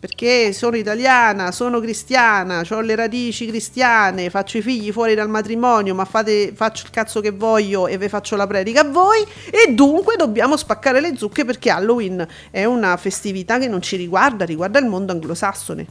Perché 0.00 0.54
sono 0.54 0.76
italiana, 0.76 1.52
sono 1.52 1.78
cristiana, 1.78 2.64
ho 2.66 2.80
le 2.80 2.94
radici 2.94 3.46
cristiane, 3.46 4.30
faccio 4.30 4.56
i 4.56 4.62
figli 4.62 4.90
fuori 4.92 5.14
dal 5.14 5.28
matrimonio, 5.28 5.94
ma 5.94 6.06
fate, 6.06 6.52
faccio 6.54 6.86
il 6.86 6.90
cazzo 6.90 7.20
che 7.20 7.32
voglio 7.32 7.86
e 7.86 7.98
vi 7.98 8.08
faccio 8.08 8.34
la 8.34 8.46
predica 8.46 8.80
a 8.80 8.88
voi 8.88 9.22
e 9.50 9.74
dunque 9.74 10.16
dobbiamo 10.16 10.56
spaccare 10.56 11.02
le 11.02 11.18
zucche 11.18 11.44
perché 11.44 11.68
Halloween 11.68 12.26
è 12.50 12.64
una 12.64 12.96
festività 12.96 13.58
che 13.58 13.68
non 13.68 13.82
ci 13.82 13.96
riguarda, 13.96 14.46
riguarda 14.46 14.78
il 14.78 14.86
mondo 14.86 15.12
anglosassone. 15.12 15.86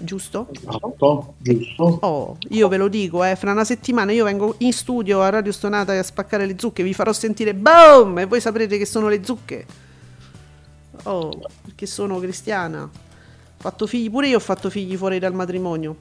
Giusto? 0.00 0.48
Esatto, 0.50 1.34
giusto. 1.36 1.98
Oh, 2.00 2.38
io 2.48 2.68
ve 2.68 2.78
lo 2.78 2.88
dico, 2.88 3.22
eh, 3.22 3.36
fra 3.36 3.52
una 3.52 3.64
settimana 3.64 4.12
io 4.12 4.24
vengo 4.24 4.54
in 4.58 4.72
studio 4.72 5.20
a 5.20 5.28
Radio 5.28 5.52
Stonata 5.52 5.96
a 5.96 6.02
spaccare 6.02 6.46
le 6.46 6.54
zucche, 6.56 6.82
vi 6.82 6.94
farò 6.94 7.12
sentire 7.12 7.52
boom 7.54 8.20
e 8.20 8.24
voi 8.24 8.40
saprete 8.40 8.78
che 8.78 8.86
sono 8.86 9.08
le 9.08 9.22
zucche. 9.22 9.90
Oh, 11.04 11.30
perché 11.64 11.86
sono 11.86 12.18
cristiana. 12.18 12.82
Ho 12.82 12.90
fatto 13.56 13.86
figli, 13.86 14.10
pure 14.10 14.28
io 14.28 14.36
ho 14.36 14.40
fatto 14.40 14.70
figli 14.70 14.96
fuori 14.96 15.18
dal 15.18 15.34
matrimonio. 15.34 15.96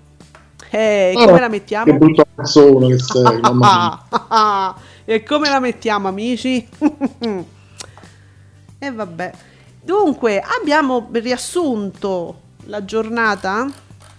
Eh, 0.69 1.13
oh, 1.15 1.25
come 1.25 1.39
la 1.39 1.49
mettiamo? 1.49 1.85
Che 1.85 1.97
brutta 1.97 2.25
persona 2.33 2.87
che 2.87 2.99
sei, 2.99 3.39
mamma 3.41 4.75
e 5.05 5.23
come 5.23 5.49
la 5.49 5.59
mettiamo, 5.59 6.07
amici? 6.07 6.67
e 8.79 8.91
vabbè. 8.91 9.31
Dunque, 9.83 10.39
abbiamo 10.39 11.09
riassunto 11.11 12.39
la 12.65 12.85
giornata 12.85 13.67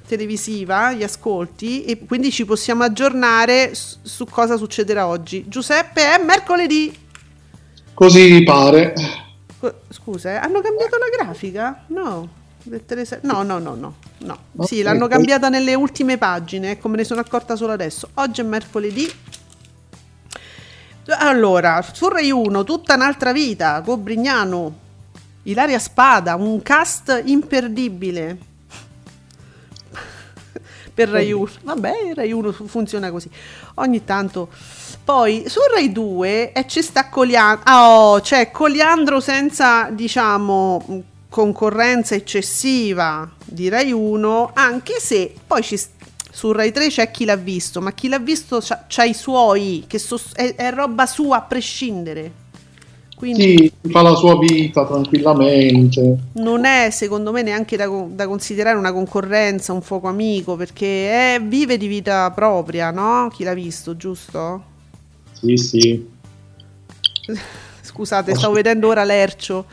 televisiva, 0.06 0.92
gli 0.92 1.04
ascolti 1.04 1.84
e 1.84 2.04
quindi 2.04 2.30
ci 2.30 2.44
possiamo 2.44 2.82
aggiornare 2.82 3.74
su, 3.74 3.98
su 4.02 4.26
cosa 4.26 4.56
succederà 4.56 5.06
oggi. 5.06 5.46
Giuseppe, 5.48 6.14
è 6.14 6.22
mercoledì. 6.22 6.94
Così 7.94 8.42
pare. 8.42 8.92
Scusa, 9.88 10.30
eh, 10.30 10.34
hanno 10.36 10.60
cambiato 10.60 10.96
la 10.98 11.08
grafica? 11.16 11.84
No. 11.88 12.40
No, 13.22 13.42
no, 13.42 13.58
no, 13.58 13.74
no, 13.74 13.94
no. 14.18 14.38
Sì, 14.64 14.82
l'hanno 14.82 15.08
cambiata 15.08 15.48
nelle 15.48 15.74
ultime 15.74 16.16
pagine, 16.16 16.72
ecco, 16.72 16.88
me 16.88 16.96
ne 16.96 17.04
sono 17.04 17.20
accorta 17.20 17.56
solo 17.56 17.72
adesso. 17.72 18.10
Oggi 18.14 18.40
è 18.40 18.44
mercoledì. 18.44 19.10
Allora, 21.18 21.82
su 21.92 22.08
Rai 22.08 22.30
1, 22.30 22.62
tutta 22.62 22.94
un'altra 22.94 23.32
vita, 23.32 23.80
Gobrignano, 23.80 24.78
Ilaria 25.44 25.80
Spada, 25.80 26.36
un 26.36 26.62
cast 26.62 27.22
imperdibile. 27.24 28.38
per 30.94 31.08
Rai 31.08 31.32
1. 31.32 31.50
Vabbè, 31.62 32.12
Rai 32.14 32.30
1 32.30 32.52
funziona 32.52 33.10
così. 33.10 33.28
Ogni 33.74 34.04
tanto. 34.04 34.50
Poi 35.04 35.44
su 35.46 35.58
Rai 35.72 35.90
2 35.90 36.52
eh, 36.52 36.66
ci 36.66 36.80
sta 36.80 37.08
Coliandro. 37.08 37.72
Oh, 37.72 38.20
cioè 38.20 38.50
Coliandro 38.52 39.18
senza, 39.18 39.90
diciamo, 39.90 41.02
concorrenza 41.28 42.14
eccessiva 42.14 43.28
di 43.44 43.68
Rai 43.68 43.90
1, 43.90 44.50
anche 44.54 45.00
se 45.00 45.34
poi 45.44 45.62
ci, 45.62 45.80
su 46.30 46.52
Rai 46.52 46.70
3 46.70 46.88
c'è 46.88 47.10
chi 47.10 47.24
l'ha 47.24 47.36
visto, 47.36 47.80
ma 47.80 47.92
chi 47.92 48.08
l'ha 48.08 48.20
visto 48.20 48.60
c'ha, 48.60 48.84
c'ha 48.86 49.04
i 49.04 49.14
suoi, 49.14 49.84
che 49.88 49.98
so, 49.98 50.20
è, 50.34 50.54
è, 50.54 50.72
roba 50.72 51.06
sua 51.06 51.38
a 51.38 51.42
prescindere. 51.42 52.40
Quindi 53.16 53.72
sì, 53.82 53.90
fa 53.90 54.02
la 54.02 54.14
sua 54.14 54.36
vita 54.38 54.84
tranquillamente. 54.84 56.16
Non 56.34 56.64
è 56.64 56.90
secondo 56.90 57.32
me 57.32 57.42
neanche 57.42 57.76
da, 57.76 57.88
da 58.08 58.26
considerare 58.26 58.76
una 58.76 58.92
concorrenza, 58.92 59.72
un 59.72 59.82
fuoco 59.82 60.08
amico, 60.08 60.56
perché 60.56 61.34
è, 61.34 61.40
vive 61.40 61.76
di 61.76 61.86
vita 61.86 62.30
propria, 62.32 62.90
no? 62.90 63.28
Chi 63.32 63.44
l'ha 63.44 63.54
visto, 63.54 63.96
giusto? 63.96 64.70
Sì, 65.42 65.56
sì. 65.56 66.10
Scusate, 67.82 68.34
stavo 68.34 68.54
vedendo 68.54 68.88
ora 68.88 69.04
Lercio 69.04 69.66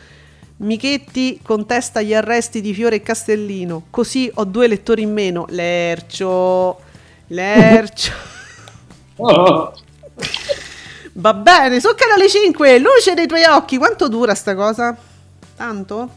Michetti 0.60 1.40
contesta 1.42 2.02
gli 2.02 2.14
arresti 2.14 2.60
di 2.60 2.74
Fiore 2.74 2.98
e 2.98 3.02
Castellino. 3.02 3.86
Così 3.90 4.30
ho 4.34 4.44
due 4.44 4.68
lettori 4.68 5.04
in 5.04 5.14
meno. 5.14 5.46
Lercio. 5.50 6.82
Lercio. 7.28 8.12
Va 11.14 11.34
bene, 11.34 11.80
su 11.80 11.90
canale 11.96 12.28
5, 12.30 12.78
luce 12.80 13.14
dei 13.14 13.26
tuoi 13.28 13.46
occhi. 13.46 13.78
Quanto 13.78 14.10
dura 14.10 14.36
sta 14.36 14.54
cosa? 14.54 14.98
Tanto? 15.56 16.10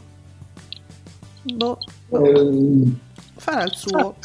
Boh. 1.43 1.77
Eh, 2.09 2.91
Farà 3.37 3.63
il 3.63 3.73
suo. 3.73 4.15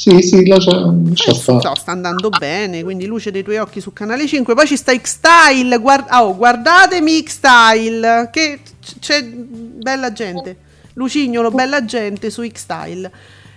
Sì, 0.00 0.22
sì, 0.22 0.46
lascia, 0.46 0.70
lascia 0.80 1.30
eh, 1.30 1.34
so, 1.34 1.60
sta 1.60 1.92
andando 1.92 2.30
bene, 2.30 2.82
quindi 2.82 3.04
luce 3.04 3.30
dei 3.30 3.42
tuoi 3.42 3.58
occhi 3.58 3.82
su 3.82 3.92
canale 3.92 4.26
5. 4.26 4.54
Poi 4.54 4.66
ci 4.66 4.78
sta 4.78 4.96
X-Style, 4.96 5.76
guard- 5.76 6.08
oh, 6.12 6.34
guardatemi 6.34 7.22
X-Style, 7.22 8.30
che 8.32 8.60
c'è 8.98 9.22
bella 9.22 10.10
gente. 10.10 10.56
Lucignolo, 10.94 11.50
bella 11.50 11.84
gente 11.84 12.30
su 12.30 12.42
X-Style. 12.48 13.12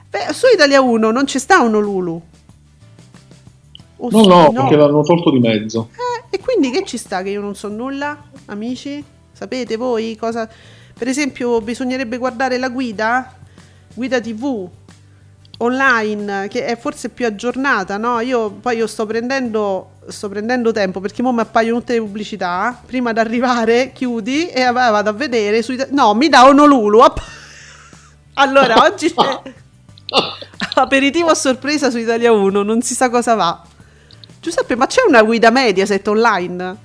Beh, 0.10 0.34
su 0.34 0.48
Italia 0.54 0.82
1 0.82 1.12
non 1.12 1.24
c'è 1.24 1.40
sta 1.40 1.62
uno 1.62 1.80
Lulu. 1.80 2.22
O 3.96 4.10
no, 4.10 4.22
no, 4.24 4.52
no, 4.52 4.52
perché 4.52 4.76
l'hanno 4.76 5.02
tolto 5.02 5.32
di 5.32 5.40
mezzo. 5.40 5.92
Eh, 5.94 6.36
e 6.36 6.40
quindi 6.42 6.72
che 6.72 6.84
ci 6.84 6.98
sta 6.98 7.24
che 7.24 7.30
io 7.30 7.40
non 7.40 7.56
so 7.56 7.70
nulla, 7.70 8.22
amici? 8.48 9.02
Sapete 9.32 9.78
voi 9.78 10.18
cosa... 10.18 10.50
Per 10.96 11.08
esempio, 11.08 11.62
bisognerebbe 11.62 12.18
guardare 12.18 12.58
la 12.58 12.68
guida, 12.68 13.34
guida 13.94 14.20
TV, 14.20 14.70
online 15.64 16.48
che 16.50 16.66
è 16.66 16.78
forse 16.78 17.10
più 17.10 17.26
aggiornata, 17.26 17.98
no? 17.98 18.20
Io 18.20 18.52
poi 18.52 18.78
io 18.78 18.88
sto 18.88 19.06
prendendo, 19.06 19.92
sto 20.08 20.30
prendendo 20.30 20.72
tempo 20.72 21.00
perché 21.00 21.22
ora 21.22 21.32
mi 21.32 21.42
appaiono 21.42 21.80
tutte 21.80 21.94
le 21.94 22.00
pubblicità. 22.00 22.80
Prima 22.86 23.14
di 23.14 23.20
arrivare, 23.20 23.92
chiudi 23.94 24.48
e 24.48 24.72
vado 24.72 25.10
a 25.10 25.14
vedere. 25.14 25.62
Sui, 25.62 25.84
no, 25.90 26.14
mi 26.14 26.30
dà 26.30 26.46
Honolulu. 26.46 27.02
allora, 28.36 28.84
oggi 28.84 29.14
c'è 29.14 29.42
aperitivo 30.76 31.30
a 31.30 31.36
sorpresa 31.36 31.90
su 31.90 31.98
Italia 31.98 32.32
1. 32.32 32.62
Non 32.62 32.82
si 32.82 32.94
sa 32.94 33.10
cosa 33.10 33.36
va. 33.36 33.62
Giuseppe, 34.40 34.76
ma 34.76 34.88
c'è 34.88 35.02
una 35.08 35.24
guida 35.24 35.50
Mediaset 35.50 36.08
online? 36.08 36.78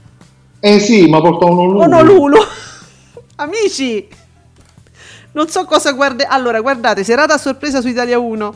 Eh 0.61 0.81
sì, 0.81 1.09
ma 1.09 1.20
porta 1.20 1.47
Honolulu. 1.47 1.81
Honolulu. 1.81 2.39
Amici, 3.37 4.09
non 5.33 5.49
so 5.49 5.64
cosa 5.64 5.93
guarda. 5.93 6.29
Allora, 6.29 6.61
guardate, 6.61 7.05
serata 7.05 7.35
a 7.35 7.39
sorpresa 7.39 7.81
su 7.81 7.89
Italia 7.89 8.18
1. 8.18 8.55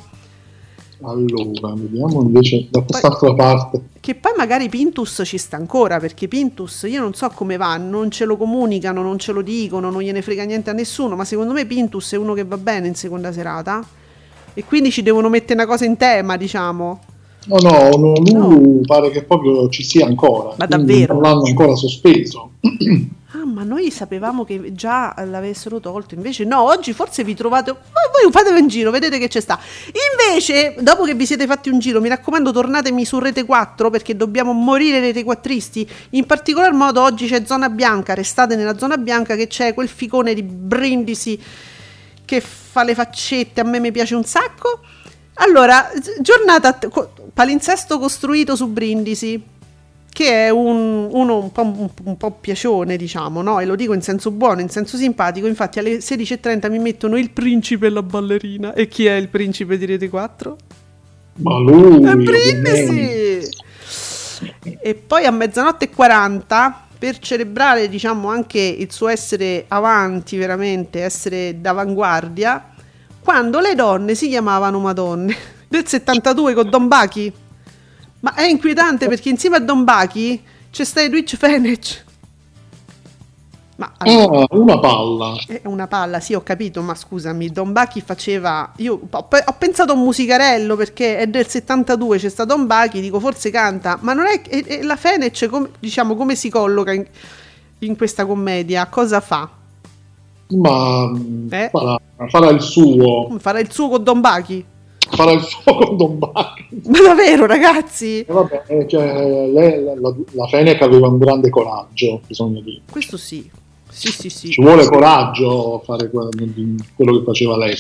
Allora, 1.04 1.74
vediamo 1.74 2.22
invece 2.22 2.68
da 2.70 2.80
quest'altra 2.82 3.34
parte. 3.34 3.82
Che 3.98 4.14
poi 4.14 4.32
magari 4.36 4.68
Pintus 4.68 5.22
ci 5.24 5.36
sta 5.36 5.56
ancora, 5.56 5.98
perché 5.98 6.28
Pintus 6.28 6.86
io 6.88 7.00
non 7.00 7.12
so 7.14 7.28
come 7.34 7.56
va, 7.56 7.76
non 7.76 8.10
ce 8.10 8.24
lo 8.24 8.36
comunicano, 8.36 9.02
non 9.02 9.18
ce 9.18 9.32
lo 9.32 9.42
dicono, 9.42 9.90
non 9.90 10.00
gliene 10.00 10.22
frega 10.22 10.44
niente 10.44 10.70
a 10.70 10.72
nessuno, 10.72 11.16
ma 11.16 11.24
secondo 11.24 11.52
me 11.52 11.66
Pintus 11.66 12.12
è 12.12 12.16
uno 12.16 12.34
che 12.34 12.44
va 12.44 12.56
bene 12.56 12.86
in 12.86 12.94
seconda 12.94 13.32
serata. 13.32 13.84
E 14.54 14.64
quindi 14.64 14.90
ci 14.90 15.02
devono 15.02 15.28
mettere 15.28 15.54
una 15.54 15.66
cosa 15.66 15.84
in 15.84 15.96
tema, 15.96 16.36
diciamo. 16.36 17.00
No, 17.46 17.56
no, 17.56 17.88
no, 17.96 18.12
no. 18.22 18.80
pare 18.86 19.10
che 19.10 19.24
proprio 19.24 19.68
ci 19.68 19.82
sia 19.82 20.06
ancora. 20.06 20.54
Ma 20.56 20.66
davvero? 20.66 21.14
Non 21.14 21.22
l'hanno 21.22 21.42
ancora 21.44 21.74
sospeso. 21.74 22.50
Ah, 23.34 23.46
ma 23.46 23.62
noi 23.62 23.90
sapevamo 23.90 24.44
che 24.44 24.74
già 24.74 25.14
l'avessero 25.24 25.80
tolto, 25.80 26.14
invece 26.14 26.44
no, 26.44 26.60
oggi 26.60 26.92
forse 26.92 27.24
vi 27.24 27.34
trovate... 27.34 27.70
Voi 27.72 28.30
fatevi 28.30 28.60
un 28.60 28.68
giro, 28.68 28.90
vedete 28.90 29.18
che 29.18 29.28
c'è 29.28 29.40
sta. 29.40 29.58
Invece, 30.12 30.74
dopo 30.80 31.04
che 31.04 31.14
vi 31.14 31.24
siete 31.24 31.46
fatti 31.46 31.70
un 31.70 31.78
giro, 31.78 31.98
mi 32.02 32.10
raccomando 32.10 32.52
tornatemi 32.52 33.06
su 33.06 33.18
Rete 33.18 33.44
4 33.44 33.88
perché 33.88 34.16
dobbiamo 34.16 34.52
morire 34.52 35.00
rete 35.00 35.24
quattristi. 35.24 35.88
In 36.10 36.26
particolar 36.26 36.74
modo 36.74 37.00
oggi 37.00 37.26
c'è 37.26 37.46
Zona 37.46 37.70
Bianca, 37.70 38.12
restate 38.12 38.54
nella 38.54 38.76
Zona 38.76 38.98
Bianca 38.98 39.34
che 39.34 39.46
c'è 39.46 39.72
quel 39.72 39.88
ficone 39.88 40.34
di 40.34 40.42
Brindisi 40.42 41.40
che 42.26 42.42
fa 42.42 42.84
le 42.84 42.94
faccette, 42.94 43.62
a 43.62 43.64
me 43.64 43.80
mi 43.80 43.92
piace 43.92 44.14
un 44.14 44.24
sacco. 44.24 44.80
Allora, 45.36 45.90
giornata 46.20 46.78
palinsesto 47.32 47.98
costruito 47.98 48.56
su 48.56 48.66
Brindisi 48.66 49.51
che 50.12 50.46
è 50.46 50.50
un, 50.50 51.08
uno 51.10 51.38
un 51.38 51.52
po', 51.52 51.62
un, 51.62 51.88
un 52.04 52.16
po', 52.16 52.30
piacione, 52.32 52.96
diciamo, 52.96 53.40
no? 53.40 53.60
E 53.60 53.64
lo 53.64 53.74
dico 53.74 53.94
in 53.94 54.02
senso 54.02 54.30
buono, 54.30 54.60
in 54.60 54.68
senso 54.68 54.96
simpatico. 54.96 55.46
Infatti 55.46 55.78
alle 55.78 55.96
16.30 55.96 56.70
mi 56.70 56.78
mettono 56.78 57.16
il 57.16 57.30
principe 57.30 57.86
e 57.86 57.90
la 57.90 58.02
ballerina. 58.02 58.74
E 58.74 58.88
chi 58.88 59.06
è 59.06 59.14
il 59.14 59.28
principe 59.28 59.78
di 59.78 59.86
Rete 59.86 60.08
4? 60.08 60.56
Ma 61.36 61.58
lui! 61.58 62.04
È 62.04 62.14
Brindisi! 62.14 63.48
E 64.62 64.94
poi 64.94 65.24
a 65.24 65.30
mezzanotte 65.30 65.86
e 65.86 65.90
40 65.90 66.86
per 66.98 67.18
celebrare, 67.18 67.88
diciamo, 67.88 68.28
anche 68.28 68.60
il 68.60 68.92
suo 68.92 69.08
essere 69.08 69.64
avanti, 69.68 70.36
veramente, 70.36 71.02
essere 71.02 71.60
d'avanguardia, 71.60 72.74
quando 73.20 73.60
le 73.60 73.74
donne 73.74 74.14
si 74.14 74.28
chiamavano 74.28 74.78
Madonne. 74.78 75.34
Del 75.68 75.86
72 75.86 76.52
con 76.52 76.68
Don 76.68 76.86
Bachi. 76.86 77.32
Ma 78.22 78.34
è 78.34 78.44
inquietante 78.44 79.08
perché 79.08 79.28
insieme 79.30 79.56
a 79.56 79.60
Don 79.60 79.82
Baki 79.82 80.40
c'è 80.70 80.84
sta 80.84 81.02
Edwidge 81.02 81.36
Fenech. 81.36 82.04
Ma 83.76 83.92
allora, 83.96 84.46
oh, 84.48 84.60
una 84.60 84.78
palla. 84.78 85.34
È 85.44 85.62
una 85.64 85.88
palla, 85.88 86.20
sì, 86.20 86.34
ho 86.34 86.42
capito, 86.42 86.82
ma 86.82 86.94
scusami, 86.94 87.50
Don 87.50 87.72
Baki 87.72 88.00
faceva. 88.00 88.70
Io 88.76 88.94
ho, 89.10 89.28
ho, 89.28 89.54
pensato 89.58 89.90
a 89.90 89.96
un 89.96 90.02
musicarello 90.02 90.76
perché 90.76 91.18
è 91.18 91.26
del 91.26 91.48
72, 91.48 92.18
c'è 92.18 92.28
stato 92.28 92.54
Don 92.54 92.66
Baki, 92.66 93.00
dico 93.00 93.18
forse 93.18 93.50
canta, 93.50 93.98
ma 94.02 94.12
non 94.12 94.26
è. 94.26 94.40
è, 94.42 94.64
è 94.64 94.82
la 94.82 94.94
Fenech, 94.94 95.48
com, 95.48 95.68
diciamo, 95.80 96.14
come 96.14 96.36
si 96.36 96.48
colloca 96.48 96.92
in, 96.92 97.04
in, 97.80 97.96
questa 97.96 98.24
commedia? 98.24 98.86
Cosa 98.86 99.20
fa? 99.20 99.50
Ma 100.50 101.10
eh? 101.50 101.70
farà, 101.72 101.98
farà, 102.28 102.50
il 102.50 102.60
suo. 102.60 103.36
Farà 103.40 103.58
il 103.58 103.72
suo 103.72 103.88
con 103.88 104.04
Don 104.04 104.20
Baki? 104.20 104.64
Farà 105.14 105.32
il 105.32 105.40
fuoco 105.40 106.08
Bacchi. 106.08 106.66
Ma 106.86 107.00
davvero, 107.00 107.46
ragazzi? 107.46 108.20
E 108.20 108.26
vabbè, 108.28 108.62
eh, 108.66 108.86
cioè, 108.88 109.46
lei, 109.48 109.84
la, 109.84 110.14
la 110.32 110.46
Fenech 110.46 110.80
aveva 110.82 111.08
un 111.08 111.18
grande 111.18 111.50
coraggio, 111.50 112.20
bisogna 112.26 112.60
dire. 112.60 112.80
Questo 112.90 113.16
sì. 113.16 113.48
Sì, 113.90 114.10
sì, 114.10 114.30
sì. 114.30 114.48
Ci 114.48 114.62
vuole 114.62 114.86
coraggio 114.86 115.74
a 115.74 115.84
fare 115.84 116.08
quello 116.08 116.30
che 117.18 117.24
faceva 117.24 117.58
lei. 117.58 117.76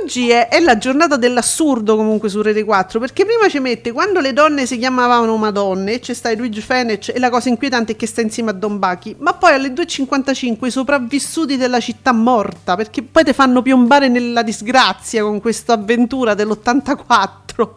Oggi 0.00 0.30
è, 0.30 0.48
è, 0.48 0.60
la 0.60 0.78
giornata 0.78 1.16
dell'assurdo 1.16 1.96
comunque 1.96 2.28
su 2.28 2.40
Rete 2.40 2.62
4 2.62 3.00
perché 3.00 3.24
prima 3.24 3.48
ci 3.48 3.58
mette 3.58 3.90
quando 3.90 4.20
le 4.20 4.32
donne 4.32 4.64
si 4.64 4.78
chiamavano 4.78 5.36
Madonne 5.36 5.98
c'è 5.98 6.14
sta 6.14 6.32
Luigi 6.34 6.60
Fenech 6.60 7.08
e 7.12 7.18
la 7.18 7.30
cosa 7.30 7.48
inquietante 7.48 7.92
è 7.92 7.96
che 7.96 8.06
sta 8.06 8.20
insieme 8.20 8.50
a 8.50 8.52
Don 8.52 8.78
Bachi 8.78 9.16
ma 9.18 9.34
poi 9.34 9.54
alle 9.54 9.70
2.55 9.70 10.66
i 10.66 10.70
sopravvissuti 10.70 11.56
della 11.56 11.80
città 11.80 12.12
morta 12.12 12.76
perché 12.76 13.02
poi 13.02 13.24
ti 13.24 13.32
fanno 13.32 13.60
piombare 13.60 14.08
nella 14.08 14.42
disgrazia 14.42 15.24
con 15.24 15.40
questa 15.40 15.72
avventura 15.72 16.34
dell'84 16.34 17.68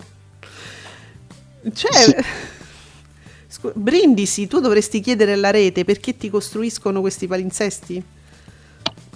cioè 1.73 1.91
sì. 1.91 2.15
Brindisi, 3.73 4.45
tu 4.47 4.59
dovresti 4.59 4.99
chiedere 4.99 5.33
alla 5.33 5.49
rete 5.49 5.85
perché 5.85 6.15
ti 6.15 6.29
costruiscono 6.29 7.01
questi 7.01 7.25
palinsesti? 7.25 8.03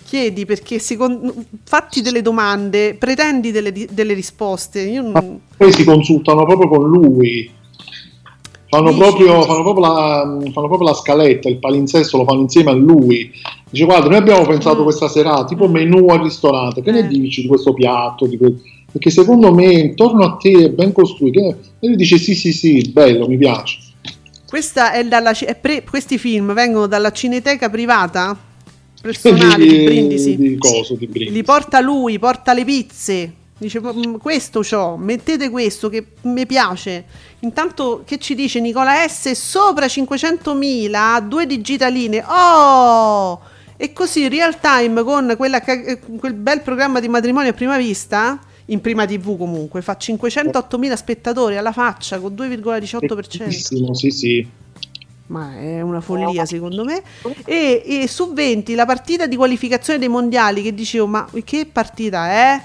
Chiedi 0.10 0.43
perché 0.45 0.80
secondo, 0.80 1.32
fatti 1.64 2.01
delle 2.01 2.24
domande, 2.24 2.95
pretendi 2.95 3.51
delle, 3.51 3.72
delle 3.72 4.14
risposte. 4.16 4.82
Io 4.82 5.03
non... 5.03 5.39
Poi 5.55 5.72
si 5.72 5.84
consultano 5.84 6.45
proprio 6.45 6.68
con 6.68 6.89
lui. 6.89 7.51
Fanno 8.70 8.95
proprio, 8.95 9.43
fanno, 9.43 9.62
proprio 9.62 9.86
la, 9.86 10.38
fanno 10.51 10.68
proprio, 10.68 10.89
la, 10.89 10.93
scaletta, 10.95 11.47
il 11.47 11.57
palinsesto 11.57 12.18
lo 12.18 12.24
fanno 12.24 12.41
insieme 12.41 12.72
a 12.72 12.74
lui. 12.74 13.32
Dice: 13.70 13.86
Guarda, 13.86 14.07
noi 14.07 14.18
abbiamo 14.18 14.45
pensato 14.45 14.82
mm. 14.82 14.84
questa 14.84 15.07
sera 15.07 15.45
tipo 15.45 15.68
menù 15.68 16.07
al 16.07 16.24
ristorante. 16.24 16.82
Che 16.82 16.89
eh. 16.89 16.93
ne 16.93 17.07
dici 17.07 17.43
di 17.43 17.47
questo 17.47 17.74
piatto? 17.74 18.26
Di 18.26 18.38
que- 18.38 18.55
perché 18.91 19.12
secondo 19.12 19.53
me 19.53 19.72
intorno 19.72 20.24
a 20.24 20.38
te 20.38 20.66
è 20.66 20.70
ben 20.70 20.91
costruito. 20.91 21.39
E 21.80 21.88
lui 21.88 21.95
dice: 21.95 22.18
Sì, 22.18 22.34
sì, 22.34 22.51
sì, 22.51 22.89
bello, 22.91 23.28
mi 23.28 23.38
piace. 23.38 23.78
È 24.51 25.03
dalla, 25.03 25.32
è 25.38 25.55
pre, 25.55 25.84
questi 25.84 26.18
film 26.18 26.53
vengono 26.53 26.88
dalla 26.88 27.12
cineteca 27.12 27.70
privata 27.70 28.36
personale 29.02 29.64
di, 29.66 29.78
di 29.78 29.84
Brindisi. 29.84 30.36
Di 30.36 30.58
coso, 30.58 30.95
di 30.95 31.08
Brindisi. 31.08 31.34
Li 31.34 31.43
porta 31.43 31.80
lui, 31.80 32.20
porta 32.20 32.54
le 32.54 32.66
pizze. 32.66 33.34
Dice 33.58 33.82
questo 34.22 34.62
c'ho, 34.62 34.95
mettete 34.95 35.50
questo 35.50 35.89
che 35.89 36.06
mi 36.22 36.45
piace. 36.45 37.04
Intanto 37.39 38.04
che 38.06 38.18
ci 38.18 38.34
dice 38.34 38.62
Nicola 38.62 39.06
S 39.06 39.32
sopra 39.32 39.86
500.000, 39.86 41.28
due 41.28 41.45
digitaline. 41.45 42.24
Oh! 42.26 43.41
E 43.76 43.91
così 43.91 44.30
real 44.30 44.60
time 44.60 45.04
con 45.04 45.34
quella, 45.38 45.62
quel 45.62 46.34
bel 46.34 46.62
programma 46.62 47.02
di 47.02 47.10
matrimonio 47.10 47.50
a 47.52 47.54
prima 47.54 47.78
vista 47.78 48.39
in 48.70 48.82
prima 48.82 49.06
TV 49.06 49.38
comunque, 49.38 49.82
fa 49.82 49.97
508.000 50.00 50.93
spettatori 50.93 51.58
alla 51.58 51.72
faccia 51.72 52.20
con 52.20 52.34
2,18%. 52.34 53.91
Sì, 53.93 54.12
sì. 54.12 54.47
Ma 55.30 55.58
è 55.58 55.82
una 55.82 56.02
follia 56.02 56.46
secondo 56.46 56.84
me. 56.84 57.02
E, 57.46 57.84
e, 57.86 58.08
su 58.08 58.34
20 58.34 58.74
la 58.76 58.86
partita 58.86 59.28
di 59.28 59.36
qualificazione 59.36 60.00
dei 60.00 60.08
mondiali 60.08 60.62
che 60.62 60.74
dicevo, 60.74 61.08
ma 61.08 61.28
che 61.44 61.68
partita 61.72 62.30
è? 62.30 62.62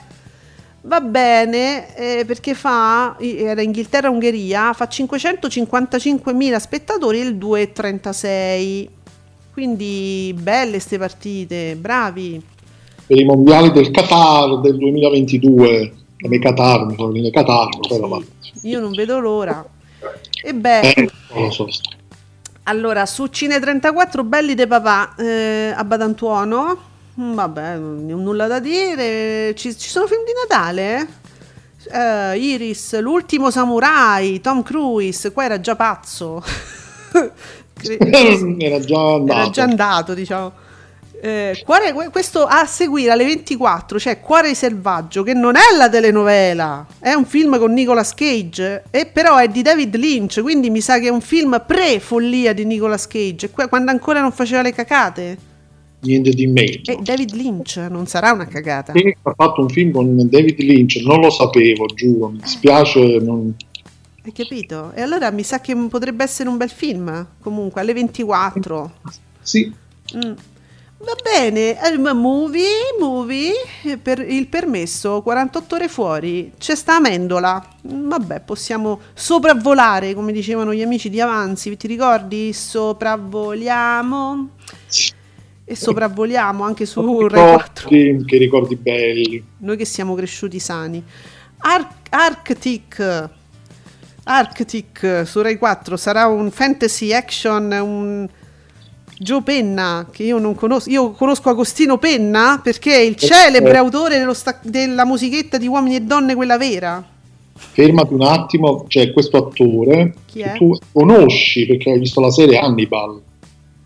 Va 0.83 1.01
bene, 1.01 1.95
eh, 1.97 2.25
perché 2.27 2.55
fa, 2.55 3.17
era 3.19 3.63
Inghilterra-Ungheria, 3.63 4.73
fa 4.73 4.87
555.000 4.91 6.57
spettatori 6.57 7.19
il 7.19 7.37
2,36. 7.37 8.89
Quindi 9.53 10.35
belle 10.39 10.71
queste 10.73 10.99
partite, 10.99 11.77
bravi 11.77 12.53
per 13.07 13.19
i 13.19 13.25
mondiali 13.25 13.71
del 13.71 13.91
Qatar 13.91 14.61
del 14.61 14.77
2022. 14.79 15.93
Come 16.21 16.39
Qatar, 16.39 16.87
mi 16.87 17.31
Qatar, 17.31 17.69
però 17.87 18.23
Io 18.63 18.81
non 18.81 18.93
vedo 18.93 19.19
l'ora. 19.19 19.65
E 20.43 20.55
beh, 20.55 20.81
eh, 20.81 21.51
so. 21.51 21.67
Allora 22.65 23.07
su 23.07 23.27
Cine 23.27 23.61
34 23.61 24.25
belli 24.25 24.55
de 24.55 24.67
papà 24.67 25.15
eh, 25.17 25.73
a 25.75 25.85
Badantuono. 25.85 26.93
Mm, 27.21 27.35
vabbè, 27.35 27.77
nulla 27.77 28.47
da 28.47 28.59
dire. 28.59 29.55
Ci, 29.55 29.77
ci 29.77 29.89
sono 29.89 30.07
film 30.07 30.23
di 30.25 30.33
Natale? 30.49 31.23
Uh, 31.87 32.35
Iris, 32.37 32.99
l'ultimo 32.99 33.51
samurai, 33.51 34.41
Tom 34.41 34.63
Cruise, 34.63 35.33
qua 35.33 35.45
era 35.45 35.61
già 35.61 35.77
pazzo. 35.77 36.43
era 38.59 38.81
già 38.81 39.15
andato. 39.15 39.41
Era 39.41 39.51
già 39.51 39.63
andato, 39.63 40.15
diciamo. 40.15 40.53
Eh, 41.25 41.63
cuore, 41.65 41.95
questo 42.11 42.45
a 42.45 42.67
seguire 42.67 43.11
alle 43.11 43.25
24 43.25 43.97
c'è 43.97 44.03
cioè 44.03 44.21
Cuore 44.21 44.55
Selvaggio, 44.55 45.23
che 45.23 45.33
non 45.33 45.57
è 45.57 45.75
la 45.75 45.89
telenovela, 45.89 46.87
è 46.99 47.15
un 47.15 47.25
film 47.25 47.59
con 47.59 47.73
Nicolas 47.73 48.13
Cage, 48.13 48.85
e 48.91 49.07
però 49.07 49.39
è 49.39 49.49
di 49.49 49.63
David 49.63 49.97
Lynch, 49.97 50.43
quindi 50.43 50.69
mi 50.69 50.83
sa 50.83 50.99
che 50.99 51.07
è 51.07 51.11
un 51.11 51.23
film 51.23 51.65
pre-follia 51.67 52.53
di 52.53 52.67
Nicolas 52.67 53.07
Cage, 53.07 53.49
quando 53.49 53.91
ancora 53.91 54.21
non 54.21 54.33
faceva 54.33 54.61
le 54.61 54.75
cacate. 54.75 55.39
Niente 56.01 56.29
di 56.29 56.47
meno. 56.47 56.83
E 56.85 56.99
David 57.01 57.33
Lynch 57.33 57.77
non 57.89 58.07
sarà 58.07 58.33
una 58.33 58.47
cagata. 58.47 58.93
Sì, 58.95 59.17
ha 59.23 59.33
fatto 59.35 59.63
un 59.63 59.71
film 59.71 59.93
con 59.93 60.29
David 60.29 60.59
Lynch, 60.59 60.97
non 60.97 61.21
lo 61.21 61.31
sapevo, 61.31 61.87
giuro, 61.87 62.29
mi 62.29 62.41
dispiace. 62.41 63.01
Non... 63.23 63.55
Hai 64.23 64.33
capito? 64.33 64.93
E 64.95 65.01
allora 65.01 65.31
mi 65.31 65.43
sa 65.43 65.63
che 65.63 65.75
potrebbe 65.89 66.23
essere 66.23 66.51
un 66.51 66.59
bel 66.59 66.69
film, 66.69 67.29
comunque, 67.41 67.81
alle 67.81 67.95
24. 67.95 68.93
Sì. 69.41 69.73
Mm. 70.15 70.33
Va 70.99 71.17
bene, 71.23 71.77
eh, 71.83 71.97
movie, 72.15 72.95
movie, 72.99 73.53
per 74.01 74.21
il 74.21 74.47
permesso, 74.47 75.23
48 75.23 75.75
ore 75.75 75.89
fuori, 75.89 76.53
c'è 76.57 76.77
sta 76.77 76.95
amendola, 76.97 77.63
vabbè 77.83 78.41
possiamo 78.41 79.01
sopravvolare 79.13 80.15
come 80.15 80.31
dicevano 80.33 80.73
gli 80.73 80.83
amici 80.83 81.11
di 81.11 81.21
Avanzi, 81.21 81.77
ti 81.77 81.89
ricordi? 81.89 82.53
Sopravvoliamo 82.53 84.51
e 85.65 85.75
sopravvoliamo 85.75 86.63
anche 86.63 86.87
su 86.87 87.27
Rai 87.27 87.55
4. 87.55 87.89
Che 87.89 88.39
ricordi 88.39 88.77
belli. 88.77 89.45
Noi 89.59 89.77
che 89.77 89.85
siamo 89.85 90.15
cresciuti 90.15 90.61
sani. 90.61 91.03
Ar- 91.59 91.89
Arctic, 92.11 93.31
Arctic 94.23 95.23
su 95.27 95.43
Rai 95.43 95.59
4 95.59 95.97
sarà 95.97 96.29
un 96.29 96.51
fantasy 96.53 97.13
action, 97.13 97.73
un 97.73 98.29
Joe 99.19 99.43
Penna, 99.43 100.09
che 100.11 100.25
io 100.25 100.39
non 100.39 100.55
conosco, 100.55 100.91
io 100.91 101.11
conosco 101.13 101.49
Agostino 101.49 101.99
Penna 101.99 102.61
perché 102.63 102.95
è 102.95 103.01
il 103.01 103.15
celebre 103.17 103.77
autore 103.77 104.33
sta- 104.35 104.59
della 104.63 105.05
musichetta 105.05 105.57
di 105.57 105.69
Uomini 105.69 105.97
e 105.97 106.01
Donne, 106.01 106.35
quella 106.35 106.59
vera. 106.59 107.03
Fermati 107.57 108.13
un 108.13 108.23
attimo, 108.23 108.85
c'è 108.89 109.13
questo 109.13 109.37
attore 109.37 110.15
che 110.27 110.55
tu 110.57 110.77
conosci 110.93 111.67
perché 111.67 111.93
hai 111.93 111.99
visto 112.01 112.21
la 112.21 112.31
serie 112.31 112.59
Hannibal. 112.59 113.21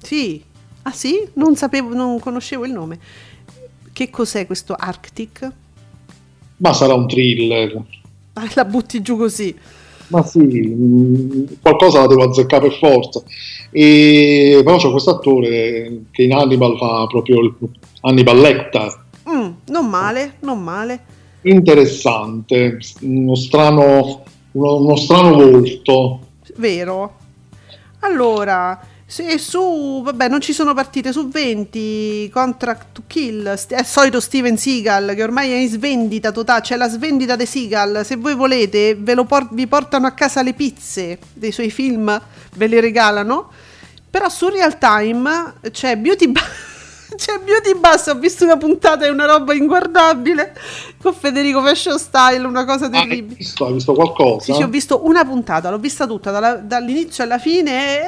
Sì, 0.03 0.43
ah 0.83 0.93
sì? 0.93 1.29
Non 1.35 1.55
sapevo, 1.57 1.95
non 1.95 2.19
conoscevo 2.19 2.65
il 2.65 2.73
nome. 2.73 2.99
Che 3.93 4.11
cos'è 4.11 4.47
questo 4.47 4.75
Arctic? 4.75 5.53
Ma 6.59 6.73
sarà 6.73 6.95
un 6.95 7.07
thriller. 7.07 7.83
Ah, 8.33 8.49
la 8.55 8.65
butti 8.65 9.03
giù 9.03 9.19
così. 9.19 9.55
Ma 10.09 10.23
sì, 10.23 11.59
qualcosa 11.61 12.01
la 12.01 12.07
devo 12.07 12.25
azzeccare 12.25 12.69
per 12.69 12.79
forza. 12.79 13.23
E, 13.71 14.61
però 14.65 14.77
c'è 14.77 14.91
questo 14.91 15.11
attore 15.11 16.05
che 16.11 16.23
in 16.23 16.33
Hannibal 16.33 16.77
fa 16.79 17.07
proprio 17.07 17.41
il 17.41 17.55
Hannibal 18.01 18.39
Lecter. 18.39 19.05
Mm, 19.31 19.51
non 19.67 19.87
male, 19.87 20.35
non 20.41 20.63
male. 20.63 21.01
Interessante, 21.43 22.79
uno 23.03 23.35
strano, 23.35 24.23
uno, 24.53 24.77
uno 24.77 24.97
strano 24.97 25.35
volto. 25.35 26.21
Vero. 26.57 27.17
Allora, 28.01 28.81
se 29.11 29.39
su, 29.39 30.03
vabbè, 30.05 30.29
non 30.29 30.43
ci 30.43 30.53
sono 30.53 30.75
partite 30.75 31.13
su 31.13 31.29
20, 31.29 32.29
Contract 32.31 32.87
to 32.93 33.03
Kill, 33.07 33.49
è 33.49 33.79
il 33.79 33.87
solito 33.87 34.21
Steven 34.21 34.59
Seagal 34.59 35.15
che 35.15 35.23
ormai 35.23 35.51
è 35.51 35.57
in 35.57 35.69
svendita 35.71 36.31
totale, 36.31 36.61
c'è 36.61 36.77
la 36.77 36.91
svendita 36.91 37.35
di 37.35 37.47
Seagal, 37.47 38.05
se 38.05 38.17
voi 38.17 38.35
volete 38.35 38.99
por- 39.27 39.49
vi 39.53 39.67
portano 39.67 40.07
a 40.07 40.11
casa 40.11 40.43
le 40.43 40.53
pizze 40.53 41.19
dei 41.33 41.53
suoi 41.53 41.71
film, 41.71 42.21
ve 42.57 42.67
le 42.67 42.81
regalano 42.81 43.51
però 44.11 44.29
su 44.29 44.49
Real 44.49 44.77
Time 44.77 45.55
c'è 45.71 45.97
Beauty 45.97 46.31
c'è 47.17 47.39
Beauty 47.39 47.79
Bus, 47.79 48.07
ho 48.09 48.15
visto 48.19 48.45
una 48.45 48.57
puntata 48.57 49.07
è 49.07 49.09
una 49.09 49.25
roba 49.25 49.55
inguardabile 49.55 50.55
con 51.01 51.15
Federico 51.15 51.63
Fashion 51.63 51.99
Style, 51.99 52.47
una 52.47 52.65
cosa 52.65 52.91
terribile. 52.91 53.23
Ah, 53.23 53.29
hai, 53.29 53.37
visto, 53.37 53.65
hai 53.65 53.73
visto 53.73 53.93
qualcosa? 53.95 54.45
Sì, 54.45 54.53
sì, 54.53 54.63
ho 54.63 54.69
visto 54.69 55.07
una 55.07 55.25
puntata, 55.25 55.71
l'ho 55.71 55.79
vista 55.79 56.07
tutta 56.07 56.31
dalla, 56.31 56.55
dall'inizio 56.55 57.25
alla 57.25 57.39
fine. 57.39 58.01
E, 58.01 58.07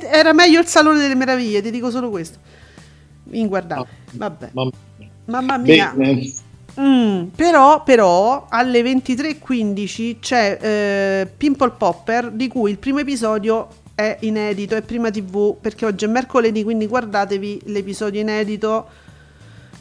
era 0.00 0.32
meglio 0.32 0.60
il 0.60 0.66
Salone 0.66 0.98
delle 0.98 1.14
Meraviglie, 1.14 1.62
ti 1.62 1.70
dico 1.70 1.90
solo 1.90 2.10
questo. 2.10 2.38
Inguardabile. 3.30 3.88
Vabbè. 4.12 4.50
Mamma, 4.52 4.70
mamma 5.26 5.56
mia. 5.58 5.94
Mm, 6.78 7.28
però, 7.34 7.82
però 7.82 8.46
alle 8.50 8.82
23.15 8.82 10.18
c'è 10.20 10.58
eh, 10.60 11.26
Pimple 11.26 11.70
Popper 11.70 12.30
di 12.30 12.48
cui 12.48 12.70
il 12.70 12.78
primo 12.78 12.98
episodio 12.98 13.68
è 13.94 14.18
inedito, 14.20 14.76
è 14.76 14.82
prima 14.82 15.10
tv 15.10 15.56
perché 15.58 15.86
oggi 15.86 16.04
è 16.04 16.08
mercoledì, 16.08 16.62
quindi 16.62 16.86
guardatevi 16.86 17.62
l'episodio 17.66 18.20
inedito. 18.20 19.04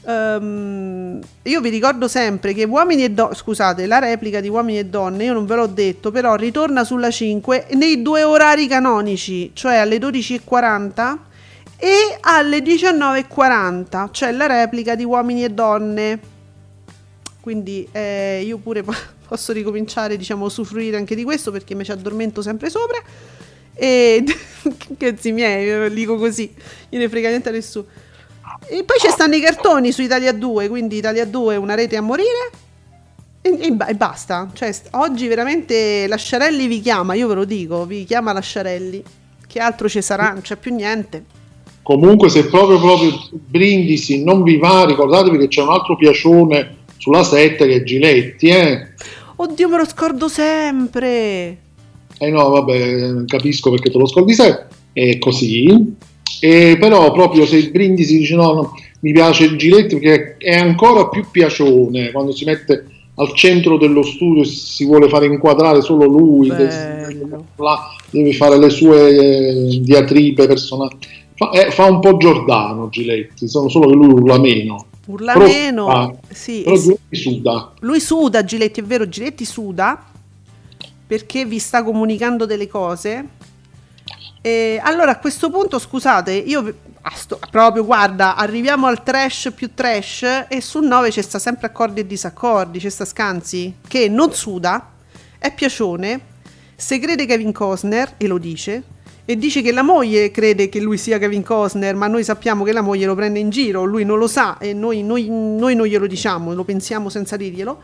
Um, 0.08 1.20
io 1.44 1.62
vi 1.62 1.70
ricordo 1.70 2.08
sempre 2.08 2.54
che 2.54 2.64
uomini 2.66 3.04
e 3.04 3.10
donne, 3.10 3.34
scusate, 3.34 3.88
la 3.88 3.98
replica 3.98 4.40
di 4.40 4.50
uomini 4.50 4.78
e 4.78 4.86
donne, 4.86 5.24
io 5.24 5.34
non 5.34 5.48
ve 5.48 5.56
l'ho 5.56 5.66
detto, 5.66 6.12
però 6.12 6.36
ritorna 6.36 6.84
sulla 6.84 7.10
5 7.10 7.70
nei 7.72 8.04
due 8.04 8.24
orari 8.24 8.68
canonici, 8.68 9.50
cioè 9.54 9.78
alle 9.78 9.98
12.40 9.98 11.18
e 11.78 12.18
alle 12.22 12.60
19.40, 12.60 14.10
cioè 14.12 14.32
la 14.32 14.46
replica 14.46 14.94
di 14.94 15.04
uomini 15.04 15.44
e 15.44 15.50
donne. 15.50 16.20
Quindi 17.42 17.88
eh, 17.92 18.44
io 18.46 18.58
pure 18.58 18.84
posso 19.28 19.54
ricominciare, 19.54 20.18
diciamo, 20.18 20.44
a 20.44 20.48
usufruire 20.48 20.98
anche 20.98 21.16
di 21.16 21.24
questo 21.24 21.52
perché 21.52 21.74
mi 21.74 21.84
ci 21.84 21.92
addormento 21.92 22.44
sempre 22.44 22.70
sopra. 22.70 23.00
E 23.74 24.24
cazzi 24.98 25.32
miei, 25.32 25.92
dico 25.92 26.16
così, 26.18 26.54
gliene 26.90 27.10
frega 27.10 27.30
niente 27.30 27.50
a 27.50 27.52
nessuno. 27.52 27.86
E 28.68 28.84
poi 28.84 28.98
ci 29.00 29.10
stanno 29.10 29.36
i 29.36 29.42
cartoni 29.42 29.92
su 29.92 30.02
Italia 30.02 30.32
2, 30.32 30.68
quindi 30.70 30.98
Italia 30.98 31.26
2 31.26 31.54
è 31.56 31.58
una 31.58 31.76
rete 31.76 31.98
a 31.98 32.02
morire. 32.02 32.52
E, 33.42 33.50
e, 33.60 33.76
e 33.88 33.94
basta. 33.96 34.50
Cioè, 34.54 34.74
oggi 34.92 35.28
veramente 35.28 36.08
Lasciarelli 36.08 36.68
vi 36.68 36.82
chiama, 36.82 37.14
io 37.14 37.28
ve 37.28 37.36
lo 37.36 37.46
dico, 37.46 37.86
vi 37.86 38.04
chiama 38.04 38.34
Lasciarelli. 38.34 39.04
Che 39.48 39.60
altro 39.60 39.88
ci 39.88 40.02
sarà? 40.02 40.32
Non 40.32 40.42
c'è 40.42 40.56
più 40.56 40.74
niente. 40.74 41.24
comunque 41.84 42.30
se 42.30 42.48
proprio 42.48 42.80
proprio 42.80 43.12
Brindisi 43.32 44.24
non 44.24 44.42
vi 44.42 44.58
va, 44.58 44.86
ricordatevi 44.86 45.38
che 45.38 45.48
c'è 45.48 45.62
un 45.62 45.70
altro 45.70 45.96
piacione 45.96 46.78
sulla 46.98 47.24
7 47.24 47.68
che 47.68 47.76
è 47.76 47.84
Giletti, 47.84 48.48
eh. 48.48 48.88
Oddio, 49.36 49.70
me 49.70 49.78
lo 49.78 49.86
scordo 49.86 50.28
sempre. 50.28 51.58
Eh 52.18 52.30
no, 52.32 52.50
vabbè, 52.50 53.26
capisco 53.28 53.70
perché 53.70 53.92
te 53.92 53.98
lo 53.98 54.08
scordi 54.08 54.34
sempre, 54.34 54.68
è 54.94 55.20
così. 55.20 55.96
E 56.40 56.78
però 56.80 57.12
proprio 57.12 57.46
se 57.46 57.58
il 57.58 57.72
Brindisi 57.72 58.18
dice 58.18 58.36
no, 58.36 58.54
no 58.54 58.74
mi 59.00 59.12
piace 59.12 59.46
il 59.46 59.58
Giletti 59.58 59.98
perché 59.98 60.38
è 60.38 60.56
ancora 60.56 61.08
più 61.08 61.26
piacione 61.30 62.12
quando 62.12 62.32
si 62.32 62.46
mette 62.46 62.86
al 63.16 63.34
centro 63.34 63.78
dello 63.78 64.04
studio 64.04 64.42
e 64.42 64.46
si 64.46 64.86
vuole 64.86 65.08
fare 65.08 65.28
inquadrare 65.28 65.82
solo 65.82 66.06
lui, 66.06 66.50
deve 66.50 68.34
fare 68.34 68.58
le 68.58 68.70
sue 68.70 69.10
eh, 69.10 69.80
diatribe 69.82 70.48
personali. 70.48 70.98
Fa, 71.36 71.50
eh, 71.52 71.72
fa, 71.72 71.86
un 71.86 72.00
po' 72.00 72.18
Giordano 72.18 72.90
Giletti, 72.90 73.48
solo 73.48 73.88
che 73.88 73.94
lui 73.94 74.08
urla 74.08 74.40
meno. 74.40 74.86
Urla 75.06 75.34
però, 75.34 75.46
meno, 75.46 75.88
ah, 75.88 76.14
sì, 76.30 76.62
però 76.64 76.76
Giletti 76.76 77.16
suda. 77.16 77.74
Lui 77.80 78.00
suda, 78.00 78.44
Giletti, 78.44 78.80
è 78.80 78.84
vero, 78.84 79.08
Giletti 79.08 79.46
suda 79.46 80.12
perché 81.08 81.46
vi 81.46 81.60
sta 81.60 81.84
comunicando 81.84 82.46
delle 82.46 82.68
cose. 82.68 83.26
E 84.46 84.80
allora 84.80 85.10
a 85.10 85.18
questo 85.18 85.50
punto, 85.50 85.80
scusate, 85.80 86.32
io 86.32 86.72
sto, 87.16 87.40
proprio 87.50 87.84
guarda, 87.84 88.36
arriviamo 88.36 88.86
al 88.86 89.02
trash 89.02 89.52
più 89.56 89.74
trash 89.74 90.46
e 90.48 90.62
sul 90.62 90.86
9 90.86 91.10
c'è 91.10 91.24
sta 91.24 91.40
sempre 91.40 91.66
accordi 91.66 92.02
e 92.02 92.06
disaccordi, 92.06 92.78
c'è 92.78 92.90
sta 92.90 93.06
Scanzi 93.06 93.78
che 93.88 94.08
non 94.08 94.34
suda, 94.34 94.92
è 95.40 95.52
piacione, 95.52 96.20
se 96.76 97.00
crede 97.00 97.26
Kevin 97.26 97.52
Costner 97.52 98.14
e 98.18 98.28
lo 98.28 98.38
dice, 98.38 98.84
e 99.26 99.36
dice 99.36 99.64
che 99.64 99.72
la 99.72 99.82
moglie 99.82 100.30
crede 100.30 100.70
che 100.70 100.80
lui 100.80 101.00
sia 101.00 101.18
Kevin 101.18 101.42
Costner, 101.42 101.96
ma 101.96 102.06
noi 102.06 102.24
sappiamo 102.24 102.64
che 102.64 102.72
la 102.72 102.82
moglie 102.82 103.08
lo 103.08 103.16
prende 103.16 103.40
in 103.40 103.50
giro, 103.50 103.84
lui 103.84 104.06
non 104.06 104.20
lo 104.20 104.28
sa 104.28 104.60
e 104.60 104.74
noi, 104.74 105.02
noi, 105.02 105.28
noi 105.28 105.74
non 105.74 105.88
glielo 105.88 106.06
diciamo, 106.06 106.54
lo 106.54 106.64
pensiamo 106.64 107.10
senza 107.10 107.36
dirglielo. 107.36 107.82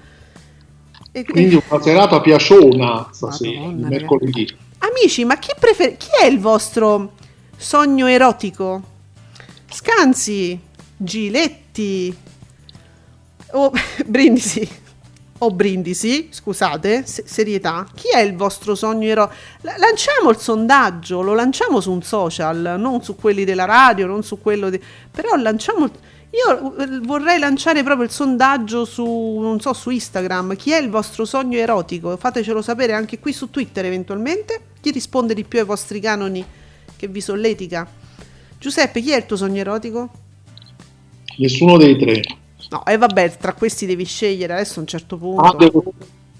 E 1.12 1.26
quindi 1.26 1.60
una 1.68 1.82
serata 1.82 2.22
piaciona 2.22 3.10
stasera, 3.12 3.62
Madonna, 3.62 3.88
mercoledì. 3.88 4.70
Amici, 4.84 5.26
ma 5.26 5.38
chi, 5.38 5.52
prefer- 5.60 5.96
chi 5.98 6.10
è 6.22 6.26
il 6.26 6.40
vostro 6.40 7.14
sogno 7.56 8.08
erotico? 8.08 8.82
Scanzi, 9.70 10.60
Giletti, 10.98 12.16
o 13.52 13.72
Brindisi, 14.06 14.68
o 15.38 15.52
Brindisi, 15.52 16.30
scusate, 16.32 17.06
se- 17.06 17.24
serietà, 17.28 17.86
chi 17.94 18.08
è 18.10 18.22
il 18.22 18.36
vostro 18.36 18.74
sogno 18.74 19.08
eroe? 19.08 19.30
L- 19.62 19.70
lanciamo 19.78 20.32
il 20.32 20.38
sondaggio, 20.38 21.22
lo 21.22 21.36
lanciamo 21.36 21.80
su 21.80 21.92
un 21.92 22.02
social, 22.02 22.76
non 22.80 23.04
su 23.04 23.16
quelli 23.16 23.44
della 23.44 23.66
radio, 23.66 24.08
non 24.08 24.24
su 24.24 24.42
quello 24.42 24.70
di... 24.72 24.82
però 25.12 25.36
lanciamo... 25.36 25.90
Io 26.34 26.78
eh, 26.78 27.00
vorrei 27.02 27.38
lanciare 27.40 27.84
proprio 27.84 28.06
il 28.06 28.12
sondaggio 28.12 28.86
su, 28.86 29.04
non 29.06 29.60
so, 29.60 29.74
su 29.74 29.90
Instagram. 29.90 30.56
Chi 30.56 30.72
è 30.72 30.78
il 30.80 30.90
vostro 30.90 31.26
sogno 31.26 31.58
erotico? 31.58 32.16
Fatecelo 32.16 32.62
sapere 32.62 32.94
anche 32.94 33.20
qui 33.20 33.34
su 33.34 33.50
Twitter 33.50 33.84
eventualmente. 33.86 34.70
Chi 34.82 34.92
risponde 34.92 35.36
di 35.36 35.44
più 35.44 35.60
ai 35.60 35.66
vostri 35.66 36.00
canoni 36.00 36.44
che 36.98 37.08
vi 37.08 37.22
solletica? 37.22 37.88
Giuseppe, 38.58 39.00
chi 39.02 39.12
è 39.12 39.18
il 39.18 39.26
tuo 39.28 39.38
sogno 39.38 39.60
erotico? 39.60 40.10
Nessuno 41.38 41.78
dei 41.78 41.98
tre. 41.98 42.22
No, 42.72 42.86
e 42.86 42.94
eh, 42.94 42.98
vabbè, 42.98 43.38
tra 43.38 43.54
questi 43.54 43.86
devi 43.86 44.06
scegliere 44.06 44.54
adesso 44.54 44.80
a 44.80 44.82
un 44.82 44.88
certo 44.88 45.18
punto. 45.18 45.42
Ah, 45.42 45.56
devo, 45.56 45.84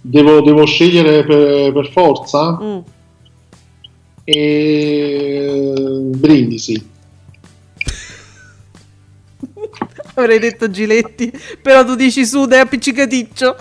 devo, 0.02 0.42
devo 0.42 0.66
scegliere 0.66 1.24
per, 1.24 1.72
per 1.72 1.92
forza? 1.92 2.60
Mm. 2.62 2.80
E... 4.24 5.74
Brindisi. 6.16 6.90
Avrei 10.16 10.40
detto 10.40 10.70
Giletti, 10.70 11.32
però 11.62 11.86
tu 11.86 11.96
dici 11.96 12.26
Suda 12.26 12.56
è 12.58 12.60
appiccicaticcio. 12.60 13.56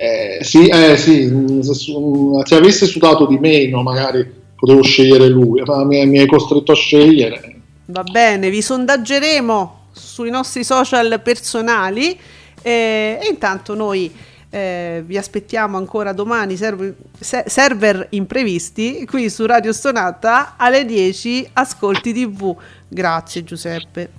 Eh, 0.00 0.38
sì, 0.44 0.68
eh, 0.68 0.96
sì, 0.96 1.28
se, 1.60 1.74
se 1.74 2.54
avesse 2.54 2.86
sudato 2.86 3.26
di 3.26 3.36
meno 3.36 3.82
magari 3.82 4.24
potevo 4.54 4.80
scegliere 4.82 5.28
lui, 5.28 5.60
ma 5.64 5.84
mi, 5.84 6.06
mi 6.06 6.20
hai 6.20 6.26
costretto 6.26 6.70
a 6.70 6.76
scegliere. 6.76 7.56
Va 7.86 8.04
bene, 8.04 8.48
vi 8.48 8.62
sondaggeremo 8.62 9.86
sui 9.90 10.30
nostri 10.30 10.62
social 10.62 11.20
personali 11.20 12.16
eh, 12.62 13.18
e 13.20 13.28
intanto 13.28 13.74
noi 13.74 14.12
eh, 14.50 15.02
vi 15.04 15.18
aspettiamo 15.18 15.76
ancora 15.76 16.12
domani, 16.12 16.56
server, 16.56 16.94
server 17.18 18.06
imprevisti, 18.10 19.04
qui 19.04 19.28
su 19.28 19.46
Radio 19.46 19.72
Stonata 19.72 20.54
alle 20.56 20.84
10, 20.84 21.50
Ascolti 21.54 22.12
TV. 22.12 22.56
Grazie 22.86 23.42
Giuseppe. 23.42 24.10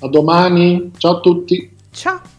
A 0.00 0.08
domani, 0.08 0.90
ciao 0.98 1.18
a 1.18 1.20
tutti. 1.20 1.76
Ciao. 1.92 2.38